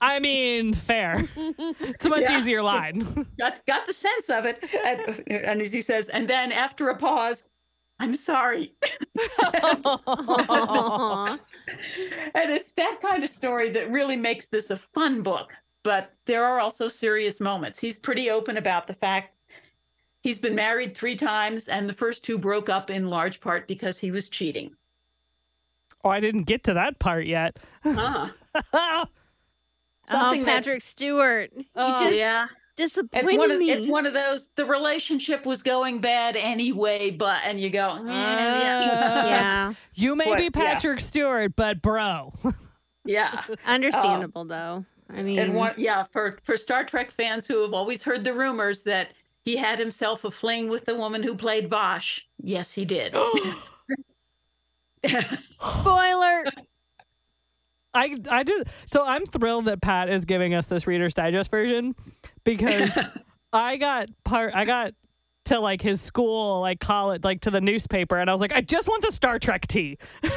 I 0.00 0.18
mean, 0.20 0.74
fair. 0.74 1.26
It's 1.36 2.04
a 2.06 2.08
much 2.10 2.24
Yeah. 2.28 2.38
easier 2.38 2.62
line. 2.62 3.26
got 3.38 3.64
got 3.66 3.86
the 3.86 3.92
sense 3.92 4.28
of 4.28 4.44
it 4.44 4.62
and, 4.84 5.00
uh, 5.08 5.14
and 5.34 5.60
as 5.62 5.72
he 5.72 5.80
says 5.82 6.08
and 6.08 6.28
then 6.28 6.52
after 6.52 6.88
a 6.90 6.96
pause 6.96 7.48
i'm 7.98 8.14
sorry 8.14 8.74
and 12.34 12.50
it's 12.52 12.72
that 12.72 12.98
kind 13.00 13.24
of 13.24 13.30
story 13.30 13.70
that 13.70 13.90
really 13.90 14.16
makes 14.16 14.48
this 14.48 14.70
a 14.70 14.76
fun 14.94 15.22
book 15.22 15.52
but 15.82 16.12
there 16.26 16.44
are 16.44 16.60
also 16.60 16.88
serious 16.88 17.40
moments 17.40 17.78
he's 17.78 17.98
pretty 17.98 18.28
open 18.30 18.56
about 18.58 18.86
the 18.86 18.94
fact 18.94 19.34
he's 20.22 20.38
been 20.38 20.54
married 20.54 20.94
three 20.96 21.16
times 21.16 21.68
and 21.68 21.88
the 21.88 21.92
first 21.94 22.24
two 22.24 22.36
broke 22.38 22.68
up 22.68 22.90
in 22.90 23.08
large 23.08 23.40
part 23.40 23.66
because 23.66 23.98
he 23.98 24.10
was 24.10 24.28
cheating 24.28 24.70
Oh, 26.06 26.10
I 26.10 26.20
didn't 26.20 26.44
get 26.44 26.62
to 26.64 26.74
that 26.74 26.98
part 27.00 27.26
yet. 27.26 27.58
huh. 27.82 28.28
oh, 28.72 29.04
Something 30.06 30.40
um, 30.40 30.46
that- 30.46 30.56
Patrick 30.58 30.82
Stewart. 30.82 31.50
You 31.56 31.64
Oh, 31.74 31.98
just 32.04 32.16
yeah 32.16 32.46
disappointed 32.76 33.28
it's 33.30 33.38
one 33.38 33.50
of 33.50 33.58
me. 33.58 33.70
it's 33.70 33.86
one 33.86 34.04
of 34.04 34.12
those 34.12 34.50
the 34.56 34.66
relationship 34.66 35.46
was 35.46 35.62
going 35.62 35.98
bad 35.98 36.36
anyway 36.36 37.10
but 37.10 37.38
and 37.46 37.58
you 37.58 37.70
go 37.70 37.94
eh, 37.94 38.02
yeah 38.06 39.26
yeah, 39.26 39.68
uh, 39.70 39.74
you 39.94 40.14
may 40.14 40.26
What? 40.26 40.36
be 40.36 40.44
Yeah. 40.44 40.50
Patrick 40.52 41.00
Stewart, 41.00 41.56
but 41.56 41.80
bro. 41.80 42.34
yeah 43.06 43.42
um, 43.48 43.56
understandable 43.64 44.44
though. 44.44 44.84
I 45.08 45.22
mean, 45.22 45.38
and 45.38 45.54
one 45.54 45.72
yeah 45.78 46.04
for 46.12 46.38
for 46.44 46.58
star 46.58 46.84
trek 46.84 47.10
fans 47.12 47.46
who 47.46 47.62
have 47.62 47.72
always 47.72 48.02
heard 48.02 48.24
the 48.24 48.34
rumors 48.34 48.82
that 48.82 49.14
he 49.42 49.56
had 49.56 49.78
himself 49.78 50.22
a 50.24 50.30
fling 50.30 50.68
with 50.68 50.84
the 50.84 50.94
woman 50.94 51.22
who 51.22 51.34
played 51.34 51.70
Vash 51.70 52.28
yes 52.42 52.74
he 52.74 52.84
did 52.84 53.16
spoiler. 55.60 56.44
I 57.94 58.16
I 58.30 58.42
do. 58.42 58.62
So 58.86 59.04
I'm 59.06 59.24
thrilled 59.24 59.66
that 59.66 59.80
Pat 59.80 60.10
is 60.10 60.24
giving 60.24 60.54
us 60.54 60.66
this 60.66 60.86
Reader's 60.86 61.14
Digest 61.14 61.50
version 61.50 61.94
because 62.44 62.90
I 63.52 63.76
got 63.76 64.08
part. 64.24 64.54
I 64.54 64.64
got 64.64 64.92
to 65.46 65.58
like 65.60 65.80
his 65.80 66.00
school, 66.00 66.60
like 66.60 66.80
college, 66.80 67.24
like 67.24 67.40
to 67.42 67.50
the 67.50 67.60
newspaper, 67.60 68.16
and 68.16 68.30
I 68.30 68.32
was 68.32 68.40
like, 68.40 68.52
I 68.52 68.60
just 68.60 68.88
want 68.88 69.02
the 69.02 69.12
Star 69.12 69.38
Trek 69.38 69.66
tea. 69.66 69.98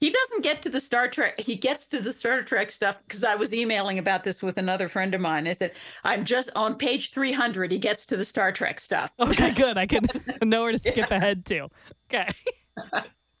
he 0.00 0.10
doesn't 0.10 0.42
get 0.42 0.60
to 0.62 0.68
the 0.68 0.80
star 0.80 1.08
trek 1.08 1.40
he 1.40 1.56
gets 1.56 1.86
to 1.86 2.00
the 2.00 2.12
star 2.12 2.42
trek 2.42 2.70
stuff 2.70 2.96
because 3.08 3.24
i 3.24 3.34
was 3.34 3.54
emailing 3.54 3.98
about 3.98 4.22
this 4.22 4.42
with 4.42 4.58
another 4.58 4.86
friend 4.88 5.14
of 5.14 5.22
mine 5.22 5.46
is 5.46 5.56
that 5.56 5.72
i'm 6.04 6.24
just 6.24 6.50
on 6.54 6.74
page 6.74 7.10
300 7.12 7.72
he 7.72 7.78
gets 7.78 8.04
to 8.04 8.16
the 8.16 8.24
star 8.24 8.52
trek 8.52 8.78
stuff 8.78 9.10
Okay, 9.28 9.52
good. 9.52 9.76
I 9.76 9.86
can 9.86 10.02
know 10.42 10.62
where 10.62 10.72
to 10.72 10.78
skip 10.78 11.10
ahead 11.10 11.44
to. 11.46 11.68
Okay. 12.10 12.28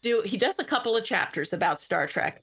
do 0.02 0.22
he 0.24 0.36
does 0.36 0.58
a 0.58 0.64
couple 0.64 0.96
of 0.96 1.04
chapters 1.04 1.52
about 1.52 1.80
Star 1.80 2.06
Trek, 2.06 2.42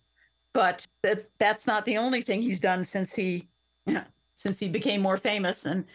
but 0.53 0.85
that 1.03 1.29
that's 1.37 1.67
not 1.67 1.85
the 1.85 1.97
only 1.97 2.21
thing 2.21 2.41
he's 2.41 2.59
done 2.59 2.83
since 2.83 3.13
he 3.13 3.47
since 4.35 4.59
he 4.59 4.67
became 4.67 5.01
more 5.01 5.17
famous 5.17 5.65
and 5.65 5.85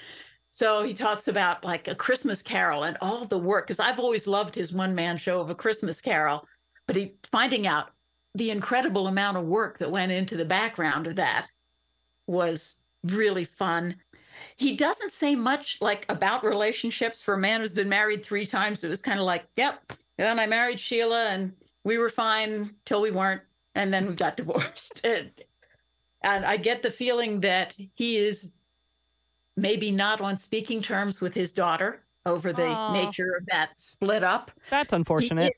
so 0.51 0.83
he 0.83 0.95
talks 0.95 1.29
about 1.29 1.65
like 1.65 1.89
a 1.89 1.95
Christmas 1.95 2.43
Carol 2.43 2.85
and 2.85 2.97
all 3.01 3.25
the 3.25 3.39
work 3.39 3.67
because 3.67 3.81
I've 3.81 4.01
always 4.01 4.27
loved 4.27 4.55
his 4.55 4.73
one 4.73 4.95
man 4.95 5.17
show 5.17 5.41
of 5.41 5.51
a 5.51 5.55
Christmas 5.55 6.01
Carol, 6.01 6.47
but 6.87 6.97
he 6.97 7.15
finding 7.31 7.67
out 7.67 7.91
the 8.35 8.51
incredible 8.51 9.07
amount 9.07 9.37
of 9.37 9.45
work 9.45 9.79
that 9.79 9.91
went 9.91 10.13
into 10.13 10.37
the 10.37 10.45
background 10.45 11.07
of 11.07 11.17
that 11.17 11.49
was 12.27 12.77
really 13.05 13.45
fun. 13.45 13.97
He 14.57 14.77
doesn't 14.77 15.13
say 15.13 15.35
much 15.35 15.79
like 15.81 16.05
about 16.09 16.45
relationships 16.45 17.23
for 17.23 17.35
a 17.35 17.39
man 17.39 17.61
who's 17.61 17.73
been 17.73 17.89
married 17.89 18.25
three 18.25 18.47
times. 18.47 18.85
It 18.85 18.89
was 18.89 19.03
kind 19.03 19.19
of 19.19 19.27
like, 19.27 19.47
yep, 19.57 19.93
and 20.19 20.41
I 20.41 20.47
married 20.47 20.81
Sheila 20.81 21.29
and 21.29 21.53
we 21.85 21.99
were 21.99 22.11
fine 22.11 22.75
till 22.85 23.01
we 23.01 23.11
weren't. 23.11 23.43
And 23.75 23.93
then 23.95 24.09
we 24.09 24.15
got 24.15 24.37
divorced. 24.37 25.01
and, 25.05 25.31
and 26.23 26.45
I 26.45 26.57
get 26.57 26.83
the 26.83 26.91
feeling 26.91 27.41
that 27.41 27.77
he 27.95 28.17
is 28.17 28.53
maybe 29.61 29.91
not 29.91 30.21
on 30.21 30.37
speaking 30.39 30.81
terms 30.83 31.21
with 31.21 31.35
his 31.35 31.53
daughter 31.53 32.01
over 32.27 32.53
the 32.53 32.67
Aw. 32.67 32.93
nature 32.93 33.35
of 33.39 33.47
that 33.47 33.71
split 33.81 34.23
up. 34.25 34.51
That's 34.71 34.93
He- 34.93 34.97
unfortunate. 34.97 35.53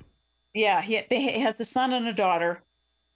yeah, 0.55 0.81
he, 0.83 1.03
he 1.09 1.41
has 1.41 1.59
a 1.61 1.65
son 1.65 1.93
and 1.93 2.07
a 2.07 2.13
daughter. 2.13 2.63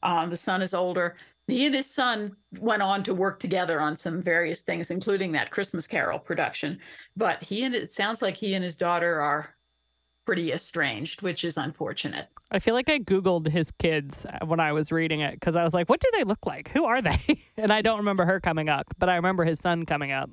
Um, 0.02 0.30
the 0.30 0.36
son 0.36 0.62
is 0.62 0.74
older. 0.74 1.16
He 1.48 1.64
and 1.66 1.74
his 1.74 1.86
son 1.92 2.36
went 2.58 2.82
on 2.82 3.02
to 3.04 3.14
work 3.14 3.38
together 3.38 3.80
on 3.80 3.94
some 3.96 4.20
various 4.22 4.62
things, 4.62 4.90
including 4.90 5.32
that 5.32 5.50
Christmas 5.50 5.86
Carol 5.86 6.18
production. 6.18 6.80
But 7.16 7.42
he 7.42 7.62
and 7.62 7.74
it 7.74 7.92
sounds 7.92 8.20
like 8.20 8.36
he 8.36 8.54
and 8.54 8.64
his 8.64 8.76
daughter 8.76 9.20
are 9.20 9.54
pretty 10.24 10.52
estranged, 10.52 11.22
which 11.22 11.44
is 11.44 11.56
unfortunate. 11.56 12.26
I 12.50 12.58
feel 12.58 12.74
like 12.74 12.88
I 12.88 12.98
Googled 12.98 13.48
his 13.48 13.70
kids 13.70 14.26
when 14.44 14.58
I 14.58 14.72
was 14.72 14.90
reading 14.90 15.20
it 15.20 15.34
because 15.34 15.54
I 15.54 15.62
was 15.62 15.72
like, 15.72 15.88
what 15.88 16.00
do 16.00 16.08
they 16.14 16.24
look 16.24 16.46
like? 16.46 16.70
Who 16.72 16.84
are 16.84 17.00
they? 17.00 17.18
And 17.56 17.70
I 17.70 17.80
don't 17.80 17.98
remember 17.98 18.26
her 18.26 18.38
coming 18.40 18.68
up, 18.68 18.84
but 18.98 19.08
I 19.08 19.16
remember 19.16 19.44
his 19.44 19.60
son 19.60 19.86
coming 19.86 20.12
up. 20.12 20.28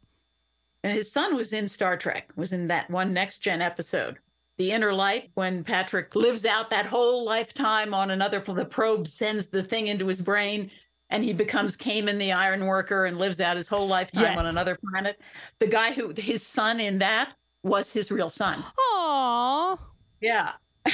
And 0.84 0.92
his 0.94 1.12
son 1.12 1.36
was 1.36 1.54
in 1.54 1.68
Star 1.68 1.96
Trek, 1.98 2.32
was 2.36 2.52
in 2.54 2.68
that 2.68 2.90
one 2.90 3.14
next 3.14 3.40
gen 3.40 3.62
episode. 3.62 4.18
The 4.58 4.72
Inner 4.72 4.94
Light, 4.94 5.32
when 5.34 5.64
Patrick 5.64 6.14
lives 6.16 6.46
out 6.46 6.70
that 6.70 6.86
whole 6.86 7.26
lifetime 7.26 7.94
on 7.94 8.12
another, 8.12 8.40
the 8.40 8.66
probe 8.66 9.08
sends 9.08 9.48
the 9.48 9.64
thing 9.64 9.88
into 9.88 10.06
his 10.08 10.22
brain 10.22 10.70
and 11.10 11.24
he 11.24 11.34
becomes 11.34 11.78
Kamin 11.78 12.18
the 12.20 12.32
Iron 12.32 12.66
Worker 12.66 13.06
and 13.06 13.18
lives 13.18 13.40
out 13.40 13.56
his 13.58 13.68
whole 13.68 13.88
lifetime 13.88 14.24
Yes. 14.24 14.40
on 14.40 14.46
another 14.48 14.78
planet. 14.92 15.20
The 15.60 15.68
guy 15.68 15.92
who, 15.92 16.14
his 16.18 16.46
son 16.46 16.80
in 16.80 17.00
that 17.00 17.34
was 17.64 17.92
his 17.94 18.12
real 18.12 18.30
son. 18.30 18.64
Aww. 18.92 19.80
Yeah. 20.22 20.54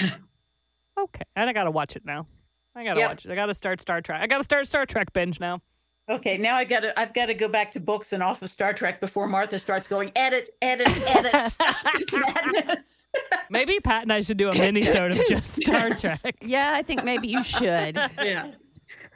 Okay. 1.00 1.24
And 1.36 1.50
I 1.50 1.54
got 1.54 1.64
to 1.64 1.72
watch 1.72 1.96
it 1.96 2.04
now. 2.06 2.28
I 2.76 2.84
got 2.84 2.96
to 2.96 3.00
Yep. 3.00 3.10
watch 3.10 3.26
it. 3.26 3.32
I 3.32 3.36
got 3.36 3.46
to 3.46 3.54
start 3.54 3.80
Star 3.80 4.02
Trek. 4.02 4.22
I 4.22 4.28
got 4.28 4.40
to 4.40 4.44
start 4.44 4.68
Star 4.68 4.86
Trek 4.86 5.14
binge 5.14 5.40
now. 5.40 5.62
Okay, 6.10 6.38
now 6.38 6.55
I 6.55 6.64
got 6.66 6.80
to 6.82 6.99
I've 6.99 7.14
got 7.14 7.28
to 7.28 7.34
go 7.36 7.47
back 7.47 7.72
to 7.74 7.80
books 7.80 8.14
and 8.14 8.24
off 8.24 8.41
of 8.41 8.49
Star 8.49 8.74
Trek 8.74 8.99
before 8.99 9.28
Martha 9.28 9.60
starts 9.60 9.88
going 9.88 10.12
edit, 10.16 10.49
edit, 10.62 10.88
edit. 11.16 11.55
Madness. 12.12 13.10
Maybe 13.51 13.80
Pat 13.80 14.03
and 14.03 14.14
I 14.14 14.22
should 14.22 14.38
do 14.38 14.49
a 14.49 14.53
mini-sode 14.57 15.12
of 15.12 15.22
just 15.28 15.55
Star 15.55 15.93
Trek. 15.95 16.36
Yeah, 16.41 16.72
I 16.76 16.82
think 16.84 17.03
maybe 17.03 17.28
you 17.28 17.43
should. 17.43 17.95
yeah. 17.95 18.51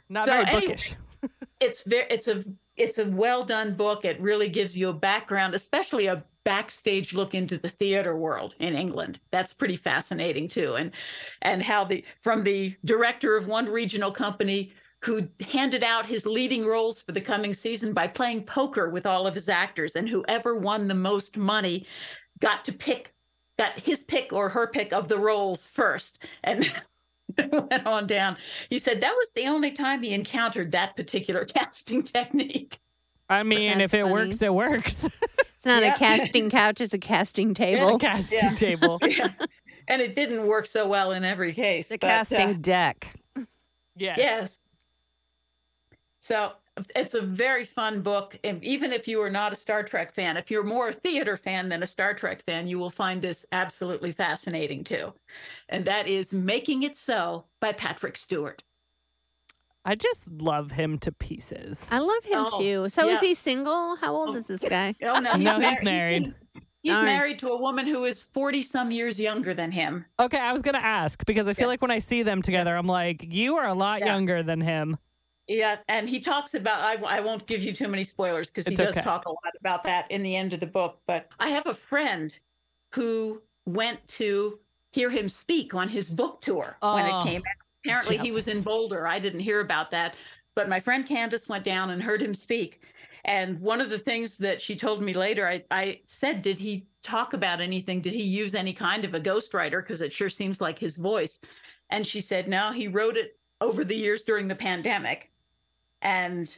Not 0.10 0.26
So 0.26 0.32
very 0.32 0.46
anyway- 0.46 0.62
bookish. 0.68 0.96
it's 1.60 1.84
very 1.84 2.06
it's 2.10 2.28
a 2.28 2.44
it's 2.78 2.98
a 3.00 3.06
well 3.10 3.44
done 3.44 3.74
book 3.76 4.04
it 4.06 4.20
really 4.20 4.50
gives 4.50 4.78
you 4.78 4.90
a 4.90 4.94
background 4.94 5.54
especially 5.54 6.08
a 6.08 6.24
backstage 6.44 7.14
look 7.14 7.34
into 7.34 7.58
the 7.58 7.70
theater 7.70 8.18
world 8.18 8.54
in 8.60 8.74
england 8.76 9.18
that's 9.32 9.54
pretty 9.54 9.78
fascinating 9.78 10.50
too 10.50 10.74
and 10.76 10.92
and 11.44 11.64
how 11.64 11.86
the 11.86 12.04
from 12.20 12.44
the 12.44 12.76
director 12.84 13.38
of 13.38 13.48
one 13.48 13.68
regional 13.68 14.12
company 14.12 14.74
who 15.04 15.28
handed 15.50 15.84
out 15.84 16.06
his 16.06 16.26
leading 16.26 16.66
roles 16.66 17.02
for 17.02 17.12
the 17.12 17.22
coming 17.22 17.54
season 17.54 17.94
by 17.94 18.08
playing 18.08 18.44
poker 18.44 18.90
with 18.90 19.06
all 19.06 19.28
of 19.28 19.34
his 19.36 19.50
actors 19.50 19.96
and 19.96 20.10
whoever 20.10 20.56
won 20.56 20.88
the 20.88 20.94
most 20.96 21.36
money 21.38 21.86
got 22.40 22.64
to 22.66 22.72
pick 22.72 23.14
got 23.60 23.78
his 23.80 24.04
pick 24.04 24.32
or 24.34 24.50
her 24.50 24.68
pick 24.68 24.92
of 24.94 25.08
the 25.08 25.18
roles 25.20 25.68
first 25.68 26.24
and 26.44 26.72
went 27.38 27.86
on 27.86 28.08
down 28.08 28.36
he 28.70 28.80
said 28.80 29.02
that 29.02 29.14
was 29.16 29.32
the 29.36 29.46
only 29.46 29.72
time 29.72 30.02
he 30.04 30.14
encountered 30.14 30.72
that 30.72 30.96
particular 30.96 31.46
casting 31.58 32.02
technique. 32.04 32.80
I 33.30 33.44
mean, 33.44 33.78
That's 33.80 33.94
if 33.94 34.00
it 34.00 34.02
funny. 34.04 34.14
works, 34.14 34.42
it 34.42 34.54
works. 34.54 35.20
It's 35.56 35.66
not 35.66 35.82
Yeah. 35.82 35.96
a 35.96 35.98
casting 35.98 36.50
couch; 36.50 36.82
it's 36.82 36.94
a 36.94 36.98
casting 37.00 37.54
table. 37.54 37.98
Casting 37.98 38.38
Yeah. 38.50 38.54
table. 38.56 39.00
and 39.88 40.02
it 40.02 40.14
didn't 40.14 40.46
work 40.46 40.66
so 40.66 40.86
well 40.86 41.14
in 41.14 41.24
every 41.24 41.54
case. 41.54 41.88
The 41.88 41.98
but, 41.98 42.08
uh, 42.08 42.10
casting 42.10 42.60
deck. 42.60 43.14
Yeah. 43.96 44.16
yes. 44.18 44.66
So 46.24 46.54
it's 46.96 47.16
a 47.16 47.22
very 47.22 47.66
fun 47.66 48.00
book. 48.00 48.40
And 48.46 48.64
even 48.64 48.94
if 48.94 49.10
you 49.10 49.22
are 49.22 49.30
not 49.30 49.52
a 49.52 49.58
Star 49.58 49.84
Trek 49.84 50.16
fan, 50.16 50.38
if 50.38 50.50
you're 50.50 50.64
more 50.64 50.88
a 50.88 50.94
theater 50.94 51.36
fan 51.36 51.68
than 51.68 51.84
a 51.84 51.86
Star 51.86 52.14
Trek 52.14 52.46
fan, 52.46 52.66
you 52.66 52.80
will 52.80 52.90
find 52.90 53.22
this 53.22 53.46
absolutely 53.52 54.14
fascinating 54.14 54.86
too. 54.86 55.12
And 55.68 55.84
that 55.84 56.08
is 56.08 56.32
Making 56.32 56.84
It 56.84 56.96
So 56.96 57.44
by 57.60 57.74
Patrick 57.74 58.16
Stewart. 58.16 58.64
I 59.84 59.96
just 59.96 60.30
love 60.32 60.72
him 60.72 60.98
to 61.00 61.12
pieces. 61.12 61.86
I 61.92 62.00
love 62.00 62.24
him 62.24 62.46
Oh, 62.50 62.58
too. 62.58 62.88
So 62.88 63.10
is 63.10 63.20
he 63.20 63.34
single? 63.34 63.98
How 63.98 64.16
old 64.16 64.34
is 64.38 64.46
this 64.46 64.64
oh, 64.64 64.70
guy? 64.70 64.96
Oh 65.04 65.20
no, 65.20 65.36
No, 65.36 65.60
he's 65.60 65.84
married. 65.84 66.34
He's, 66.84 66.96
All 66.96 67.02
right. 67.02 67.06
married 67.06 67.40
to 67.40 67.50
a 67.50 67.58
woman 67.58 67.86
who 67.86 68.06
is 68.06 68.22
40 68.22 68.62
some 68.62 68.92
years 68.92 69.20
younger 69.20 69.54
than 69.54 69.74
him. 69.74 70.06
Okay, 70.18 70.40
I 70.40 70.54
was 70.54 70.62
gonna 70.62 70.78
ask 70.78 71.26
because 71.26 71.50
I 71.50 71.54
feel 71.54 71.68
like 71.68 71.82
when 71.82 71.92
I 71.92 72.00
see 72.00 72.24
them 72.24 72.42
together, 72.42 72.78
I'm 72.78 72.88
like, 72.88 73.26
you 73.34 73.58
are 73.58 73.68
a 73.68 73.74
lot 73.74 74.00
Yeah. 74.00 74.06
younger 74.06 74.42
than 74.42 74.62
him. 74.62 74.98
Yeah, 75.48 75.78
and 75.90 76.08
he 76.08 76.20
talks 76.20 76.54
about. 76.54 76.80
I, 76.80 77.18
I 77.18 77.20
won't 77.20 77.46
give 77.48 77.64
you 77.64 77.74
too 77.74 77.88
many 77.88 78.04
spoilers 78.04 78.50
because 78.50 78.66
he 78.66 78.74
It's 78.74 78.82
does 78.82 78.98
okay. 78.98 79.04
talk 79.04 79.26
a 79.26 79.30
lot 79.30 79.54
about 79.60 79.84
that 79.84 80.10
in 80.10 80.24
the 80.24 80.36
end 80.36 80.54
of 80.54 80.60
the 80.60 80.68
book. 80.68 81.00
But 81.06 81.28
I 81.40 81.50
have 81.50 81.68
a 81.68 81.74
friend 81.74 82.34
who 82.94 83.42
went 83.66 84.06
to 84.08 84.60
hear 84.92 85.10
him 85.10 85.28
speak 85.28 85.74
on 85.74 85.90
his 85.90 86.10
book 86.10 86.42
tour 86.42 86.78
when 86.82 87.06
Oh, 87.06 87.22
it 87.22 87.24
came 87.26 87.42
out. 87.42 87.56
Apparently, 87.86 88.18
he 88.18 88.32
was 88.32 88.48
in. 88.48 88.62
Boulder. 88.62 89.06
I 89.06 89.20
didn't 89.20 89.42
hear 89.42 89.60
about 89.60 89.92
that, 89.92 90.16
but 90.56 90.70
my 90.70 90.80
friend 90.80 91.06
Candace 91.06 91.50
went 91.50 91.66
down 91.66 91.90
and 91.90 92.02
heard 92.02 92.22
him 92.22 92.34
speak. 92.34 92.82
And 93.26 93.60
one 93.60 93.82
of 93.82 93.90
the 93.90 94.00
things 94.00 94.38
that 94.40 94.62
she 94.62 94.76
told 94.76 95.02
me 95.04 95.14
later, 95.14 95.48
I, 95.48 95.64
I 95.72 96.02
said, 96.08 96.42
Did 96.42 96.58
he 96.58 96.88
talk 97.04 97.34
about 97.34 97.60
anything? 97.60 98.00
Did 98.00 98.14
he 98.14 98.24
use 98.24 98.56
any 98.56 98.72
kind 98.74 99.04
of 99.04 99.14
a 99.14 99.20
ghostwriter? 99.20 99.82
Because 99.82 100.02
it 100.02 100.14
sure 100.14 100.30
seems 100.30 100.62
like 100.62 100.80
his 100.80 100.96
voice. 100.96 101.42
And 101.90 102.08
she 102.08 102.22
said, 102.22 102.48
No, 102.48 102.72
he 102.72 102.88
wrote 102.88 103.18
it 103.18 103.38
over 103.60 103.84
the 103.84 103.96
years 103.96 104.24
during 104.24 104.48
the 104.48 104.56
pandemic. 104.56 105.32
And 106.04 106.56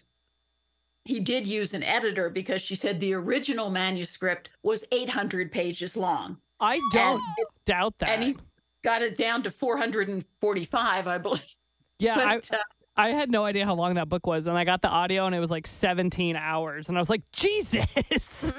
he 1.06 1.20
did 1.22 1.46
use 1.48 1.74
an 1.74 1.84
editor 1.84 2.30
because 2.30 2.62
she 2.62 2.76
said 2.76 3.00
the 3.00 3.14
original 3.14 3.70
manuscript 3.70 4.50
was 4.64 4.84
800 4.92 5.52
pages 5.52 5.96
long. 5.96 6.38
I 6.60 6.82
don't 6.92 7.22
And, 7.38 7.48
doubt 7.66 7.94
that. 8.00 8.10
and 8.10 8.24
he's 8.24 8.42
got 8.84 9.02
it 9.02 9.16
down 9.18 9.44
to 9.44 9.52
445, 9.52 11.08
I 11.08 11.18
believe. 11.20 11.56
yeah, 12.00 12.18
I, 12.18 12.38
uh, 12.38 12.58
I 12.98 13.10
had 13.10 13.30
no 13.30 13.44
idea 13.46 13.66
how 13.66 13.76
long 13.76 13.94
that 13.96 14.10
book 14.10 14.26
was, 14.26 14.48
and 14.48 14.58
I 14.58 14.64
got 14.64 14.82
the 14.82 14.88
audio, 14.88 15.26
and 15.28 15.36
it 15.36 15.40
was 15.40 15.52
like 15.52 15.68
17 15.68 16.36
hours, 16.36 16.88
and 16.90 16.98
I 16.98 17.02
was 17.02 17.10
like, 17.10 17.22
Jesus. 17.32 18.54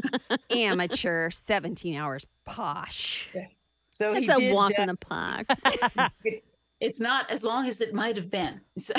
Amateur, 0.50 1.30
17 1.30 1.94
hours. 1.96 2.26
Posh. 2.46 3.28
so 3.90 4.14
It's 4.14 4.26
he 4.26 4.32
a 4.32 4.36
did, 4.36 4.54
walk 4.54 4.72
uh, 4.78 4.82
in 4.82 4.88
the 4.88 4.96
park. 4.96 5.46
It's 6.80 6.98
not 6.98 7.30
as 7.30 7.44
long 7.44 7.68
as 7.68 7.80
it 7.80 7.94
might 7.94 8.16
have 8.16 8.28
been. 8.28 8.60
So, 8.78 8.94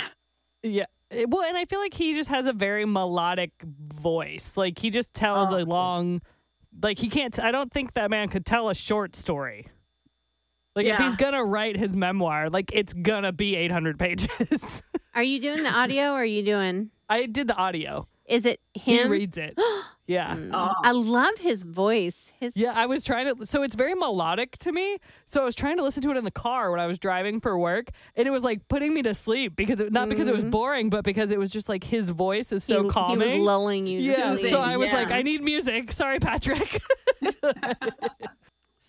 yeah. 0.62 0.86
It- 1.14 1.30
Well, 1.30 1.44
and 1.44 1.58
I 1.58 1.66
feel 1.66 1.80
like 1.80 1.94
he 1.94 2.14
just 2.14 2.30
has 2.30 2.48
a 2.48 2.54
very 2.54 2.86
melodic 2.86 3.52
voice. 3.64 4.58
Like 4.58 4.80
he 4.80 4.90
just 4.90 5.14
tells 5.14 5.52
Oh. 5.54 5.58
a 5.58 5.64
long, 5.64 6.22
like 6.82 6.98
he 7.00 7.10
can't. 7.10 7.38
I 7.40 7.52
don't 7.52 7.72
think 7.72 7.94
that 7.94 8.10
man 8.10 8.30
could 8.30 8.46
tell 8.46 8.70
a 8.70 8.76
short 8.76 9.16
story. 9.16 9.68
Like 10.76 10.88
if 10.88 10.98
he's 10.98 11.16
gonna 11.16 11.44
write 11.46 11.78
his 11.78 11.96
memoir, 11.96 12.50
like 12.50 12.72
it's 12.74 12.94
gonna 12.94 13.32
be 13.32 13.56
800 13.56 14.00
pages. 14.00 14.82
Are 15.14 15.22
you 15.24 15.40
doing 15.40 15.62
the 15.64 15.70
audio 15.72 16.14
or 16.14 16.22
are 16.22 16.26
you 16.26 16.42
doing 16.44 16.90
I 17.08 17.28
did 17.28 17.48
the 17.48 17.56
audio. 17.56 18.08
Is 18.34 18.46
it 18.46 18.60
him? 18.74 19.08
He 19.08 19.12
reads 19.12 19.38
it. 19.38 19.58
yeah. 20.08 20.36
Mm. 20.36 20.52
oh, 20.54 20.74
I 20.84 20.92
love 20.92 21.38
his 21.40 21.64
voice. 21.64 22.32
His 22.40 22.56
Yeah, 22.58 22.74
I 22.76 22.86
was 22.86 23.04
trying 23.04 23.34
to. 23.34 23.46
So 23.46 23.64
it's 23.64 23.76
very 23.76 23.94
melodic 23.94 24.58
to 24.60 24.72
me. 24.72 24.98
So 25.26 25.42
I 25.42 25.46
was 25.46 25.56
trying 25.56 25.78
to 25.78 25.84
listen 25.84 26.02
to 26.04 26.12
it 26.12 26.18
in 26.18 26.24
the 26.24 26.32
car 26.32 26.72
when 26.72 26.80
I 26.80 26.88
was 26.88 27.00
driving 27.00 27.40
for 27.40 27.58
work, 27.58 27.90
and 28.16 28.28
it 28.28 28.32
was 28.32 28.44
like 28.44 28.68
putting 28.68 28.94
me 28.94 29.02
to 29.04 29.14
sleep 29.14 29.56
because 29.56 29.82
it, 29.82 29.92
not 29.92 30.10
because 30.10 30.28
it 30.28 30.34
was 30.34 30.44
mm-hmm. 30.44 30.52
boring, 30.52 30.90
but 30.90 31.04
because 31.04 31.32
it 31.32 31.40
was 31.40 31.52
just 31.52 31.70
like 31.70 31.84
his 31.84 32.10
voice 32.10 32.52
is 32.52 32.64
so 32.64 32.84
he, 32.84 32.90
calming. 32.90 33.28
He 33.28 33.40
was 33.40 33.46
lulling 33.46 33.86
you. 33.86 34.00
to 34.00 34.04
yeah, 34.04 34.36
sleep. 34.36 34.52
so 34.52 34.60
I 34.60 34.78
was 34.78 34.90
Yeah. 34.90 34.96
like, 34.96 35.12
I 35.12 35.22
need 35.22 35.42
music. 35.42 35.92
Sorry, 35.92 36.20
Patrick. 36.20 36.82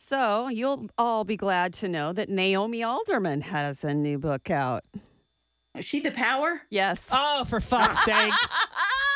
So 0.07 0.49
you'll 0.49 0.89
all 0.99 1.25
be 1.25 1.37
glad 1.37 1.73
to 1.75 1.89
know 1.89 2.13
that 2.13 2.29
Naomi 2.29 2.83
Alderman 2.83 3.41
has 3.43 3.85
a 3.85 3.95
new 3.95 4.19
book 4.19 4.51
out. 4.51 4.83
is 5.79 5.85
she 5.85 6.01
the 6.01 6.11
power? 6.11 6.61
Yes. 6.69 7.11
oh, 7.13 7.45
for 7.45 7.59
fuck's 7.59 8.05
sake, 8.05 8.33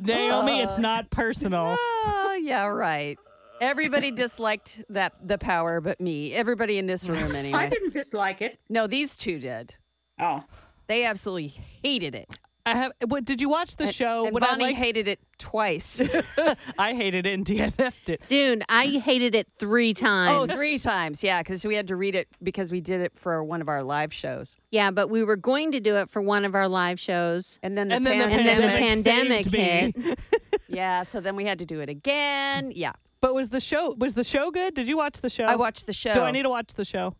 Naomi, 0.00 0.60
it's 0.60 0.78
uh, 0.78 0.80
not 0.80 1.10
personal. 1.10 1.76
Oh, 2.30 2.40
yeah, 2.40 2.66
right. 2.66 3.18
Everybody 3.60 4.12
disliked 4.12 4.84
that 4.90 5.12
the 5.26 5.38
power 5.38 5.80
but 5.80 6.00
me. 6.00 6.32
Everybody 6.32 6.78
in 6.78 6.86
this 6.86 7.08
room 7.08 7.34
anyway. 7.34 7.58
I 7.58 7.68
didn't 7.68 7.92
dislike 7.92 8.40
it. 8.40 8.60
No, 8.68 8.86
these 8.86 9.16
two 9.16 9.40
did. 9.40 9.76
Oh, 10.20 10.44
They 10.86 11.04
absolutely 11.04 11.48
hated 11.48 12.14
it. 12.14 12.38
I 12.68 12.74
have. 12.76 12.92
What 13.06 13.24
did 13.24 13.40
you 13.40 13.48
watch 13.48 13.76
the 13.76 13.84
And- 13.84 13.94
show? 13.94 14.24
And 14.26 14.34
What 14.34 14.42
I 14.42 14.48
Bonnie 14.50 14.72
hated 14.74 15.08
it 15.08 15.20
twice. 15.38 16.00
I 16.78 16.94
hated 16.94 17.26
it 17.26 17.32
and 17.34 17.44
DNF'd 17.44 18.10
it. 18.10 18.22
Dude, 18.28 18.62
I 18.68 18.86
hated 18.86 19.34
it 19.34 19.48
three 19.58 19.94
times. 19.94 20.50
oh, 20.52 20.54
three 20.56 20.78
times. 20.78 21.24
Yeah, 21.24 21.40
because 21.42 21.64
we 21.64 21.74
had 21.74 21.88
to 21.88 21.96
read 21.96 22.14
it 22.14 22.28
because 22.42 22.70
we 22.70 22.80
did 22.80 23.00
it 23.00 23.12
for 23.16 23.42
one 23.42 23.60
of 23.62 23.68
our 23.68 23.82
live 23.82 24.12
shows. 24.12 24.56
Yeah, 24.70 24.90
but 24.90 25.08
we 25.08 25.24
were 25.24 25.36
going 25.36 25.72
to 25.72 25.80
do 25.80 25.96
it 25.96 26.10
for 26.10 26.20
one 26.22 26.44
of 26.44 26.54
our 26.54 26.68
live 26.68 27.00
shows. 27.00 27.58
And 27.62 27.76
then 27.78 27.88
the 27.88 27.94
And 27.96 28.06
then 28.06 28.18
the 28.18 28.24
And 28.24 28.32
then 28.46 28.56
the 28.56 28.62
pandemic, 28.62 29.44
pandemic 29.52 29.94
saved 29.94 29.96
me. 29.98 30.14
Yeah, 30.70 31.02
so 31.04 31.20
then 31.20 31.34
we 31.34 31.44
had 31.46 31.58
to 31.60 31.64
do 31.66 31.80
it 31.80 31.88
again. 31.88 32.72
Yeah. 32.74 32.92
But 33.22 33.34
was 33.34 33.48
the 33.48 33.58
show 33.60 33.94
was 33.98 34.12
the 34.14 34.22
show 34.22 34.50
good? 34.50 34.74
Did 34.74 34.86
you 34.86 34.96
watch 34.98 35.20
the 35.22 35.30
show? 35.30 35.44
I 35.44 35.56
watched 35.56 35.86
the 35.86 35.94
show. 35.94 36.12
Do 36.12 36.20
I 36.20 36.30
need 36.30 36.42
to 36.42 36.50
watch 36.50 36.74
the 36.74 36.84
show? 36.84 37.14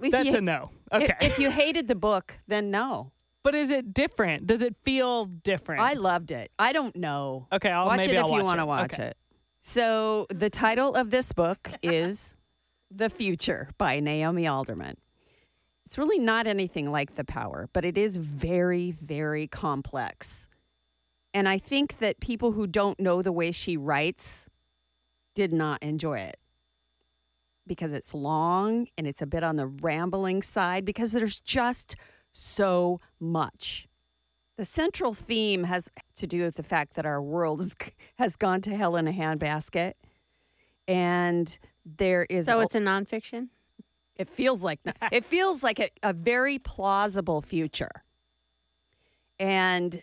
If 0.00 0.12
That's 0.12 0.28
you, 0.28 0.36
a 0.36 0.40
no. 0.40 0.70
if- 0.92 1.02
Okay. 1.02 1.14
If, 1.20 1.38
you 1.38 1.50
hated 1.50 1.88
the 1.88 1.94
book, 1.94 2.34
then 2.46 2.70
no. 2.70 3.12
But 3.42 3.54
is 3.54 3.70
it 3.70 3.92
different? 3.92 4.46
Does 4.46 4.62
it 4.62 4.76
feel 4.84 5.26
different? 5.26 5.82
I 5.82 5.94
loved 5.94 6.30
it. 6.30 6.50
I 6.58 6.72
don't 6.72 6.94
know. 6.96 7.46
okay, 7.52 7.70
I'll 7.70 7.86
watch 7.86 7.98
maybe 7.98 8.12
it 8.12 8.18
if 8.18 8.24
I'll 8.24 8.28
you 8.30 8.34
watch 8.36 8.44
want 8.44 8.58
to 8.60 8.66
watch 8.66 8.92
Okay. 8.94 9.02
it. 9.08 9.16
So 9.62 10.26
the 10.30 10.50
title 10.50 10.94
of 10.94 11.10
this 11.10 11.32
book 11.32 11.70
is 11.82 12.36
The 12.90 13.08
Future 13.10 13.70
by 13.78 14.00
Naomi 14.00 14.46
Alderman. 14.46 14.96
It's 15.86 15.98
really 15.98 16.18
not 16.18 16.46
anything 16.46 16.90
like 16.90 17.16
The 17.16 17.24
Power, 17.24 17.68
but 17.72 17.84
it 17.84 17.98
is 17.98 18.16
very, 18.16 18.90
very 18.92 19.46
complex. 19.46 20.48
And 21.34 21.48
I 21.48 21.58
think 21.58 21.98
that 21.98 22.20
people 22.20 22.52
who 22.52 22.66
don't 22.66 22.98
know 22.98 23.22
the 23.22 23.32
way 23.32 23.50
she 23.52 23.76
writes 23.76 24.48
did 25.34 25.52
not 25.52 25.82
enjoy 25.82 26.18
it 26.18 26.36
because 27.66 27.92
it's 27.92 28.12
long 28.12 28.86
and 28.98 29.06
it's 29.06 29.22
a 29.22 29.26
bit 29.26 29.42
on 29.44 29.56
the 29.56 29.66
rambling 29.66 30.42
side 30.42 30.84
because 30.84 31.12
there's 31.12 31.40
just 31.40 31.94
so 32.32 33.00
much. 33.20 33.88
The 34.56 34.64
central 34.64 35.14
theme 35.14 35.64
has 35.64 35.90
to 36.16 36.26
do 36.26 36.42
with 36.42 36.56
the 36.56 36.62
fact 36.62 36.94
that 36.94 37.06
our 37.06 37.22
world 37.22 37.60
is, 37.60 37.76
has 38.18 38.36
gone 38.36 38.60
to 38.62 38.76
hell 38.76 38.96
in 38.96 39.08
a 39.08 39.12
handbasket. 39.12 39.94
And 40.86 41.58
there 41.84 42.26
is 42.28 42.46
So 42.46 42.60
it's 42.60 42.74
a 42.74 42.80
nonfiction? 42.80 43.48
it 44.16 44.28
feels 44.28 44.62
like 44.62 44.80
it 45.12 45.24
feels 45.24 45.62
like 45.62 45.78
a, 45.80 45.88
a 46.02 46.12
very 46.12 46.58
plausible 46.58 47.42
future. 47.42 48.04
And 49.38 50.02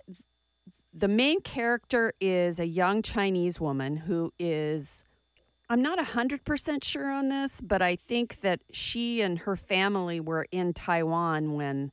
the 0.93 1.07
main 1.07 1.41
character 1.41 2.11
is 2.19 2.59
a 2.59 2.67
young 2.67 3.01
Chinese 3.01 3.59
woman 3.59 3.97
who 3.97 4.32
is 4.38 5.05
I'm 5.71 5.84
not 5.84 5.99
100% 5.99 6.84
sure 6.84 7.11
on 7.11 7.30
this, 7.30 7.61
but 7.61 7.80
I 7.80 7.95
think 7.95 8.41
that 8.41 8.59
she 8.71 9.21
and 9.21 9.39
her 9.39 9.55
family 9.55 10.19
were 10.19 10.47
in 10.51 10.73
Taiwan 10.73 11.53
when 11.53 11.91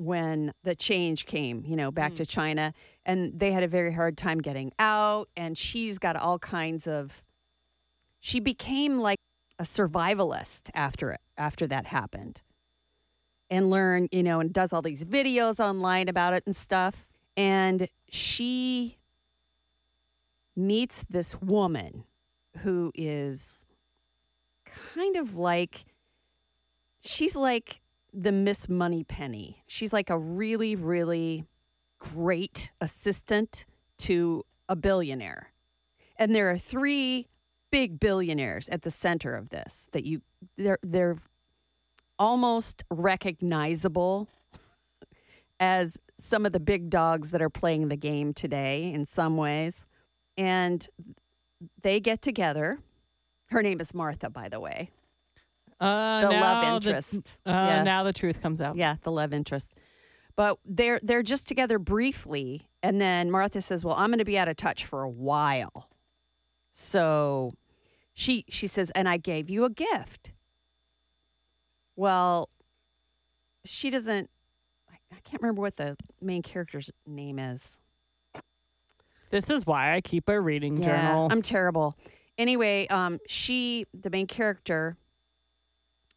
when 0.00 0.50
the 0.64 0.74
change 0.74 1.26
came, 1.26 1.62
you 1.66 1.76
know, 1.76 1.90
back 1.90 2.14
to 2.14 2.22
mm. 2.22 2.28
China 2.28 2.72
and 3.04 3.38
they 3.38 3.52
had 3.52 3.62
a 3.62 3.68
very 3.68 3.92
hard 3.92 4.16
time 4.16 4.40
getting 4.40 4.72
out 4.78 5.28
and 5.36 5.58
she's 5.58 5.98
got 5.98 6.16
all 6.16 6.38
kinds 6.38 6.86
of 6.86 7.22
she 8.18 8.40
became 8.40 8.98
like 8.98 9.18
a 9.58 9.62
survivalist 9.62 10.70
after 10.74 11.10
it 11.10 11.20
after 11.36 11.66
that 11.66 11.86
happened 11.86 12.40
and 13.50 13.68
learn 13.68 14.08
you 14.10 14.22
know 14.22 14.40
and 14.40 14.54
does 14.54 14.72
all 14.72 14.80
these 14.80 15.04
videos 15.04 15.60
online 15.60 16.08
about 16.08 16.32
it 16.32 16.42
and 16.46 16.56
stuff 16.56 17.10
and 17.36 17.88
she 18.08 18.96
meets 20.56 21.04
this 21.10 21.42
woman 21.42 22.04
who 22.58 22.90
is 22.94 23.66
kind 24.64 25.16
of 25.16 25.36
like 25.36 25.84
she's 27.00 27.36
like 27.36 27.80
the 28.12 28.32
miss 28.32 28.68
money 28.68 29.04
penny 29.04 29.62
she's 29.66 29.92
like 29.92 30.10
a 30.10 30.18
really 30.18 30.74
really 30.74 31.44
great 32.00 32.72
assistant 32.80 33.66
to 33.98 34.44
a 34.68 34.74
billionaire. 34.74 35.52
And 36.16 36.34
there 36.34 36.50
are 36.50 36.58
three 36.58 37.28
big 37.70 38.00
billionaires 38.00 38.68
at 38.68 38.82
the 38.82 38.90
center 38.90 39.36
of 39.36 39.50
this 39.50 39.88
that 39.92 40.04
you 40.04 40.22
they're 40.56 40.78
they're 40.82 41.18
almost 42.18 42.84
recognizable 42.90 44.28
as 45.60 45.98
some 46.18 46.44
of 46.44 46.52
the 46.52 46.60
big 46.60 46.90
dogs 46.90 47.30
that 47.30 47.40
are 47.40 47.50
playing 47.50 47.88
the 47.88 47.96
game 47.96 48.34
today 48.34 48.92
in 48.92 49.06
some 49.06 49.36
ways. 49.36 49.86
And 50.36 50.86
they 51.82 52.00
get 52.00 52.22
together. 52.22 52.78
Her 53.50 53.62
name 53.62 53.80
is 53.80 53.94
Martha 53.94 54.30
by 54.30 54.48
the 54.48 54.60
way 54.60 54.90
Uh, 55.80 56.20
the 56.20 56.30
love 56.32 56.82
the- 56.82 56.90
interest 56.90 57.38
uh, 57.46 57.50
yeah 57.50 57.82
Now 57.82 58.02
the 58.02 58.12
truth 58.12 58.42
comes 58.42 58.60
out. 58.60 58.76
yeah 58.76 58.96
the 59.02 59.10
love 59.10 59.32
interest 59.32 59.74
But 60.36 60.58
they're 60.64 61.00
they're 61.02 61.22
just 61.22 61.48
together 61.48 61.78
briefly, 61.78 62.68
and 62.82 63.00
then 63.00 63.30
Martha 63.30 63.60
says, 63.60 63.84
"Well, 63.84 63.94
I'm 63.96 64.08
going 64.10 64.18
to 64.20 64.24
be 64.24 64.38
out 64.38 64.48
of 64.48 64.56
touch 64.56 64.84
for 64.86 65.02
a 65.02 65.08
while." 65.10 65.90
So 66.70 67.52
she 68.14 68.44
she 68.48 68.66
says, 68.66 68.90
"And 68.94 69.08
I 69.08 69.16
gave 69.18 69.50
you 69.50 69.64
a 69.64 69.70
gift." 69.70 70.32
Well, 71.96 72.48
she 73.64 73.90
doesn't. 73.90 74.30
I, 74.90 74.94
I 75.16 75.20
can't 75.24 75.42
remember 75.42 75.60
what 75.62 75.76
the 75.76 75.96
main 76.20 76.42
character's 76.42 76.90
name 77.06 77.38
is. 77.38 77.78
This 79.30 79.50
is 79.50 79.66
why 79.66 79.94
I 79.94 80.00
keep 80.00 80.28
a 80.28 80.40
reading 80.40 80.78
Yeah, 80.78 80.84
journal. 81.08 81.28
I'm 81.30 81.42
terrible. 81.42 81.96
Anyway, 82.38 82.86
um, 82.88 83.18
she, 83.28 83.84
the 83.92 84.08
main 84.10 84.26
character, 84.26 84.96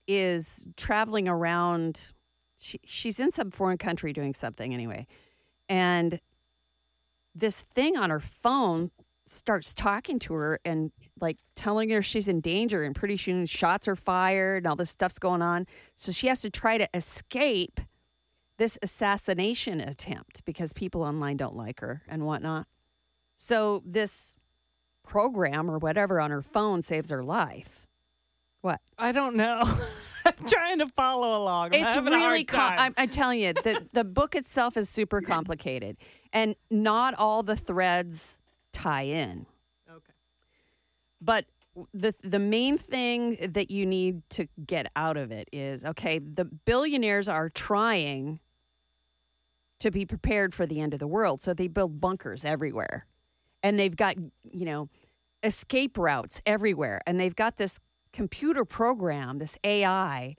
is 0.07 0.67
traveling 0.77 1.27
around. 1.27 2.13
She, 2.57 2.79
she's 2.85 3.19
in 3.19 3.31
some 3.31 3.51
foreign 3.51 3.77
country 3.77 4.13
doing 4.13 4.33
something 4.33 4.73
anyway, 4.73 5.07
and 5.69 6.19
this 7.35 7.61
thing 7.61 7.97
on 7.97 8.09
her 8.09 8.19
phone 8.19 8.91
starts 9.25 9.73
talking 9.73 10.19
to 10.19 10.33
her 10.33 10.59
and 10.65 10.91
like 11.19 11.37
telling 11.55 11.89
her 11.89 12.01
she's 12.01 12.27
in 12.27 12.41
danger. 12.41 12.83
And 12.83 12.95
pretty 12.95 13.17
soon, 13.17 13.45
shots 13.45 13.87
are 13.87 13.95
fired 13.95 14.63
and 14.63 14.67
all 14.67 14.75
this 14.75 14.89
stuff's 14.89 15.19
going 15.19 15.41
on. 15.41 15.65
So 15.95 16.11
she 16.11 16.27
has 16.27 16.41
to 16.41 16.49
try 16.49 16.77
to 16.77 16.87
escape 16.93 17.79
this 18.57 18.77
assassination 18.81 19.81
attempt 19.81 20.45
because 20.45 20.73
people 20.73 21.03
online 21.03 21.37
don't 21.37 21.55
like 21.55 21.79
her 21.79 22.03
and 22.07 22.25
whatnot. 22.25 22.67
So 23.35 23.81
this 23.85 24.35
program 25.03 25.69
or 25.69 25.77
whatever 25.77 26.21
on 26.21 26.31
her 26.31 26.41
phone 26.41 26.81
saves 26.81 27.09
her 27.09 27.23
life. 27.23 27.87
What? 28.63 28.79
I 28.97 29.11
don't 29.11 29.35
know. 29.35 29.61
I'm 30.25 30.47
trying 30.47 30.79
to 30.79 30.87
follow 30.87 31.37
along. 31.37 31.75
I'm 31.75 31.85
it's 31.85 31.97
really 31.97 32.45
com-. 32.45 32.75
I'm, 32.77 32.93
I'm 32.97 33.09
telling 33.09 33.41
you 33.41 33.51
the 33.51 33.85
the 33.91 34.05
book 34.05 34.35
itself 34.35 34.77
is 34.77 34.89
super 34.89 35.19
complicated 35.35 35.97
and 36.31 36.55
not 36.71 37.13
all 37.13 37.43
the 37.43 37.57
threads 37.57 38.39
tie 38.71 39.01
in. 39.01 39.47
Okay. 39.89 40.13
But 41.19 41.45
the 41.93 42.13
the 42.23 42.39
main 42.39 42.77
thing 42.77 43.35
that 43.49 43.69
you 43.69 43.85
need 43.85 44.21
to 44.29 44.47
get 44.65 44.89
out 44.95 45.17
of 45.17 45.29
it 45.29 45.49
is 45.51 45.83
okay, 45.83 46.19
the 46.19 46.45
billionaires 46.45 47.27
are 47.27 47.49
trying 47.49 48.39
to 49.79 49.91
be 49.91 50.05
prepared 50.05 50.53
for 50.53 50.65
the 50.65 50.79
end 50.79 50.93
of 50.93 50.99
the 50.99 51.07
world, 51.07 51.41
so 51.41 51.53
they 51.53 51.67
build 51.67 51.99
bunkers 51.99 52.45
everywhere. 52.45 53.07
And 53.61 53.77
they've 53.77 53.95
got, 53.95 54.15
you 54.49 54.63
know, 54.63 54.87
escape 55.43 55.97
routes 55.97 56.41
everywhere 56.45 57.01
and 57.05 57.19
they've 57.19 57.35
got 57.35 57.57
this 57.57 57.81
computer 58.13 58.63
program, 58.63 59.39
this 59.39 59.57
AI 59.63 60.35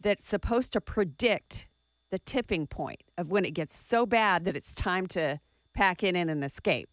that's 0.00 0.26
supposed 0.26 0.72
to 0.74 0.80
predict 0.80 1.68
the 2.10 2.18
tipping 2.18 2.66
point 2.66 3.02
of 3.16 3.30
when 3.30 3.44
it 3.44 3.52
gets 3.54 3.76
so 3.76 4.04
bad 4.04 4.44
that 4.44 4.56
it's 4.56 4.74
time 4.74 5.06
to 5.06 5.40
pack 5.72 6.02
in 6.02 6.16
and 6.16 6.44
escape. 6.44 6.90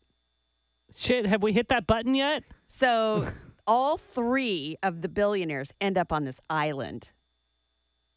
Shit, 0.95 1.25
have 1.25 1.43
we 1.43 1.51
hit 1.53 1.67
that 1.67 1.85
button 1.85 2.15
yet? 2.15 2.43
So 2.67 3.27
all 3.67 3.97
three 3.97 4.77
of 4.81 5.01
the 5.01 5.09
billionaires 5.09 5.73
end 5.81 5.97
up 5.97 6.13
on 6.13 6.23
this 6.23 6.39
island. 6.49 7.11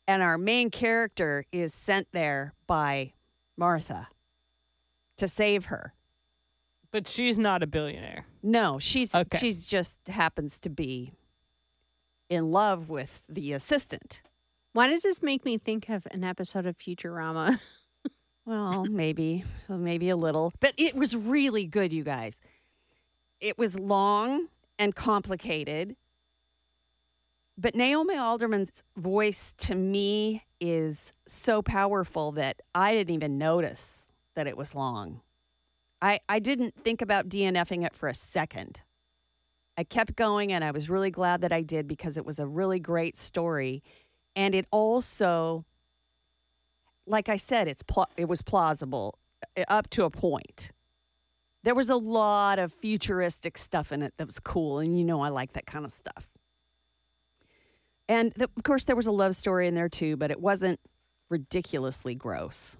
And 0.06 0.22
our 0.22 0.38
main 0.38 0.70
character 0.70 1.44
is 1.52 1.74
sent 1.74 2.08
there 2.12 2.54
by 2.66 3.12
Martha 3.56 4.08
to 5.16 5.26
save 5.28 5.66
her. 5.66 5.94
But 6.90 7.08
she's 7.08 7.38
not 7.38 7.62
a 7.62 7.66
billionaire. 7.66 8.26
No, 8.42 8.78
she's 8.78 9.14
Okay. 9.14 9.38
she's 9.38 9.66
just 9.66 9.96
happens 10.08 10.60
to 10.60 10.70
be 10.70 11.12
in 12.32 12.50
love 12.50 12.88
with 12.88 13.24
the 13.28 13.52
assistant. 13.52 14.22
Why 14.72 14.86
does 14.86 15.02
this 15.02 15.22
make 15.22 15.44
me 15.44 15.58
think 15.58 15.90
of 15.90 16.06
an 16.12 16.24
episode 16.24 16.66
of 16.66 16.76
Futurama? 16.78 17.60
Well, 18.44 18.86
maybe, 18.90 19.44
maybe 19.68 20.08
a 20.08 20.16
little, 20.16 20.52
but 20.58 20.74
it 20.76 20.96
was 20.96 21.14
really 21.14 21.64
good, 21.64 21.92
you 21.92 22.02
guys. 22.02 22.40
It 23.38 23.56
was 23.56 23.78
long 23.78 24.48
and 24.80 24.96
complicated, 24.96 25.94
but 27.56 27.76
Naomi 27.76 28.16
Alderman's 28.16 28.82
voice 28.96 29.54
to 29.58 29.76
me 29.76 30.42
is 30.60 31.12
so 31.24 31.62
powerful 31.62 32.32
that 32.32 32.56
I 32.74 32.94
didn't 32.94 33.14
even 33.14 33.38
notice 33.38 34.08
that 34.34 34.48
it 34.48 34.56
was 34.56 34.74
long. 34.74 35.20
I, 36.00 36.18
I 36.28 36.40
didn't 36.40 36.74
think 36.74 37.00
about 37.00 37.28
DNFing 37.28 37.86
it 37.86 37.94
for 37.94 38.08
a 38.08 38.14
second. 38.14 38.82
I 39.76 39.84
kept 39.84 40.16
going, 40.16 40.52
and 40.52 40.62
I 40.62 40.70
was 40.70 40.90
really 40.90 41.10
glad 41.10 41.40
that 41.40 41.52
I 41.52 41.62
did 41.62 41.88
because 41.88 42.16
it 42.16 42.26
was 42.26 42.38
a 42.38 42.46
really 42.46 42.78
great 42.78 43.16
story. 43.16 43.82
And 44.36 44.54
it 44.54 44.66
also 44.70 45.64
like 47.06 47.28
I 47.28 47.36
said, 47.36 47.68
it's 47.68 47.82
pl- 47.82 48.10
it 48.16 48.26
was 48.26 48.42
plausible 48.42 49.18
uh, 49.56 49.64
up 49.68 49.90
to 49.90 50.04
a 50.04 50.10
point. 50.10 50.72
There 51.64 51.74
was 51.74 51.90
a 51.90 51.96
lot 51.96 52.58
of 52.58 52.72
futuristic 52.72 53.56
stuff 53.56 53.92
in 53.92 54.02
it 54.02 54.14
that 54.16 54.26
was 54.26 54.40
cool, 54.40 54.78
and 54.78 54.98
you 54.98 55.04
know 55.04 55.20
I 55.20 55.28
like 55.28 55.52
that 55.52 55.66
kind 55.66 55.84
of 55.84 55.92
stuff. 55.92 56.32
And 58.08 58.32
of 58.40 58.62
course, 58.64 58.84
there 58.84 58.96
was 58.96 59.06
a 59.06 59.12
love 59.12 59.34
story 59.34 59.68
in 59.68 59.74
there 59.74 59.88
too, 59.88 60.16
but 60.16 60.30
it 60.30 60.40
wasn't 60.40 60.80
ridiculously 61.30 62.14
gross, 62.14 62.76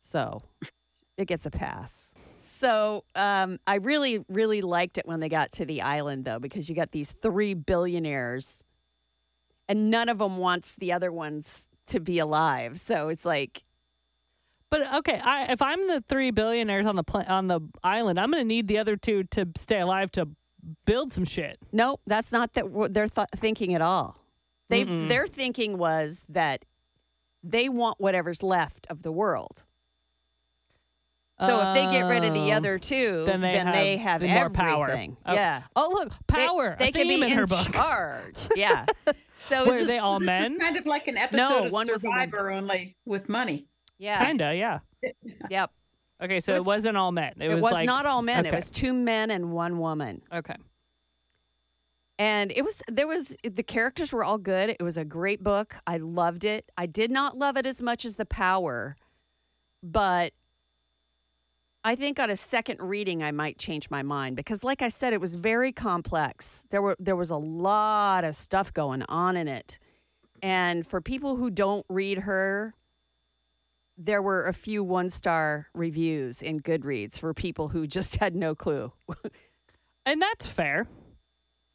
so 0.00 0.42
it 1.16 1.26
gets 1.26 1.46
a 1.46 1.50
pass. 1.50 2.14
So 2.56 3.04
um, 3.14 3.58
I 3.66 3.74
really, 3.76 4.24
really 4.28 4.62
liked 4.62 4.96
it 4.98 5.06
when 5.06 5.20
they 5.20 5.28
got 5.28 5.52
to 5.52 5.66
the 5.66 5.82
island, 5.82 6.24
though, 6.24 6.38
because 6.38 6.68
you 6.68 6.74
got 6.74 6.90
these 6.92 7.12
three 7.12 7.52
billionaires, 7.54 8.64
and 9.68 9.90
none 9.90 10.08
of 10.08 10.18
them 10.18 10.38
wants 10.38 10.74
the 10.74 10.92
other 10.92 11.12
ones 11.12 11.68
to 11.88 12.00
be 12.00 12.18
alive. 12.18 12.78
So 12.78 13.08
it's 13.10 13.24
like 13.24 13.62
But 14.70 14.92
okay, 14.96 15.18
I, 15.22 15.52
if 15.52 15.60
I'm 15.60 15.86
the 15.86 16.00
three 16.00 16.30
billionaires 16.30 16.86
on 16.86 16.96
the 16.96 17.04
pla- 17.04 17.24
on 17.28 17.46
the 17.46 17.60
island, 17.84 18.18
I'm 18.18 18.30
going 18.30 18.42
to 18.42 18.48
need 18.48 18.68
the 18.68 18.78
other 18.78 18.96
two 18.96 19.24
to 19.32 19.46
stay 19.56 19.80
alive 19.80 20.10
to 20.12 20.28
build 20.84 21.12
some 21.12 21.24
shit. 21.24 21.58
Nope, 21.72 22.00
that's 22.06 22.32
not 22.32 22.54
that 22.54 22.70
what 22.70 22.92
they're 22.94 23.08
th- 23.08 23.28
thinking 23.36 23.74
at 23.74 23.82
all. 23.82 24.16
They 24.68 24.84
Mm-mm. 24.84 25.08
their 25.08 25.26
thinking 25.26 25.78
was 25.78 26.24
that 26.28 26.64
they 27.42 27.68
want 27.68 28.00
whatever's 28.00 28.42
left 28.42 28.86
of 28.90 29.02
the 29.02 29.12
world. 29.12 29.62
So 31.38 31.60
if 31.68 31.74
they 31.74 31.84
get 31.90 32.02
rid 32.08 32.24
of 32.24 32.32
the 32.32 32.52
Oh. 32.52 32.56
other 32.56 32.78
two, 32.78 33.24
then 33.26 33.40
they 33.42 33.96
have, 33.98 34.20
they 34.22 34.28
have 34.28 34.42
more 34.42 34.50
power. 34.50 34.84
everything. 34.88 35.16
Oh. 35.26 35.34
Yeah, 35.34 35.62
Oh 35.76 35.90
look, 35.92 36.12
power. 36.26 36.76
They, 36.78 36.88
a 36.88 36.92
can 36.92 37.08
be 37.08 37.16
in 37.16 37.24
in, 37.24 37.36
her 37.38 37.46
book. 37.46 37.72
charge. 37.72 38.48
Yeah. 38.56 38.86
So 39.48 39.66
Were 39.66 39.84
they 39.84 39.98
all 39.98 40.14
So 40.18 40.20
this 40.20 40.26
men? 40.26 40.52
is 40.54 40.58
kind 40.58 40.76
of 40.76 40.86
like 40.86 41.06
an 41.08 41.16
episode 41.18 41.36
No, 41.36 41.64
of 41.66 41.72
one 41.72 41.86
was 41.92 42.02
woman. 42.02 42.30
Survivor, 42.30 42.50
only 42.50 42.96
with 43.04 43.28
money. 43.28 43.66
yeah. 43.98 44.24
Kinda, 44.24 44.54
yeah. 44.56 44.78
Yep. 45.50 45.70
Okay, 46.22 46.40
so 46.40 46.52
It 46.52 46.56
it, 46.56 46.58
was- 46.60 46.66
was, 46.66 46.84
not 46.84 46.96
all 46.96 47.12
men. 47.12 47.34
It, 47.38 47.50
It, 47.50 47.54
was, 47.54 47.62
was 47.62 47.72
like, 47.74 47.86
not 47.86 48.06
all 48.06 48.22
men. 48.22 48.46
It 48.46 48.54
was 48.54 48.70
two 48.70 48.94
men 48.94 49.30
and 49.30 49.52
one 49.52 49.78
woman. 49.78 50.22
okay. 50.32 50.56
And 52.18 52.50
it 52.52 52.64
was 52.64 52.82
there 52.90 53.06
was 53.06 53.36
the 53.42 53.62
characters 53.62 54.10
were 54.12 54.24
all 54.24 54.38
good. 54.38 54.70
It 54.70 54.82
was 54.82 54.96
a 54.96 55.04
great 55.04 55.42
book. 55.44 55.76
I 55.86 55.98
loved 55.98 56.46
it. 56.46 56.70
I 56.78 56.86
did 56.86 57.10
not 57.10 57.36
love 57.36 57.58
it 57.58 57.66
as 57.66 57.82
much 57.82 58.06
as 58.06 58.14
The 58.16 58.24
Power, 58.24 58.96
but 59.82 60.32
I 61.86 61.94
think 61.94 62.18
on 62.18 62.30
a 62.30 62.36
second 62.36 62.80
reading 62.80 63.22
I 63.22 63.30
might 63.30 63.58
change 63.58 63.90
my 63.90 64.02
mind 64.02 64.34
because 64.34 64.64
like 64.64 64.82
I 64.82 64.88
said 64.88 65.12
it 65.12 65.20
was 65.20 65.36
very 65.36 65.70
complex. 65.70 66.64
There 66.70 66.82
were 66.82 66.96
there 66.98 67.14
was 67.14 67.30
a 67.30 67.36
lot 67.36 68.24
of 68.24 68.34
stuff 68.34 68.74
going 68.74 69.04
on 69.08 69.36
in 69.36 69.46
it. 69.46 69.78
And 70.42 70.84
for 70.84 71.00
people 71.00 71.36
who 71.36 71.48
don't 71.48 71.86
read 71.88 72.18
her 72.18 72.74
there 73.96 74.20
were 74.20 74.46
a 74.46 74.52
few 74.52 74.82
one-star 74.84 75.68
reviews 75.72 76.42
in 76.42 76.60
Goodreads 76.60 77.18
for 77.18 77.32
people 77.32 77.68
who 77.68 77.86
just 77.86 78.16
had 78.16 78.34
no 78.36 78.54
clue. 78.54 78.92
And 80.06 80.22
that's 80.22 80.46
fair. 80.46 80.86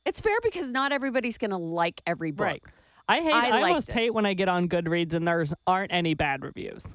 It's 0.06 0.22
fair 0.22 0.38
because 0.42 0.70
not 0.70 0.94
everybody's 0.94 1.38
going 1.38 1.52
to 1.52 1.58
like 1.58 2.02
every 2.08 2.32
book. 2.32 2.46
Right. 2.46 2.64
I 3.10 3.20
hate 3.20 3.34
I 3.34 3.60
I, 3.60 3.62
almost 3.64 3.90
it. 3.90 3.96
hate 3.96 4.14
when 4.14 4.26
I 4.26 4.34
get 4.34 4.48
on 4.48 4.70
Goodreads 4.70 5.14
and 5.14 5.28
there's 5.28 5.54
aren't 5.68 5.92
any 5.92 6.14
bad 6.14 6.42
reviews. 6.44 6.86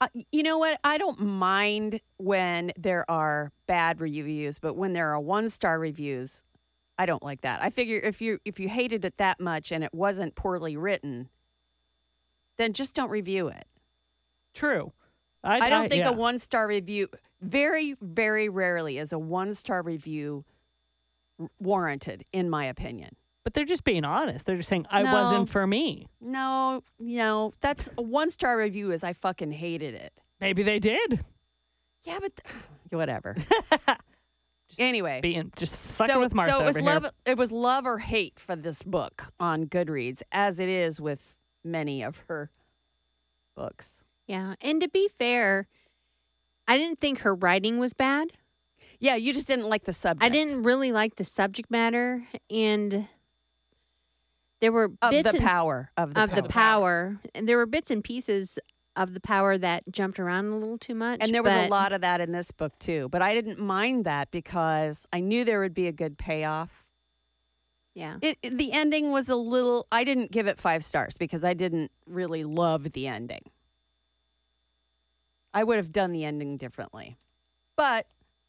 Uh, 0.00 0.08
you 0.30 0.42
know 0.42 0.58
what? 0.58 0.78
I 0.84 0.98
don't 0.98 1.20
mind 1.20 2.00
when 2.18 2.72
there 2.76 3.10
are 3.10 3.52
bad 3.66 4.00
reviews, 4.00 4.58
but 4.58 4.74
when 4.74 4.92
there 4.92 5.12
are 5.12 5.20
one 5.20 5.48
star 5.48 5.78
reviews, 5.78 6.44
I 6.98 7.06
don't 7.06 7.22
like 7.22 7.42
that. 7.42 7.62
I 7.62 7.70
figure 7.70 7.98
if 7.98 8.20
you 8.20 8.38
if 8.44 8.60
you 8.60 8.68
hated 8.68 9.04
it 9.04 9.16
that 9.18 9.40
much 9.40 9.72
and 9.72 9.82
it 9.82 9.94
wasn't 9.94 10.34
poorly 10.34 10.76
written, 10.76 11.30
then 12.58 12.72
just 12.72 12.94
don't 12.94 13.10
review 13.10 13.48
it. 13.48 13.64
True. 14.54 14.92
I, 15.44 15.70
don't 15.70 15.88
think 15.88 16.02
yeah. 16.02 16.10
a 16.10 16.12
one 16.12 16.40
star 16.40 16.66
review 16.66 17.08
very 17.40 17.94
very 18.00 18.48
rarely 18.48 18.98
is 18.98 19.12
a 19.12 19.18
one 19.18 19.54
star 19.54 19.80
review 19.80 20.44
warranted 21.60 22.24
in 22.32 22.50
my 22.50 22.64
opinion. 22.64 23.16
But 23.46 23.54
they're 23.54 23.64
just 23.64 23.84
being 23.84 24.04
honest. 24.04 24.44
They're 24.44 24.56
just 24.56 24.68
saying 24.68 24.88
I 24.90 25.04
No. 25.04 25.12
wasn't 25.12 25.48
for 25.48 25.68
me. 25.68 26.08
No, 26.20 26.82
you 26.98 27.18
know, 27.18 27.52
that's 27.60 27.88
a 27.96 28.02
one 28.02 28.28
star 28.28 28.58
review 28.58 28.90
is 28.90 29.04
I 29.04 29.12
fucking 29.12 29.52
hated 29.52 29.94
it. 29.94 30.20
Maybe 30.40 30.64
they 30.64 30.80
did. 30.80 31.24
Yeah, 32.02 32.18
but 32.20 32.32
whatever. 32.90 33.36
anyway, 34.80 35.20
Being 35.22 35.52
just 35.56 35.76
fucking 35.76 36.12
so, 36.12 36.18
with 36.18 36.34
Martha 36.34 36.54
so 36.54 36.60
it 36.60 36.64
was 36.66 36.76
over 36.76 36.86
love. 36.86 37.02
here. 37.04 37.10
It 37.24 37.38
was 37.38 37.52
love 37.52 37.86
or 37.86 37.98
hate 37.98 38.40
for 38.40 38.56
this 38.56 38.82
book 38.82 39.32
on 39.38 39.66
Goodreads, 39.66 40.22
as 40.32 40.58
it 40.58 40.68
is 40.68 41.00
with 41.00 41.36
many 41.62 42.02
of 42.02 42.24
her 42.26 42.50
books. 43.54 44.02
Yeah. 44.26 44.54
And 44.60 44.80
to 44.80 44.88
be 44.88 45.06
fair, 45.06 45.68
I 46.66 46.76
didn't 46.76 46.98
think 46.98 47.20
her 47.20 47.32
writing 47.32 47.78
was 47.78 47.94
bad. 47.94 48.32
Yeah, 48.98 49.14
you 49.14 49.32
just 49.32 49.46
didn't 49.46 49.68
like 49.68 49.84
the 49.84 49.92
subject. 49.92 50.24
I 50.24 50.30
didn't 50.30 50.64
really 50.64 50.90
like 50.90 51.14
the 51.14 51.24
subject 51.24 51.70
matter 51.70 52.26
and 52.50 53.06
there 54.60 54.72
were 54.72 54.92
of 55.02 55.10
bits 55.10 55.30
the 55.30 55.38
and- 55.38 55.46
power 55.46 55.90
of 55.96 56.14
the 56.14 56.22
of 56.22 56.34
the 56.34 56.42
power 56.44 57.18
and 57.34 57.48
there 57.48 57.56
were 57.56 57.66
bits 57.66 57.90
and 57.90 58.02
pieces 58.02 58.58
of 58.96 59.12
the 59.12 59.20
power 59.20 59.58
that 59.58 59.84
jumped 59.90 60.18
around 60.18 60.46
a 60.46 60.56
little 60.56 60.78
too 60.78 60.94
much. 60.94 61.18
And 61.20 61.34
there 61.34 61.42
was 61.42 61.52
a 61.52 61.68
lot 61.68 61.92
of 61.92 62.00
that 62.00 62.22
in 62.22 62.32
this 62.32 62.50
book 62.50 62.72
too. 62.78 63.10
But 63.10 63.20
I 63.20 63.34
didn't 63.34 63.58
mind 63.58 64.06
that 64.06 64.30
because 64.30 65.04
I 65.12 65.20
knew 65.20 65.44
there 65.44 65.60
would 65.60 65.74
be 65.74 65.86
a 65.86 65.92
good 65.92 66.16
payoff. 66.16 66.84
Yeah. 67.94 68.16
It, 68.22 68.38
it- 68.42 68.56
the 68.56 68.72
ending 68.72 69.10
was 69.10 69.28
a 69.28 69.36
little 69.36 69.86
I 69.92 70.02
didn't 70.04 70.30
give 70.32 70.46
it 70.46 70.58
5 70.58 70.82
stars 70.82 71.18
because 71.18 71.44
I 71.44 71.52
didn't 71.52 71.90
really 72.06 72.42
love 72.44 72.92
the 72.92 73.06
ending. 73.06 73.42
I 75.52 75.64
would 75.64 75.76
have 75.76 75.92
done 75.92 76.12
the 76.12 76.24
ending 76.24 76.56
differently. 76.56 77.18
But 77.76 78.06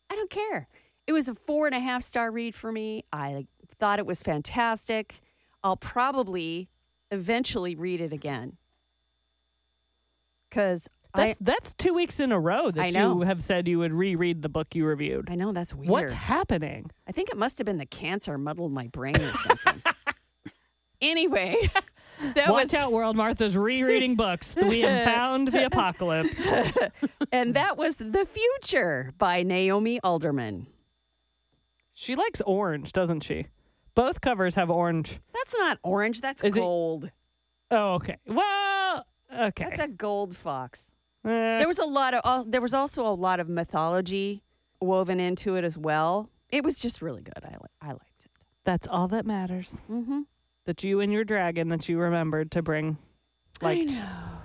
I 0.09 0.15
don't 0.15 0.29
care. 0.29 0.67
It 1.05 1.13
was 1.13 1.27
a 1.29 1.35
four 1.35 1.67
and 1.67 1.75
a 1.75 1.79
half 1.79 2.03
star 2.03 2.31
read 2.31 2.53
for 2.55 2.71
me. 2.71 3.03
I 3.13 3.47
thought 3.77 3.99
it 3.99 4.05
was 4.05 4.21
fantastic. 4.21 5.15
I'll 5.63 5.77
probably 5.77 6.69
eventually 7.11 7.75
read 7.75 8.01
it 8.01 8.13
again. 8.13 8.57
Cause 10.49 10.87
I 11.13 11.27
That's, 11.27 11.39
that's 11.39 11.73
two 11.73 11.93
weeks 11.93 12.19
in 12.19 12.31
a 12.31 12.39
row 12.39 12.71
that 12.71 12.93
you 12.93 13.21
have 13.21 13.41
said 13.41 13.67
you 13.67 13.79
would 13.79 13.93
reread 13.93 14.41
the 14.41 14.49
book 14.49 14.75
you 14.75 14.85
reviewed. 14.85 15.29
I 15.29 15.35
know 15.35 15.51
that's 15.51 15.73
weird. 15.73 15.89
What's 15.89 16.13
happening? 16.13 16.91
I 17.07 17.11
think 17.11 17.29
it 17.29 17.37
must 17.37 17.57
have 17.57 17.65
been 17.65 17.77
the 17.77 17.85
cancer 17.85 18.37
muddled 18.37 18.71
my 18.71 18.87
brain 18.87 19.15
or 19.15 19.19
something. 19.19 19.81
anyway, 21.01 21.69
that 22.35 22.49
Watch 22.51 22.63
was 22.63 22.73
out, 22.73 22.91
world. 22.91 23.15
Martha's 23.15 23.57
rereading 23.57 24.15
books. 24.15 24.55
We 24.61 24.81
have 24.81 25.05
found 25.13 25.49
the 25.49 25.65
apocalypse. 25.65 26.41
and 27.31 27.53
that 27.55 27.77
was 27.77 27.97
The 27.97 28.25
Future 28.25 29.13
by 29.17 29.43
Naomi 29.43 29.99
Alderman. 30.03 30.67
She 31.93 32.15
likes 32.15 32.41
orange, 32.41 32.91
doesn't 32.91 33.21
she? 33.21 33.47
Both 33.97 34.21
covers 34.21 34.53
have 34.53 34.69
orange. 34.69 35.19
That's 35.33 35.55
not 35.57 35.79
orange, 35.81 36.21
that's 36.21 36.43
Is 36.43 36.55
it- 36.55 36.59
gold. 36.59 37.09
Oh, 37.71 37.95
okay. 37.95 38.17
Well, 38.27 39.03
okay. 39.35 39.65
That's 39.69 39.81
a 39.81 39.87
gold 39.87 40.37
fox. 40.37 40.91
Eh, 41.25 41.57
There 41.57 41.67
was 41.67 41.79
a 41.79 41.85
lot 41.85 42.13
of 42.13 42.21
al- 42.23 42.45
there 42.45 42.61
was 42.61 42.75
also 42.75 43.05
a 43.07 43.11
lot 43.15 43.39
of 43.39 43.49
mythology 43.49 44.43
woven 44.79 45.19
into 45.19 45.55
it 45.55 45.63
as 45.63 45.79
well. 45.79 46.29
It 46.49 46.63
was 46.63 46.79
just 46.79 47.01
really 47.01 47.23
good. 47.23 47.43
I 47.43 47.49
li- 47.53 47.73
I 47.81 47.87
liked 47.87 48.03
it. 48.23 48.31
that's 48.63 48.87
all 48.87 49.07
that 49.07 49.25
matters. 49.25 49.77
Mhm. 49.89 50.25
That 50.65 50.83
you 50.83 50.99
and 50.99 51.11
your 51.11 51.23
dragon 51.23 51.69
that 51.69 51.89
you 51.89 51.97
remembered 51.97 52.51
to 52.51 52.61
bring 52.61 52.97
liked 53.63 53.93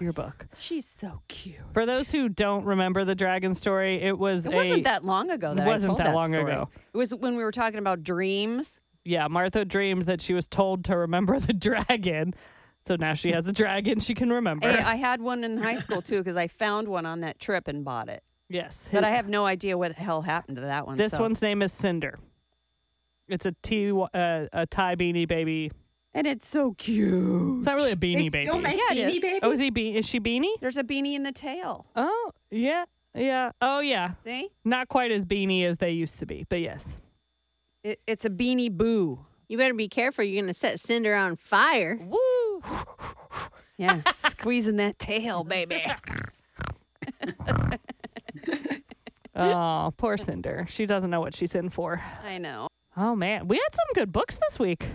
your 0.00 0.14
book. 0.14 0.46
She's 0.58 0.86
so 0.86 1.20
cute. 1.28 1.58
For 1.74 1.84
those 1.84 2.10
who 2.10 2.28
don't 2.30 2.64
remember 2.64 3.04
the 3.04 3.14
dragon 3.14 3.52
story, 3.52 4.00
it 4.00 4.18
was 4.18 4.46
It 4.46 4.52
a 4.54 4.56
wasn't 4.56 4.84
that 4.84 5.04
long 5.04 5.30
ago 5.30 5.54
that 5.54 5.66
It 5.66 5.70
wasn't 5.70 5.90
told 5.90 6.00
that 6.00 6.14
long 6.14 6.30
story. 6.30 6.52
ago. 6.52 6.70
It 6.94 6.96
was 6.96 7.14
when 7.14 7.36
we 7.36 7.44
were 7.44 7.52
talking 7.52 7.78
about 7.78 8.02
dreams. 8.02 8.80
Yeah. 9.04 9.28
Martha 9.28 9.64
dreamed 9.64 10.02
that 10.02 10.20
she 10.20 10.34
was 10.34 10.46
told 10.48 10.84
to 10.86 10.96
remember 10.96 11.38
the 11.38 11.52
dragon, 11.68 12.34
so 12.86 12.96
now 12.96 13.14
she 13.14 13.32
has 13.32 13.46
a 13.48 13.52
dragon 13.52 14.00
she 14.00 14.14
can 14.14 14.30
remember. 14.32 14.68
Hey, 14.68 14.78
I 14.82 14.96
had 14.96 15.20
one 15.20 15.44
in 15.44 15.58
high 15.58 15.76
school 15.76 16.02
too 16.02 16.18
because 16.18 16.36
I 16.36 16.48
found 16.48 16.88
one 16.88 17.06
on 17.06 17.20
that 17.20 17.38
trip 17.38 17.68
and 17.68 17.84
bought 17.84 18.08
it. 18.08 18.22
yes, 18.48 18.88
But 18.92 19.04
I 19.04 19.10
have 19.10 19.28
no 19.28 19.46
idea 19.46 19.76
what 19.78 19.96
the 19.96 20.02
hell 20.02 20.22
happened 20.22 20.56
to 20.56 20.62
that 20.62 20.86
one. 20.86 20.98
This 20.98 21.12
so- 21.12 21.20
one's 21.22 21.40
name 21.42 21.62
is 21.62 21.72
Cinder. 21.72 22.18
It's 23.28 23.46
a 23.46 23.52
T, 23.62 23.90
uh, 23.92 24.06
a 24.52 24.66
Ty 24.66 24.96
beanie 24.96 25.26
baby. 25.26 25.70
and 26.12 26.26
it's 26.26 26.46
so 26.46 26.74
cute. 26.74 27.58
It's 27.58 27.66
not 27.66 27.76
really 27.76 27.92
a 27.92 27.96
They 27.96 28.14
beanie 28.14 28.30
baby. 28.30 28.46
still 28.46 28.58
make 28.60 28.76
Yeah, 28.76 28.94
Beanie 29.06 29.14
is. 29.16 29.20
Baby? 29.20 29.38
oh, 29.42 29.50
is 29.52 29.58
he? 29.60 29.70
Be- 29.70 29.96
is 29.96 30.06
she 30.06 30.20
beanie? 30.20 30.54
There's 30.60 30.76
a 30.76 30.84
beanie 30.84 31.14
in 31.14 31.22
the 31.22 31.32
tail. 31.32 31.86
Oh, 31.96 32.30
yeah, 32.50 32.84
yeah. 33.14 33.52
Oh, 33.62 33.80
yeah. 33.80 34.14
See, 34.24 34.50
Not 34.64 34.88
quite 34.88 35.10
as 35.12 35.24
beanie 35.24 35.64
as 35.64 35.78
they 35.78 35.92
used 35.92 36.18
to 36.18 36.26
be, 36.26 36.44
but 36.48 36.60
yes. 36.60 36.98
It, 37.84 38.00
it's 38.06 38.24
a 38.24 38.30
beanie 38.30 38.70
boo. 38.70 39.24
You 39.48 39.58
better 39.58 39.74
be 39.74 39.88
careful. 39.88 40.24
You're 40.24 40.40
going 40.42 40.52
to 40.52 40.58
set 40.58 40.80
Cinder 40.80 41.14
on 41.14 41.36
fire. 41.36 41.98
Woo! 42.00 42.62
Yeah, 43.78 44.00
squeezing 44.14 44.76
that 44.76 44.98
tail, 45.00 45.42
baby. 45.42 45.82
Oh, 49.34 49.92
poor 49.96 50.16
Cinder. 50.18 50.66
She 50.68 50.84
doesn't 50.84 51.08
know 51.10 51.20
what 51.20 51.34
she's 51.34 51.54
in 51.54 51.70
for. 51.70 52.02
I 52.22 52.36
know. 52.38 52.68
Oh 52.96 53.16
man, 53.16 53.48
we 53.48 53.56
had 53.56 53.74
some 53.74 53.86
good 53.94 54.12
books 54.12 54.38
this 54.46 54.58
week. 54.58 54.86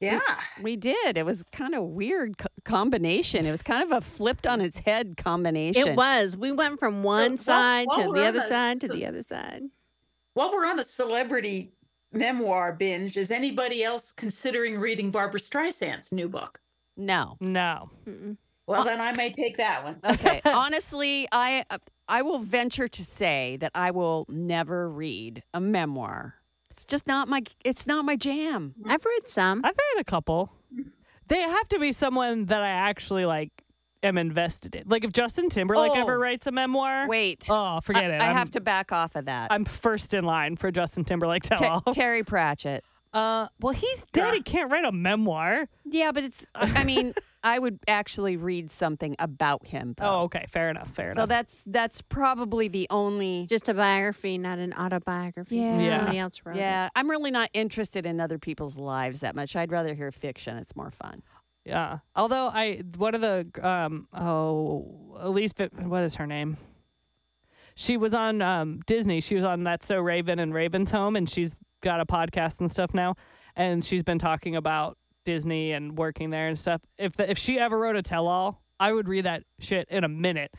Yeah. 0.00 0.20
We 0.62 0.76
did. 0.76 1.18
It 1.18 1.26
was 1.26 1.42
kind 1.50 1.74
of 1.74 1.82
weird 1.82 2.38
co- 2.38 2.46
combination. 2.64 3.44
It 3.44 3.50
was 3.50 3.62
kind 3.62 3.82
of 3.82 3.90
a 3.90 4.00
flipped 4.00 4.46
on 4.46 4.60
its 4.60 4.78
head 4.78 5.16
combination. 5.16 5.88
It 5.88 5.96
was. 5.96 6.36
We 6.36 6.52
went 6.52 6.78
from 6.78 7.02
one 7.02 7.30
while- 7.32 7.36
side 7.38 7.86
while 7.88 8.06
to 8.06 8.12
the 8.12 8.24
other 8.26 8.38
the 8.40 8.46
side 8.46 8.80
to 8.82 8.88
the 8.88 9.04
other 9.04 9.22
side. 9.22 9.62
While 10.34 10.52
we're 10.52 10.66
on 10.66 10.78
a 10.78 10.84
celebrity 10.84 11.72
memoir 12.16 12.72
binge, 12.72 13.16
is 13.16 13.30
anybody 13.30 13.84
else 13.84 14.12
considering 14.12 14.78
reading 14.78 15.10
Barbra 15.10 15.40
Streisand's 15.40 16.12
new 16.12 16.28
book? 16.28 16.60
No. 16.96 17.36
No, 17.40 17.84
Mm-mm. 18.06 18.36
Well, 18.66 18.84
then 18.84 19.00
I 19.00 19.12
may 19.12 19.30
take 19.30 19.58
that 19.58 19.84
one. 19.84 20.00
Okay. 20.04 20.40
Honestly, 20.44 21.28
I 21.30 21.64
uh, 21.70 21.78
I 22.08 22.22
will 22.22 22.38
venture 22.38 22.88
to 22.88 23.04
say 23.04 23.56
that 23.60 23.72
I 23.74 23.90
will 23.90 24.26
never 24.28 24.88
read 24.90 25.42
a 25.54 25.60
memoir. 25.60 26.36
It's 26.70 26.84
just 26.84 27.06
not 27.06 27.28
my 27.28 27.42
it's 27.64 27.86
not 27.86 28.04
my 28.04 28.16
jam. 28.16 28.74
I've 28.86 29.04
read 29.04 29.28
some. 29.28 29.60
I've 29.64 29.76
read 29.76 30.00
a 30.00 30.04
couple. 30.04 30.52
They 31.28 31.40
have 31.40 31.68
to 31.68 31.78
be 31.78 31.92
someone 31.92 32.46
that 32.46 32.62
I 32.62 32.68
actually 32.68 33.24
like 33.24 33.50
am 34.02 34.18
invested 34.18 34.74
in. 34.74 34.84
Like 34.86 35.04
if 35.04 35.12
Justin 35.12 35.48
Timberlake 35.48 35.92
Oh. 35.94 36.00
ever 36.02 36.18
writes 36.18 36.46
a 36.46 36.52
memoir, 36.52 37.08
Wait. 37.08 37.46
oh 37.50 37.80
forget 37.80 38.04
I, 38.10 38.14
it. 38.16 38.22
I 38.22 38.26
I'm- 38.26 38.36
have 38.36 38.50
to 38.52 38.60
back 38.60 38.92
off 38.92 39.16
of 39.16 39.26
that. 39.26 39.50
I'm 39.52 39.64
first 39.64 40.14
in 40.14 40.24
line 40.24 40.56
for 40.56 40.70
Justin 40.70 41.04
Timberlake 41.04 41.42
tell 41.42 41.58
Ter- 41.58 41.66
all. 41.66 41.80
Terry 41.92 42.22
Pratchett. 42.22 42.84
uh, 43.12 43.48
well, 43.60 43.72
he's 43.72 44.06
dead. 44.12 44.34
He 44.34 44.42
can't 44.42 44.70
write 44.70 44.84
a 44.84 44.92
memoir. 44.92 45.68
Yeah, 45.84 46.12
but 46.12 46.24
it's 46.24 46.46
I 46.54 46.84
mean, 46.84 47.14
I 47.42 47.58
would 47.60 47.78
actually 47.86 48.36
read 48.36 48.70
something 48.72 49.14
about 49.20 49.66
him 49.68 49.94
though. 49.96 50.04
Oh, 50.04 50.20
okay, 50.24 50.46
fair 50.48 50.68
enough. 50.68 50.88
Fair 50.88 51.08
So 51.08 51.12
enough. 51.12 51.22
So 51.22 51.26
that's 51.26 51.62
that's 51.66 52.02
probably 52.02 52.66
the 52.68 52.86
only 52.90 53.46
Just 53.48 53.68
a 53.68 53.74
biography, 53.74 54.36
not 54.36 54.58
an 54.58 54.74
autobiography. 54.74 55.56
Yeah. 55.56 55.78
Yeah. 55.80 55.96
Somebody 55.98 56.18
else 56.18 56.42
wrote 56.44 56.56
it. 56.56 56.60
Yeah, 56.60 56.88
I'm 56.96 57.08
really 57.08 57.30
not 57.30 57.48
interested 57.54 58.04
in 58.04 58.20
other 58.20 58.38
people's 58.38 58.76
lives 58.78 59.20
that 59.20 59.34
much. 59.36 59.54
I'd 59.56 59.70
rather 59.72 59.94
hear 59.94 60.10
fiction. 60.12 60.56
It's 60.58 60.74
more 60.76 60.90
fun. 60.90 61.22
Yeah. 61.66 61.98
Although 62.14 62.46
I 62.46 62.82
one 62.96 63.14
of 63.14 63.20
the 63.20 63.46
um 63.62 64.06
oh 64.14 65.16
Elise 65.18 65.52
what 65.82 66.04
is 66.04 66.14
her 66.14 66.26
name? 66.26 66.56
She 67.74 67.96
was 67.96 68.14
on 68.14 68.40
um 68.40 68.80
Disney. 68.86 69.20
She 69.20 69.34
was 69.34 69.44
on 69.44 69.64
That's 69.64 69.86
So 69.86 69.98
Raven 69.98 70.38
and 70.38 70.54
Raven's 70.54 70.92
Home 70.92 71.16
and 71.16 71.28
she's 71.28 71.56
got 71.82 72.00
a 72.00 72.06
podcast 72.06 72.60
and 72.60 72.70
stuff 72.70 72.94
now 72.94 73.16
and 73.56 73.84
she's 73.84 74.04
been 74.04 74.18
talking 74.18 74.54
about 74.54 74.96
Disney 75.24 75.72
and 75.72 75.98
working 75.98 76.30
there 76.30 76.46
and 76.46 76.58
stuff. 76.58 76.80
If 76.98 77.16
the, 77.16 77.28
if 77.28 77.36
she 77.36 77.58
ever 77.58 77.76
wrote 77.76 77.96
a 77.96 78.02
tell 78.02 78.28
all, 78.28 78.62
I 78.78 78.92
would 78.92 79.08
read 79.08 79.24
that 79.24 79.42
shit 79.58 79.88
in 79.90 80.04
a 80.04 80.08
minute 80.08 80.52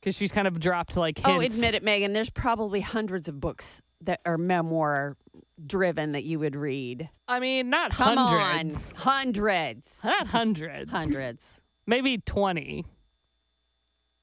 cuz 0.00 0.16
she's 0.16 0.30
kind 0.30 0.46
of 0.46 0.60
dropped 0.60 0.96
like 0.96 1.18
hints. 1.18 1.28
Oh, 1.28 1.40
admit 1.40 1.74
it, 1.74 1.82
Megan. 1.82 2.12
There's 2.12 2.30
probably 2.30 2.82
hundreds 2.82 3.28
of 3.28 3.40
books 3.40 3.82
that 4.06 4.20
are 4.24 4.38
memoir 4.38 5.16
driven 5.64 6.12
that 6.12 6.24
you 6.24 6.38
would 6.38 6.56
read. 6.56 7.08
I 7.28 7.40
mean, 7.40 7.70
not 7.70 7.92
Come 7.92 8.16
hundreds. 8.16 8.90
on, 8.92 8.96
hundreds, 8.96 10.00
Not 10.04 10.26
hundreds. 10.28 10.90
hundreds. 10.90 11.60
Maybe 11.86 12.18
20. 12.18 12.84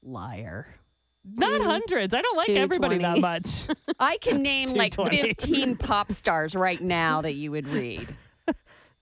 Liar. 0.02 0.66
Not 1.24 1.58
Two- 1.58 1.64
hundreds. 1.64 2.14
I 2.14 2.22
don't 2.22 2.36
like 2.36 2.48
everybody 2.50 2.98
that 2.98 3.18
much. 3.18 3.66
I 4.00 4.16
can 4.18 4.42
name 4.42 4.70
like 4.70 4.94
15 4.94 5.76
pop 5.76 6.10
stars 6.12 6.54
right 6.54 6.80
now 6.80 7.20
that 7.20 7.34
you 7.34 7.50
would 7.50 7.68
read. 7.68 8.08
I 8.48 8.54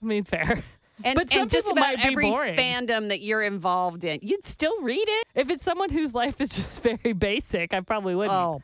mean, 0.03 0.25
fair. 0.25 0.65
And, 1.05 1.15
But 1.17 1.31
some 1.31 1.43
and 1.43 1.51
just 1.51 1.67
about 1.71 1.81
might 1.81 1.97
be 1.99 2.03
every 2.05 2.25
boring. 2.29 2.57
fandom 2.57 3.09
that 3.09 3.21
you're 3.21 3.43
involved 3.43 4.05
in, 4.05 4.19
you'd 4.23 4.47
still 4.47 4.81
read 4.83 5.07
it. 5.09 5.27
If 5.35 5.51
it's 5.51 5.65
someone 5.65 5.91
whose 5.91 6.13
life 6.15 6.41
is 6.41 6.49
just 6.49 6.83
very 7.03 7.13
basic, 7.13 7.73
I 7.73 7.81
probably 7.81 8.15
wouldn't. 8.15 8.35
Oh, 8.35 8.61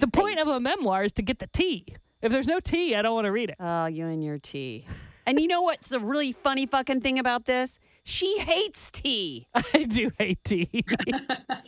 the 0.00 0.08
point 0.12 0.38
of 0.38 0.48
a 0.48 0.60
memoir 0.60 1.04
is 1.04 1.12
to 1.12 1.22
get 1.22 1.38
the 1.40 1.46
tea. 1.48 1.86
If 2.22 2.32
there's 2.32 2.46
no 2.46 2.58
tea, 2.60 2.94
I 2.94 3.02
don't 3.02 3.14
want 3.14 3.26
to 3.26 3.32
read 3.32 3.50
it. 3.50 3.56
oh, 3.60 3.86
you 3.86 4.06
and 4.06 4.24
your 4.24 4.38
tea. 4.38 4.86
And 5.26 5.40
you 5.40 5.46
know 5.46 5.62
what's 5.62 5.88
the 5.88 6.00
really 6.00 6.32
funny 6.32 6.66
fucking 6.66 7.00
thing 7.00 7.18
about 7.18 7.46
this? 7.46 7.80
She 8.02 8.38
hates 8.38 8.90
tea. 8.90 9.46
I 9.54 9.84
do 9.84 10.10
hate 10.18 10.42
tea. 10.44 10.84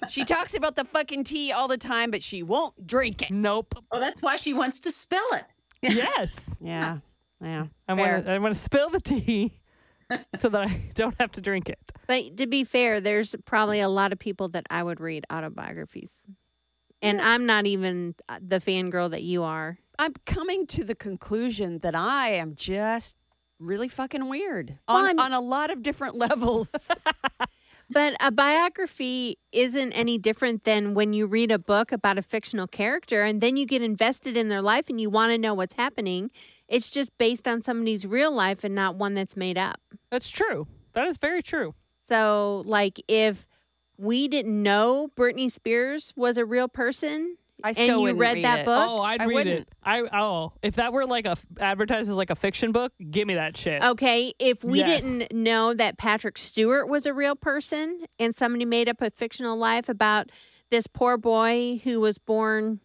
She 0.09 0.25
talks 0.25 0.55
about 0.55 0.77
the 0.77 0.85
fucking 0.85 1.25
tea 1.25 1.51
all 1.53 1.67
the 1.67 1.77
time, 1.79 2.11
but 2.13 2.23
she 2.23 2.43
won't 2.43 2.87
drink 2.87 3.23
it. 3.23 3.31
nope. 3.33 3.75
Well, 3.91 4.01
that's 4.01 4.23
why 4.23 4.37
she 4.37 4.55
wants 4.55 4.79
to 4.81 4.93
spill 4.93 5.25
it. 5.33 5.45
Yes. 5.83 6.49
Yeah. 6.61 6.99
Yeah. 7.43 7.67
I 7.89 7.95
want 7.95 8.25
to. 8.25 8.31
I 8.33 8.39
want 8.39 8.55
to 8.55 8.61
spill 8.61 8.89
the 8.89 9.01
tea 9.01 9.53
so 10.37 10.49
that 10.49 10.63
I 10.69 10.91
don't 10.95 11.15
have 11.21 11.33
to 11.33 11.41
drink 11.41 11.69
it. 11.69 11.79
But 12.07 12.37
to 12.39 12.47
be 12.47 12.65
fair, 12.65 13.01
there's 13.01 13.35
probably 13.45 13.81
a 13.81 13.89
lot 13.89 14.13
of 14.13 14.19
people 14.19 14.49
that 14.51 14.67
I 14.71 14.83
would 14.83 15.01
read 15.01 15.25
autobiographies. 15.31 16.25
And 17.03 17.21
I'm 17.21 17.45
not 17.47 17.67
even 17.67 18.15
uh, 18.29 18.39
the 18.41 18.59
fangirl 18.59 19.11
that 19.11 19.23
you 19.23 19.43
are. 19.43 19.79
I'm 19.99 20.15
coming 20.25 20.67
to 20.69 20.85
the 20.85 20.95
conclusion 20.95 21.79
that 21.81 21.95
I 21.95 22.31
am 22.31 22.55
just 22.55 23.17
really 23.59 23.89
fucking 23.89 24.29
weird 24.29 24.79
Well, 24.89 24.99
on, 24.99 25.05
I'm- 25.07 25.19
on 25.21 25.33
a 25.33 25.41
lot 25.41 25.71
of 25.71 25.83
different 25.83 26.17
levels. 26.27 26.75
But 27.89 28.17
a 28.21 28.33
biography 28.33 29.39
isn't 29.53 29.93
any 29.93 30.19
different 30.19 30.65
than 30.65 30.95
when 30.95 31.13
you 31.13 31.27
read 31.27 31.53
a 31.53 31.59
book 31.59 31.93
about 31.93 32.19
a 32.19 32.23
fictional 32.23 32.67
character 32.67 33.23
and 33.23 33.41
then 33.41 33.57
you 33.57 33.65
get 33.65 33.81
invested 33.81 34.37
in 34.37 34.49
their 34.49 34.61
life 34.61 34.89
and 34.89 35.01
you 35.01 35.09
want 35.09 35.31
to 35.31 35.39
know 35.39 35.55
what's 35.55 35.75
happening. 35.75 36.33
It's 36.69 36.91
just 36.91 37.17
based 37.19 37.47
on 37.47 37.63
somebody's 37.63 38.07
real 38.07 38.33
life 38.33 38.65
and 38.65 38.75
not 38.75 38.97
one 38.97 39.15
that's 39.15 39.37
made 39.37 39.57
up. 39.59 39.81
That's 40.11 40.31
true. 40.31 40.67
That 40.95 41.07
is 41.07 41.17
very 41.17 41.43
true. 41.43 41.75
So, 42.09 42.63
like, 42.67 43.01
if 43.09 43.47
we 43.99 44.29
didn't 44.29 44.63
know 44.63 45.09
Britney 45.17 45.51
Spears 45.51 46.13
was 46.17 46.37
a 46.37 46.45
real 46.45 46.69
person 46.69 47.37
I 47.65 47.71
and 47.71 47.79
you 47.89 48.01
wouldn't 48.01 48.19
read 48.19 48.35
read 48.35 48.45
that 48.45 48.59
it. 48.61 48.65
book, 48.67 48.87
Oh, 48.89 49.01
I'd 49.01 49.23
I 49.23 49.27
read 49.27 49.35
wouldn't. 49.35 49.61
it. 49.61 49.69
I 49.83 50.01
oh, 50.13 50.53
if 50.63 50.77
that 50.77 50.93
were 50.93 51.07
like 51.07 51.25
a 51.27 51.31
f- 51.31 51.47
advertised 51.59 52.11
as 52.11 52.15
like 52.17 52.29
a 52.31 52.35
fiction 52.35 52.71
book, 52.73 52.93
give 53.11 53.27
me 53.27 53.35
that 53.35 53.57
shit. 53.57 53.83
Okay, 53.83 54.33
if 54.39 54.63
we 54.63 54.81
Yes. 54.81 55.03
didn't 55.03 55.33
know 55.33 55.73
that 55.73 55.97
Patrick 55.97 56.37
Stewart 56.37 56.89
was 56.89 57.07
a 57.07 57.15
real 57.15 57.35
person 57.35 58.01
and 58.19 58.35
somebody 58.35 58.65
made 58.67 58.89
up 58.89 59.01
a 59.01 59.11
fictional 59.11 59.57
life 59.57 59.89
about 59.89 60.31
this 60.71 60.87
poor 60.87 61.17
boy 61.17 61.81
who 61.85 61.99
was 62.01 62.19
born 62.19 62.81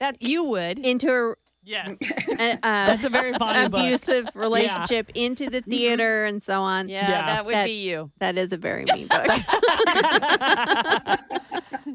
That 0.00 0.20
you 0.20 0.44
would. 0.44 0.78
into 0.78 1.36
Yes, 1.70 1.96
a, 2.28 2.52
a, 2.52 2.58
that's 2.62 3.04
a 3.04 3.08
very 3.08 3.32
funny 3.32 3.68
book. 3.68 3.80
abusive 3.80 4.28
relationship 4.34 5.10
into 5.14 5.48
the 5.48 5.60
mm-hmm. 5.60 5.70
theater 5.70 6.24
and 6.24 6.42
so 6.42 6.60
on. 6.62 6.88
Yeah, 6.88 7.08
Yeah. 7.08 7.26
that 7.26 7.46
would 7.46 7.54
That- 7.54 7.66
be 7.66 7.84
you. 7.88 8.10
That 8.18 8.36
is 8.36 8.52
a 8.52 8.56
very 8.56 8.84
mean 8.84 9.06
book. 9.08 9.26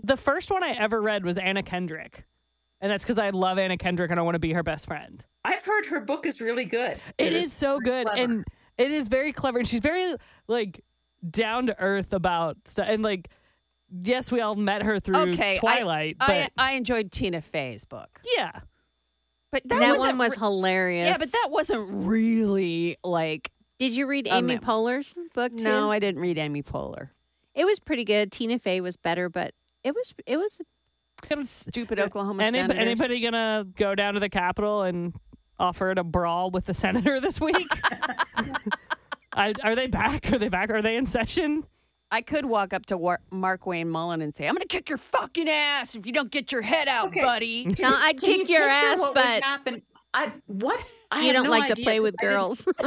The 0.04 0.18
first 0.18 0.52
one 0.52 0.64
I 0.64 0.70
ever 0.72 1.02
read 1.02 1.26
was 1.26 1.38
Anna 1.38 1.64
Kendrick, 1.64 2.26
and 2.82 2.92
that's 2.92 3.04
because 3.04 3.18
I 3.18 3.32
love 3.32 3.58
Anna 3.58 3.78
Kendrick 3.78 4.12
and 4.12 4.20
I 4.20 4.24
want 4.24 4.36
to 4.36 4.40
be 4.40 4.54
her 4.54 4.64
best 4.64 4.86
friend. 4.86 5.24
I've 5.44 5.64
heard 5.64 5.88
her 5.88 6.00
book 6.00 6.26
is 6.26 6.42
really 6.42 6.66
good. 6.66 7.00
It 7.18 7.34
is 7.34 7.52
so 7.54 7.80
good, 7.80 8.08
clever. 8.08 8.22
and 8.22 8.46
it 8.78 8.92
is 8.92 9.08
very 9.08 9.32
clever, 9.32 9.58
and 9.60 9.68
she's 9.68 9.80
very 9.80 10.16
like 10.48 10.84
down 11.30 11.68
to 11.68 11.80
earth 11.80 12.14
about 12.14 12.58
stuff, 12.66 12.88
and 12.90 13.04
like. 13.04 13.30
Yes, 14.04 14.32
we 14.32 14.42
all 14.42 14.56
met 14.56 14.82
her 14.82 15.00
through 15.00 15.30
Okay, 15.30 15.54
I- 15.54 15.58
Twilight, 15.58 16.18
but 16.18 16.30
I, 16.30 16.50
I 16.58 16.72
enjoyed 16.74 17.12
Tina 17.12 17.40
Fey's 17.40 17.86
book, 17.86 18.20
yeah, 18.36 18.62
but 19.64 19.70
that, 19.70 19.80
that 19.80 19.98
one 19.98 20.18
was 20.18 20.34
re- 20.34 20.40
hilarious. 20.40 21.08
yeah, 21.08 21.18
but 21.18 21.32
that 21.32 21.48
wasn't 21.50 21.88
really 21.90 22.98
like. 23.04 23.52
Did 23.80 23.96
you 23.96 24.06
read 24.06 24.28
Amy 24.30 24.56
no. 24.56 24.60
Poehler's 24.62 25.16
book 25.34 25.56
too? 25.58 25.64
No, 25.64 25.90
I 25.92 26.00
didn't 26.00 26.20
read 26.22 26.38
Amy 26.38 26.62
Poehler. 26.62 27.10
it 27.54 27.64
was 27.66 27.80
pretty 27.80 28.04
good. 28.04 28.32
Tina 28.34 28.60
Fey 28.60 28.82
was 28.82 28.98
better, 28.98 29.30
but 29.30 29.54
it 29.84 29.96
was 29.96 30.14
it 30.26 30.38
was 30.38 30.62
Stupid 31.44 32.00
Oklahoma 32.00 32.44
Any, 32.44 32.60
senators. 32.60 32.82
anybody 32.82 33.22
gonna 33.22 33.66
go 33.78 33.96
down 33.96 34.16
to 34.16 34.20
the 34.20 34.30
Capitol 34.30 34.82
and 34.82 35.14
offer 35.58 35.92
a 35.92 36.04
brawl 36.04 36.52
with 36.52 36.66
the 36.66 36.74
senator 36.84 37.22
this 37.22 37.40
week? 37.40 37.68
I, 39.36 39.54
are 39.64 39.76
they 39.76 39.88
back? 39.88 40.32
Are 40.32 40.40
they 40.40 40.50
back? 40.50 40.70
Are 40.70 40.82
they 40.82 40.96
in 40.98 41.06
session? 41.06 41.66
I 42.16 42.22
could 42.22 42.46
walk 42.46 42.74
up 42.74 42.86
to 42.86 42.98
War- 42.98 43.20
Markwayne 43.30 43.88
Mullin 43.88 44.22
and 44.22 44.34
say, 44.34 44.48
"I'm 44.48 44.54
going 44.56 44.62
to 44.62 44.68
kick 44.68 44.88
your 44.88 44.98
fucking 44.98 45.50
ass 45.50 45.96
if 45.96 46.06
you 46.06 46.14
don't 46.14 46.32
get 46.32 46.50
your 46.50 46.62
head 46.62 46.88
out, 46.88 47.08
Okay. 47.10 47.20
buddy." 47.20 47.66
No, 47.78 47.92
I'd 47.94 48.22
Can 48.22 48.40
kick 48.40 48.48
you 48.50 48.56
your 48.56 48.70
ass, 48.70 49.02
what 49.02 49.14
but 49.16 49.44
happen? 49.44 49.82
I 50.14 50.32
what? 50.48 50.82
I 51.12 51.24
you 51.28 51.34
don't 51.34 51.44
no 51.44 51.50
like 51.50 51.68
to 51.76 51.82
play 51.82 52.00
with 52.00 52.16
girls. 52.16 52.66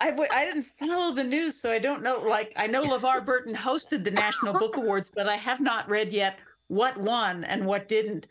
I, 0.00 0.10
w- 0.10 0.28
I 0.32 0.44
didn't 0.44 0.64
follow 0.64 1.14
the 1.14 1.22
news, 1.22 1.60
so 1.60 1.70
I 1.70 1.78
don't 1.78 2.02
know. 2.02 2.18
Like, 2.18 2.52
I 2.56 2.66
know 2.66 2.82
LeVar 2.82 3.24
Burton 3.24 3.54
hosted 3.54 4.02
the 4.02 4.10
National 4.10 4.52
Book 4.52 4.76
Awards, 4.76 5.12
but 5.14 5.28
I 5.28 5.36
have 5.36 5.60
not 5.60 5.88
read 5.88 6.12
yet 6.12 6.38
what 6.66 6.96
won 6.98 7.44
and 7.44 7.64
what 7.64 7.86
didn't. 7.88 8.26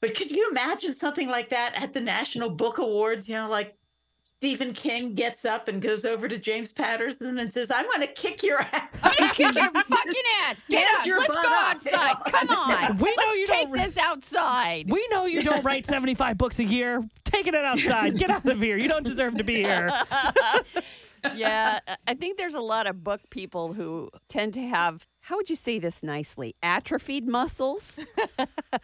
But 0.00 0.14
could 0.14 0.30
you 0.30 0.48
imagine 0.50 0.94
something 0.94 1.28
like 1.28 1.50
that 1.50 1.72
at 1.74 1.92
the 1.92 2.00
National 2.00 2.48
Book 2.48 2.78
Awards? 2.78 3.28
You 3.28 3.34
know, 3.34 3.48
like 3.50 3.76
Stephen 4.28 4.72
King 4.74 5.14
gets 5.14 5.44
up 5.44 5.68
and 5.68 5.80
goes 5.80 6.04
over 6.04 6.28
to 6.28 6.38
James 6.38 6.70
Patterson 6.70 7.38
and 7.38 7.50
says, 7.52 7.70
I'm 7.70 7.86
going 7.86 8.00
to 8.00 8.06
kick 8.06 8.42
your 8.42 8.60
ass. 8.60 8.88
I'm 9.02 9.14
going 9.16 9.30
to 9.30 9.34
kick 9.34 9.54
your 9.54 9.70
fucking 9.70 10.22
ass. 10.44 10.56
Get 10.68 10.80
Get 10.86 11.00
up. 11.00 11.06
your 11.06 11.18
Let's 11.18 11.34
go 11.34 11.42
outside. 11.48 12.16
Come 12.26 12.48
on. 12.50 12.96
We 12.98 13.08
know 13.08 13.14
Let's 13.26 13.38
you 13.38 13.46
take 13.46 13.62
don't- 13.68 13.72
this 13.78 13.96
outside. 13.96 14.90
We 14.90 15.06
know 15.10 15.24
you 15.24 15.42
don't 15.42 15.64
write 15.64 15.86
75 15.86 16.36
books 16.36 16.58
a 16.58 16.64
year. 16.64 17.02
Taking 17.24 17.54
it 17.54 17.64
outside. 17.64 18.18
Get 18.18 18.30
out 18.30 18.44
of 18.46 18.60
here. 18.60 18.76
You 18.76 18.88
don't 18.88 19.04
deserve 19.04 19.36
to 19.38 19.44
be 19.44 19.56
here. 19.62 19.90
yeah, 21.34 21.80
I- 21.86 21.96
I 22.08 22.14
think 22.14 22.36
there's 22.38 22.54
a 22.54 22.60
lot 22.60 22.86
of 22.86 23.02
book 23.02 23.20
people 23.30 23.72
who 23.72 24.10
tend 24.28 24.54
to 24.54 24.66
have, 24.66 25.06
how 25.28 25.36
would 25.36 25.50
you 25.50 25.56
say 25.56 25.78
this 25.78 26.02
nicely, 26.02 26.54
atrophied 26.62 27.28
muscles. 27.28 28.00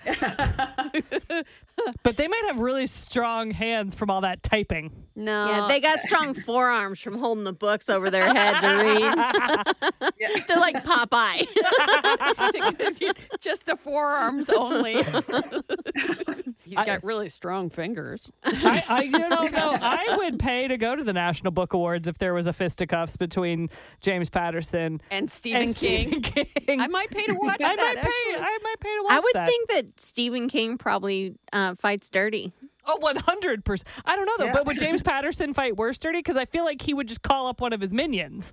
But 2.03 2.17
they 2.17 2.29
might 2.29 2.45
have 2.47 2.61
really 2.61 2.87
strong 2.87 3.51
hands 3.51 3.95
from 3.95 4.11
all 4.11 4.21
that 4.23 4.43
typing. 4.43 4.91
No. 5.17 5.49
yeah, 5.49 5.69
they 5.69 5.81
got 5.81 6.01
strong 6.01 6.35
forearms 6.47 7.01
from 7.01 7.19
holding 7.19 7.45
the 7.45 7.53
books 7.53 7.89
over 7.89 8.11
their 8.11 8.33
head 8.33 8.61
to 8.61 8.69
read. 8.85 10.45
They're 10.47 10.57
like 10.57 10.85
Popeye. 10.85 11.47
just 13.41 13.67
the 13.67 13.77
forearms 13.77 14.51
only. 14.51 15.03
He's 16.65 16.75
got 16.75 17.05
really 17.05 17.29
strong 17.29 17.71
fingers. 17.71 18.31
I, 18.45 18.85
I 18.89 19.03
you 19.03 19.19
know, 19.19 19.47
no, 19.49 19.77
I 19.81 20.15
would 20.17 20.39
pay 20.39 20.69
to 20.69 20.77
go 20.79 20.97
to 20.97 21.05
the 21.05 21.13
National 21.13 21.53
Book 21.53 21.73
Awards 21.75 22.09
if 22.09 22.19
there 22.19 22.35
was 22.35 22.47
a 22.47 22.53
fisticuffs 22.53 23.17
between 23.17 23.69
James 24.01 24.31
Patterson 24.31 25.01
And 25.11 25.31
Stephen 25.31 25.63
and 25.63 25.77
King. 25.77 26.07
Stephen 26.07 26.23
King. 26.23 26.34
I 26.69 26.87
might 26.89 27.11
pay 27.11 27.25
to 27.27 27.35
watch 27.35 27.61
I 27.63 27.77
that. 27.77 27.77
might 27.77 27.97
pay. 28.03 28.11
actually. 28.33 28.45
I 28.45 28.59
might 28.63 28.81
pay 28.81 28.95
to 28.97 29.03
watch 29.05 29.13
I 29.13 29.21
would 29.21 29.35
that. 29.35 29.47
think 29.47 29.69
that 29.71 30.01
Stephen 30.01 30.49
King 30.49 30.79
probably 30.79 31.35
uh, 31.53 31.75
fights 31.77 32.11
dirty. 32.11 32.53
Oh, 32.87 32.99
100%. 33.01 33.83
I 34.05 34.15
don't 34.17 34.27
know, 34.27 34.47
though. 34.47 34.53
But 34.53 34.67
would 34.67 34.79
James 34.79 35.03
Patterson 35.05 35.55
fight 35.55 35.77
worse 35.77 35.97
dirty? 35.99 36.19
Because 36.19 36.37
I 36.37 36.45
feel 36.45 36.65
like 36.65 36.83
he 36.83 36.93
would 36.93 37.09
just 37.09 37.23
call 37.23 37.47
up 37.47 37.61
one 37.61 37.73
of 37.73 37.81
his 37.81 37.93
minions. 37.95 38.53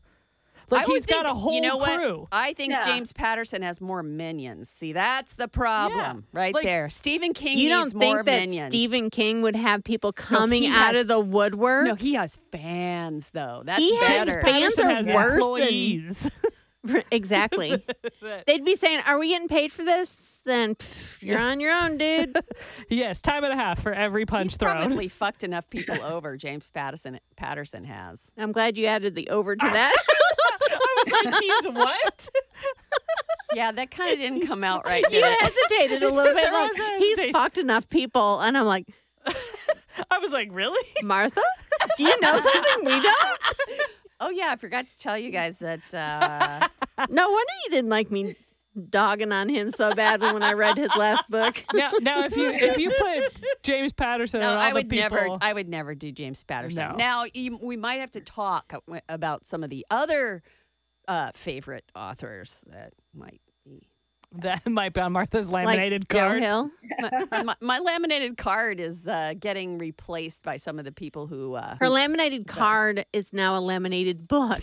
Like 0.69 0.85
I 0.85 0.87
would 0.87 0.93
he's 0.93 1.05
got 1.05 1.25
think- 1.25 1.35
a 1.35 1.37
whole 1.37 1.53
you 1.53 1.59
know 1.59 1.79
crew. 1.79 2.19
What? 2.21 2.29
I 2.31 2.53
think 2.53 2.71
Yeah. 2.71 2.85
James 2.85 3.11
Patterson 3.11 3.61
has 3.61 3.81
more 3.81 4.01
minions. 4.01 4.69
See, 4.69 4.93
that's 4.93 5.33
the 5.33 5.49
problem 5.49 6.27
right 6.31 6.53
Like- 6.53 6.63
there. 6.63 6.87
Stephen 6.87 7.33
King 7.33 7.57
You 7.57 7.67
don't 7.67 7.89
think 7.91 8.23
that 8.25 8.25
minions. 8.47 8.67
Stephen 8.73 9.09
King 9.09 9.41
would 9.41 9.57
have 9.57 9.83
people 9.83 10.13
coming 10.13 10.63
he 10.63 10.69
out 10.69 10.93
has- 10.95 11.01
of 11.01 11.07
the 11.09 11.19
woodwork? 11.19 11.87
No, 11.87 11.95
he 11.95 12.13
has 12.13 12.37
fans 12.53 13.31
though. 13.33 13.63
That's 13.65 13.79
He 13.79 13.97
has 13.97 14.27
better. 14.27 14.41
fans 14.43 14.75
Patterson 14.77 14.85
are 14.85 14.95
has 14.95 15.07
worse 15.07 15.31
than- 15.33 15.41
employees. 15.41 16.31
exactly. 17.11 17.83
They'd 18.47 18.65
be 18.65 18.75
saying, 18.75 19.01
"Are 19.07 19.19
we 19.19 19.29
getting 19.29 19.47
paid 19.47 19.71
for 19.71 19.83
this?" 19.83 20.41
Then 20.43 20.75
pff, 20.75 21.21
you're 21.21 21.39
on 21.39 21.59
your 21.59 21.71
own, 21.71 21.97
dude. 21.97 22.35
yes, 22.89 23.21
time 23.21 23.43
and 23.43 23.53
a 23.53 23.55
half 23.55 23.81
for 23.81 23.93
every 23.93 24.25
punch 24.25 24.51
He's 24.51 24.57
thrown. 24.57 24.77
probably 24.77 25.07
fucked 25.07 25.43
enough 25.43 25.69
people 25.69 26.01
over. 26.01 26.37
James 26.37 26.69
Patterson 26.69 27.19
Patterson 27.35 27.83
has. 27.83 28.31
I'm 28.37 28.51
glad 28.51 28.77
you 28.77 28.87
added 28.87 29.15
the 29.15 29.29
over 29.29 29.55
to 29.55 29.65
that. 29.65 29.95
I 30.71 31.03
was 31.05 31.25
like, 31.25 31.41
he's 31.41 31.73
what? 31.73 32.29
Yeah, 33.53 33.71
that 33.71 33.91
kind 33.91 34.13
of 34.13 34.19
didn't 34.19 34.47
come 34.47 34.63
out 34.63 34.85
right. 34.85 35.03
you 35.11 35.21
hesitated 35.23 36.03
a 36.03 36.09
little 36.09 36.33
bit. 36.33 36.51
Like 36.51 36.71
a 36.71 36.97
he's 36.97 37.17
hesitation. 37.17 37.33
fucked 37.33 37.57
enough 37.57 37.89
people, 37.89 38.39
and 38.39 38.57
I'm 38.57 38.65
like, 38.65 38.87
I 39.25 40.17
was 40.19 40.31
like, 40.31 40.49
really? 40.51 40.87
Martha, 41.03 41.41
do 41.97 42.03
you 42.03 42.19
know 42.21 42.37
something 42.37 42.85
we 42.85 43.01
don't? 43.01 43.39
Oh 44.21 44.29
yeah, 44.29 44.49
I 44.51 44.55
forgot 44.55 44.87
to 44.87 44.97
tell 44.97 45.17
you 45.17 45.31
guys 45.31 45.59
that. 45.59 45.81
Uh, 45.93 47.07
No 47.09 47.29
wonder 47.29 47.53
you 47.65 47.71
didn't 47.71 47.89
like 47.89 48.11
me 48.11 48.35
dogging 48.89 49.31
on 49.31 49.49
him 49.49 49.71
so 49.71 49.93
bad 49.93 50.21
when 50.21 50.43
I 50.43 50.53
read 50.53 50.77
his 50.77 50.95
last 50.95 51.27
book. 51.29 51.63
Now, 51.73 51.91
now, 51.99 52.23
if 52.23 52.37
you 52.37 52.49
if 52.51 52.77
you 52.77 52.91
put 52.91 53.39
James 53.63 53.91
Patterson 53.91 54.41
no, 54.41 54.49
and 54.49 54.55
all 54.55 54.61
I 54.61 54.69
the 54.69 54.73
would 54.75 54.89
people, 54.89 55.17
never. 55.17 55.37
I 55.41 55.53
would 55.53 55.67
never 55.67 55.95
do 55.95 56.11
James 56.11 56.43
Patterson. 56.43 56.89
No. 56.91 56.95
Now 56.95 57.25
you, 57.33 57.57
we 57.61 57.75
might 57.75 57.99
have 57.99 58.11
to 58.11 58.21
talk 58.21 58.73
about 59.09 59.45
some 59.47 59.63
of 59.63 59.69
the 59.69 59.85
other 59.89 60.43
uh, 61.07 61.31
favorite 61.33 61.85
authors 61.95 62.61
that 62.67 62.93
might 63.13 63.41
be. 63.45 63.50
That 64.33 64.67
might 64.69 64.93
be 64.93 65.01
on 65.01 65.11
Martha's 65.11 65.51
laminated 65.51 66.07
Joe 66.09 66.19
card. 66.19 66.43
Hill. 66.43 66.71
my, 67.31 67.43
my, 67.43 67.55
my 67.59 67.79
laminated 67.79 68.37
card 68.37 68.79
is 68.79 69.07
uh, 69.07 69.33
getting 69.39 69.77
replaced 69.77 70.43
by 70.43 70.57
some 70.57 70.79
of 70.79 70.85
the 70.85 70.91
people 70.91 71.27
who. 71.27 71.55
Uh, 71.55 71.75
Her 71.79 71.87
who- 71.87 71.91
laminated 71.91 72.47
card 72.47 73.05
is 73.13 73.33
now 73.33 73.57
a 73.57 73.61
laminated 73.61 74.27
book. 74.27 74.61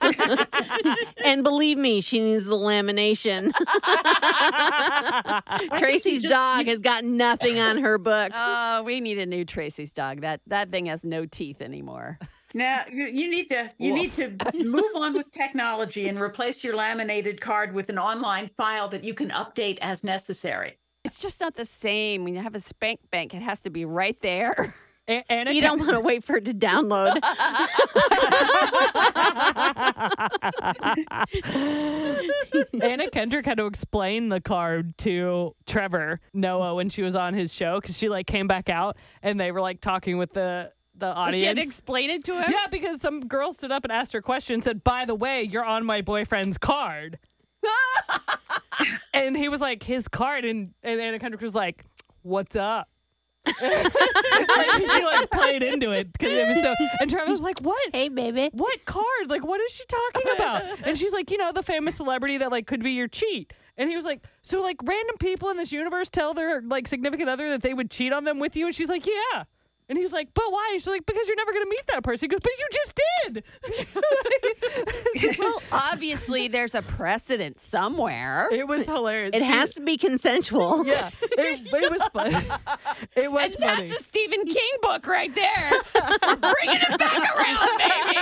and 1.24 1.42
believe 1.42 1.78
me, 1.78 2.00
she 2.00 2.20
needs 2.20 2.44
the 2.44 2.56
lamination. 2.56 3.52
Tracy's 5.78 6.22
just- 6.22 6.32
dog 6.32 6.66
has 6.66 6.80
got 6.80 7.04
nothing 7.04 7.58
on 7.58 7.78
her 7.78 7.98
book. 7.98 8.32
Oh, 8.34 8.82
we 8.84 9.00
need 9.00 9.18
a 9.18 9.26
new 9.26 9.44
Tracy's 9.44 9.92
dog. 9.92 10.20
That 10.20 10.40
that 10.46 10.70
thing 10.70 10.86
has 10.86 11.04
no 11.04 11.26
teeth 11.26 11.60
anymore. 11.60 12.18
Now 12.58 12.82
you, 12.92 13.06
you 13.06 13.30
need 13.30 13.48
to 13.50 13.70
you 13.78 13.94
need 13.94 14.12
to 14.14 14.36
move 14.64 14.90
on 14.96 15.14
with 15.14 15.30
technology 15.30 16.08
and 16.08 16.18
replace 16.20 16.64
your 16.64 16.74
laminated 16.74 17.40
card 17.40 17.72
with 17.72 17.88
an 17.88 17.98
online 18.00 18.50
file 18.56 18.88
that 18.88 19.04
you 19.04 19.14
can 19.14 19.30
update 19.30 19.78
as 19.80 20.02
necessary. 20.02 20.76
It's 21.04 21.20
just 21.22 21.40
not 21.40 21.54
the 21.54 21.64
same. 21.64 22.24
When 22.24 22.34
you 22.34 22.42
have 22.42 22.56
a 22.56 22.60
spank 22.60 22.98
bank, 23.12 23.32
it 23.32 23.42
has 23.42 23.62
to 23.62 23.70
be 23.70 23.84
right 23.84 24.20
there. 24.22 24.74
A- 25.08 25.24
Anna, 25.32 25.52
You 25.52 25.60
don't 25.60 25.78
want 25.78 25.92
to 25.92 26.00
wait 26.00 26.24
for 26.24 26.36
it 26.36 26.44
to 26.46 26.52
download. 26.52 27.20
Anna 32.82 33.08
Kendrick 33.10 33.46
had 33.46 33.58
to 33.58 33.66
explain 33.66 34.28
the 34.28 34.40
card 34.40 34.98
to 34.98 35.54
Trevor 35.66 36.20
Noah 36.34 36.74
when 36.74 36.88
she 36.88 37.02
was 37.02 37.14
on 37.14 37.34
his 37.34 37.54
show 37.54 37.80
because 37.80 37.96
she 37.96 38.08
like 38.08 38.26
came 38.26 38.46
back 38.48 38.68
out 38.68 38.96
and 39.22 39.38
they 39.38 39.52
were 39.52 39.60
like 39.60 39.80
talking 39.80 40.18
with 40.18 40.32
the 40.32 40.72
the 40.98 41.18
Oh, 41.18 41.30
She 41.30 41.44
had 41.44 41.56
to 41.56 41.62
explain 41.62 42.10
it 42.10 42.24
to 42.24 42.34
him. 42.40 42.44
yeah, 42.50 42.66
because 42.70 43.00
some 43.00 43.20
girl 43.20 43.52
stood 43.52 43.72
up 43.72 43.84
and 43.84 43.92
asked 43.92 44.12
her 44.12 44.22
question 44.22 44.54
and 44.54 44.64
said, 44.64 44.84
By 44.84 45.04
the 45.04 45.14
way, 45.14 45.42
you're 45.42 45.64
on 45.64 45.84
my 45.86 46.02
boyfriend's 46.02 46.58
card. 46.58 47.18
and 49.12 49.36
he 49.36 49.48
was 49.48 49.60
like, 49.60 49.82
His 49.82 50.08
card. 50.08 50.44
And, 50.44 50.74
and 50.82 51.00
Anna 51.00 51.18
Kendrick 51.18 51.42
was 51.42 51.54
like, 51.54 51.84
What's 52.22 52.56
up? 52.56 52.88
like, 53.62 53.62
she 54.92 55.04
like 55.04 55.30
played 55.30 55.62
into 55.62 55.90
it 55.90 56.12
because 56.12 56.32
it 56.32 56.48
was 56.48 56.60
so. 56.60 56.74
And 57.00 57.08
Travis 57.08 57.30
was 57.30 57.40
like, 57.40 57.60
"What? 57.60 57.80
Hey, 57.94 58.10
baby. 58.10 58.50
What 58.52 58.84
card? 58.84 59.04
Like, 59.28 59.42
what 59.42 59.58
is 59.62 59.72
she 59.72 59.84
talking 59.86 60.32
about?" 60.36 60.86
And 60.86 60.98
she's 60.98 61.14
like, 61.14 61.30
"You 61.30 61.38
know, 61.38 61.52
the 61.52 61.62
famous 61.62 61.94
celebrity 61.94 62.36
that 62.38 62.50
like 62.50 62.66
could 62.66 62.82
be 62.82 62.92
your 62.92 63.08
cheat." 63.08 63.54
And 63.78 63.88
he 63.88 63.96
was 63.96 64.04
like, 64.04 64.22
"So 64.42 64.60
like 64.60 64.76
random 64.82 65.16
people 65.18 65.48
in 65.48 65.56
this 65.56 65.72
universe 65.72 66.10
tell 66.10 66.34
their 66.34 66.60
like 66.60 66.86
significant 66.86 67.30
other 67.30 67.48
that 67.48 67.62
they 67.62 67.72
would 67.72 67.90
cheat 67.90 68.12
on 68.12 68.24
them 68.24 68.38
with 68.38 68.54
you?" 68.54 68.66
And 68.66 68.74
she's 68.74 68.88
like, 68.90 69.06
"Yeah." 69.06 69.44
And 69.88 69.96
he 69.96 70.02
was 70.02 70.12
like, 70.12 70.28
"But 70.34 70.44
why?" 70.50 70.70
She's 70.74 70.86
like, 70.86 71.06
"Because 71.06 71.26
you're 71.28 71.36
never 71.36 71.52
gonna 71.52 71.66
meet 71.66 71.86
that 71.88 72.02
person." 72.02 72.28
He 72.28 72.28
goes, 72.28 72.40
"But 72.42 72.52
you 72.58 72.68
just 72.72 73.00
did." 73.24 73.44
Well, 75.38 75.60
obviously, 75.72 76.48
there's 76.48 76.74
a 76.74 76.82
precedent 76.82 77.60
somewhere. 77.60 78.48
it 78.52 78.66
was 78.68 78.86
hilarious. 78.86 79.34
It 79.34 79.42
has 79.42 79.74
to 79.74 79.80
be 79.80 79.96
consensual. 79.96 80.84
Yeah, 80.88 81.10
it, 81.22 81.60
it 81.72 81.90
was 81.90 82.02
fun. 82.08 82.32
It 83.16 83.30
was 83.32 83.54
And 83.56 83.64
funny. 83.64 83.88
that's 83.88 84.00
a 84.00 84.04
Stephen 84.04 84.44
King 84.46 84.70
book 84.82 85.06
right 85.06 85.34
there. 85.34 85.70
Bringing 85.92 86.80
it 86.80 86.98
back 86.98 87.36
around, 87.36 87.78
baby. 87.78 88.18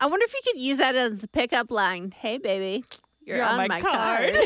I 0.00 0.06
wonder 0.06 0.24
if 0.24 0.34
you 0.34 0.40
could 0.52 0.60
use 0.60 0.78
that 0.78 0.94
as 0.94 1.24
a 1.24 1.28
pickup 1.28 1.70
line. 1.70 2.12
Hey, 2.16 2.38
baby. 2.38 2.84
You're, 3.26 3.38
You're 3.38 3.46
on, 3.46 3.68
my, 3.68 3.80
card. 3.80 4.36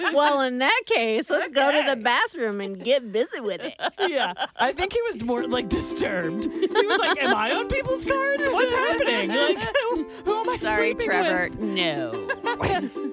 well, 0.14 0.40
in 0.40 0.58
that 0.58 0.80
case, 0.86 1.28
let's 1.28 1.50
go 1.50 1.70
to 1.70 1.82
the 1.86 1.96
bathroom 1.96 2.62
and 2.62 2.82
get 2.82 3.12
busy 3.12 3.40
with 3.40 3.62
it. 3.62 3.74
yeah, 4.10 4.32
I 4.56 4.72
think 4.72 4.94
he 4.94 5.02
was 5.02 5.22
more 5.22 5.46
like 5.46 5.68
disturbed. 5.68 6.44
He 6.46 6.66
was 6.66 6.98
like, 6.98 7.22
"Am 7.22 7.34
I 7.36 7.52
on 7.52 7.68
people's 7.68 8.06
cards? 8.06 8.42
What's 8.48 8.72
happening? 8.72 9.28
Like, 9.28 9.58
who, 9.90 10.04
who 10.24 10.40
am 10.40 10.48
I 10.48 10.56
Sorry, 10.56 10.94
Trevor. 10.94 11.50
with?" 11.50 11.60
No. 11.60 12.12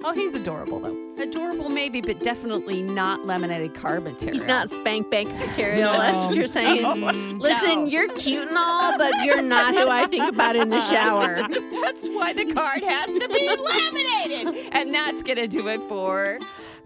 Oh, 0.06 0.14
he's 0.14 0.36
adorable 0.36 0.80
though. 0.80 1.04
Adorable, 1.22 1.70
maybe, 1.70 2.01
but 2.01 2.20
definitely 2.20 2.82
not 2.82 3.26
laminated 3.26 3.74
card 3.76 4.04
material. 4.04 4.39
He's 4.39 4.47
not 4.47 4.70
spank 4.70 5.10
bank 5.12 5.30
material. 5.36 5.91
That's 5.93 6.24
what 6.26 6.36
you're 6.36 6.47
saying. 6.47 6.84
Mm. 6.84 7.39
Listen, 7.39 7.80
No. 7.82 7.86
you're 7.86 8.10
cute 8.14 8.47
and 8.47 8.58
all, 8.58 8.97
but 8.97 9.14
you're 9.24 9.41
not 9.41 9.76
who 9.76 9.88
I 9.88 10.06
think 10.08 10.28
about 10.34 10.56
in 10.56 10.70
the 10.70 10.82
shower. 10.82 11.36
That's 11.36 12.08
why 12.08 12.34
the 12.34 12.51
card 12.54 12.84
has 12.84 13.06
to 13.06 13.28
be 13.30 13.49
laminated. 13.49 14.74
And 14.93 15.07
that's 15.07 15.23
going 15.23 15.37
to 15.37 15.47
do 15.47 15.69
it 15.69 15.81
for 15.89 16.37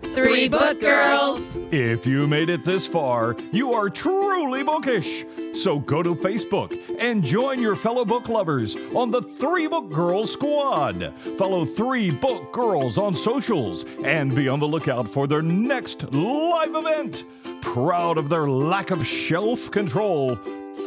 Three 0.01 0.47
Book 0.47 0.79
Girls. 0.79 1.57
If 1.73 2.05
you 2.05 2.25
made 2.25 2.49
it 2.49 2.63
this 2.63 2.87
far, 2.87 3.35
you 3.51 3.73
are 3.73 3.89
truly 3.89 4.63
bookish. 4.63 5.25
So 5.53 5.79
go 5.79 6.01
to 6.01 6.15
Facebook 6.15 6.79
and 6.99 7.21
join 7.21 7.59
your 7.61 7.75
fellow 7.75 8.05
book 8.05 8.29
lovers 8.29 8.77
on 8.95 9.11
the 9.11 9.21
Three 9.21 9.67
Book 9.67 9.91
Girls 9.91 10.31
Squad. 10.31 11.13
Follow 11.37 11.65
Three 11.65 12.09
Book 12.09 12.53
Girls 12.53 12.97
on 12.97 13.13
socials 13.13 13.83
and 14.05 14.33
be 14.33 14.47
on 14.47 14.61
the 14.61 14.67
lookout 14.69 15.09
for 15.09 15.27
their 15.27 15.41
next 15.41 16.09
live 16.13 16.75
event. 16.75 17.25
Proud 17.61 18.17
of 18.17 18.29
their 18.29 18.47
lack 18.47 18.89
of 18.89 19.05
shelf 19.05 19.69
control, 19.69 20.37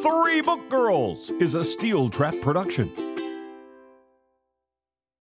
Three 0.03 0.41
Book 0.41 0.71
Girls 0.71 1.29
is 1.33 1.55
a 1.55 1.65
Steel 1.65 2.09
Trap 2.09 2.37
production. 2.41 3.10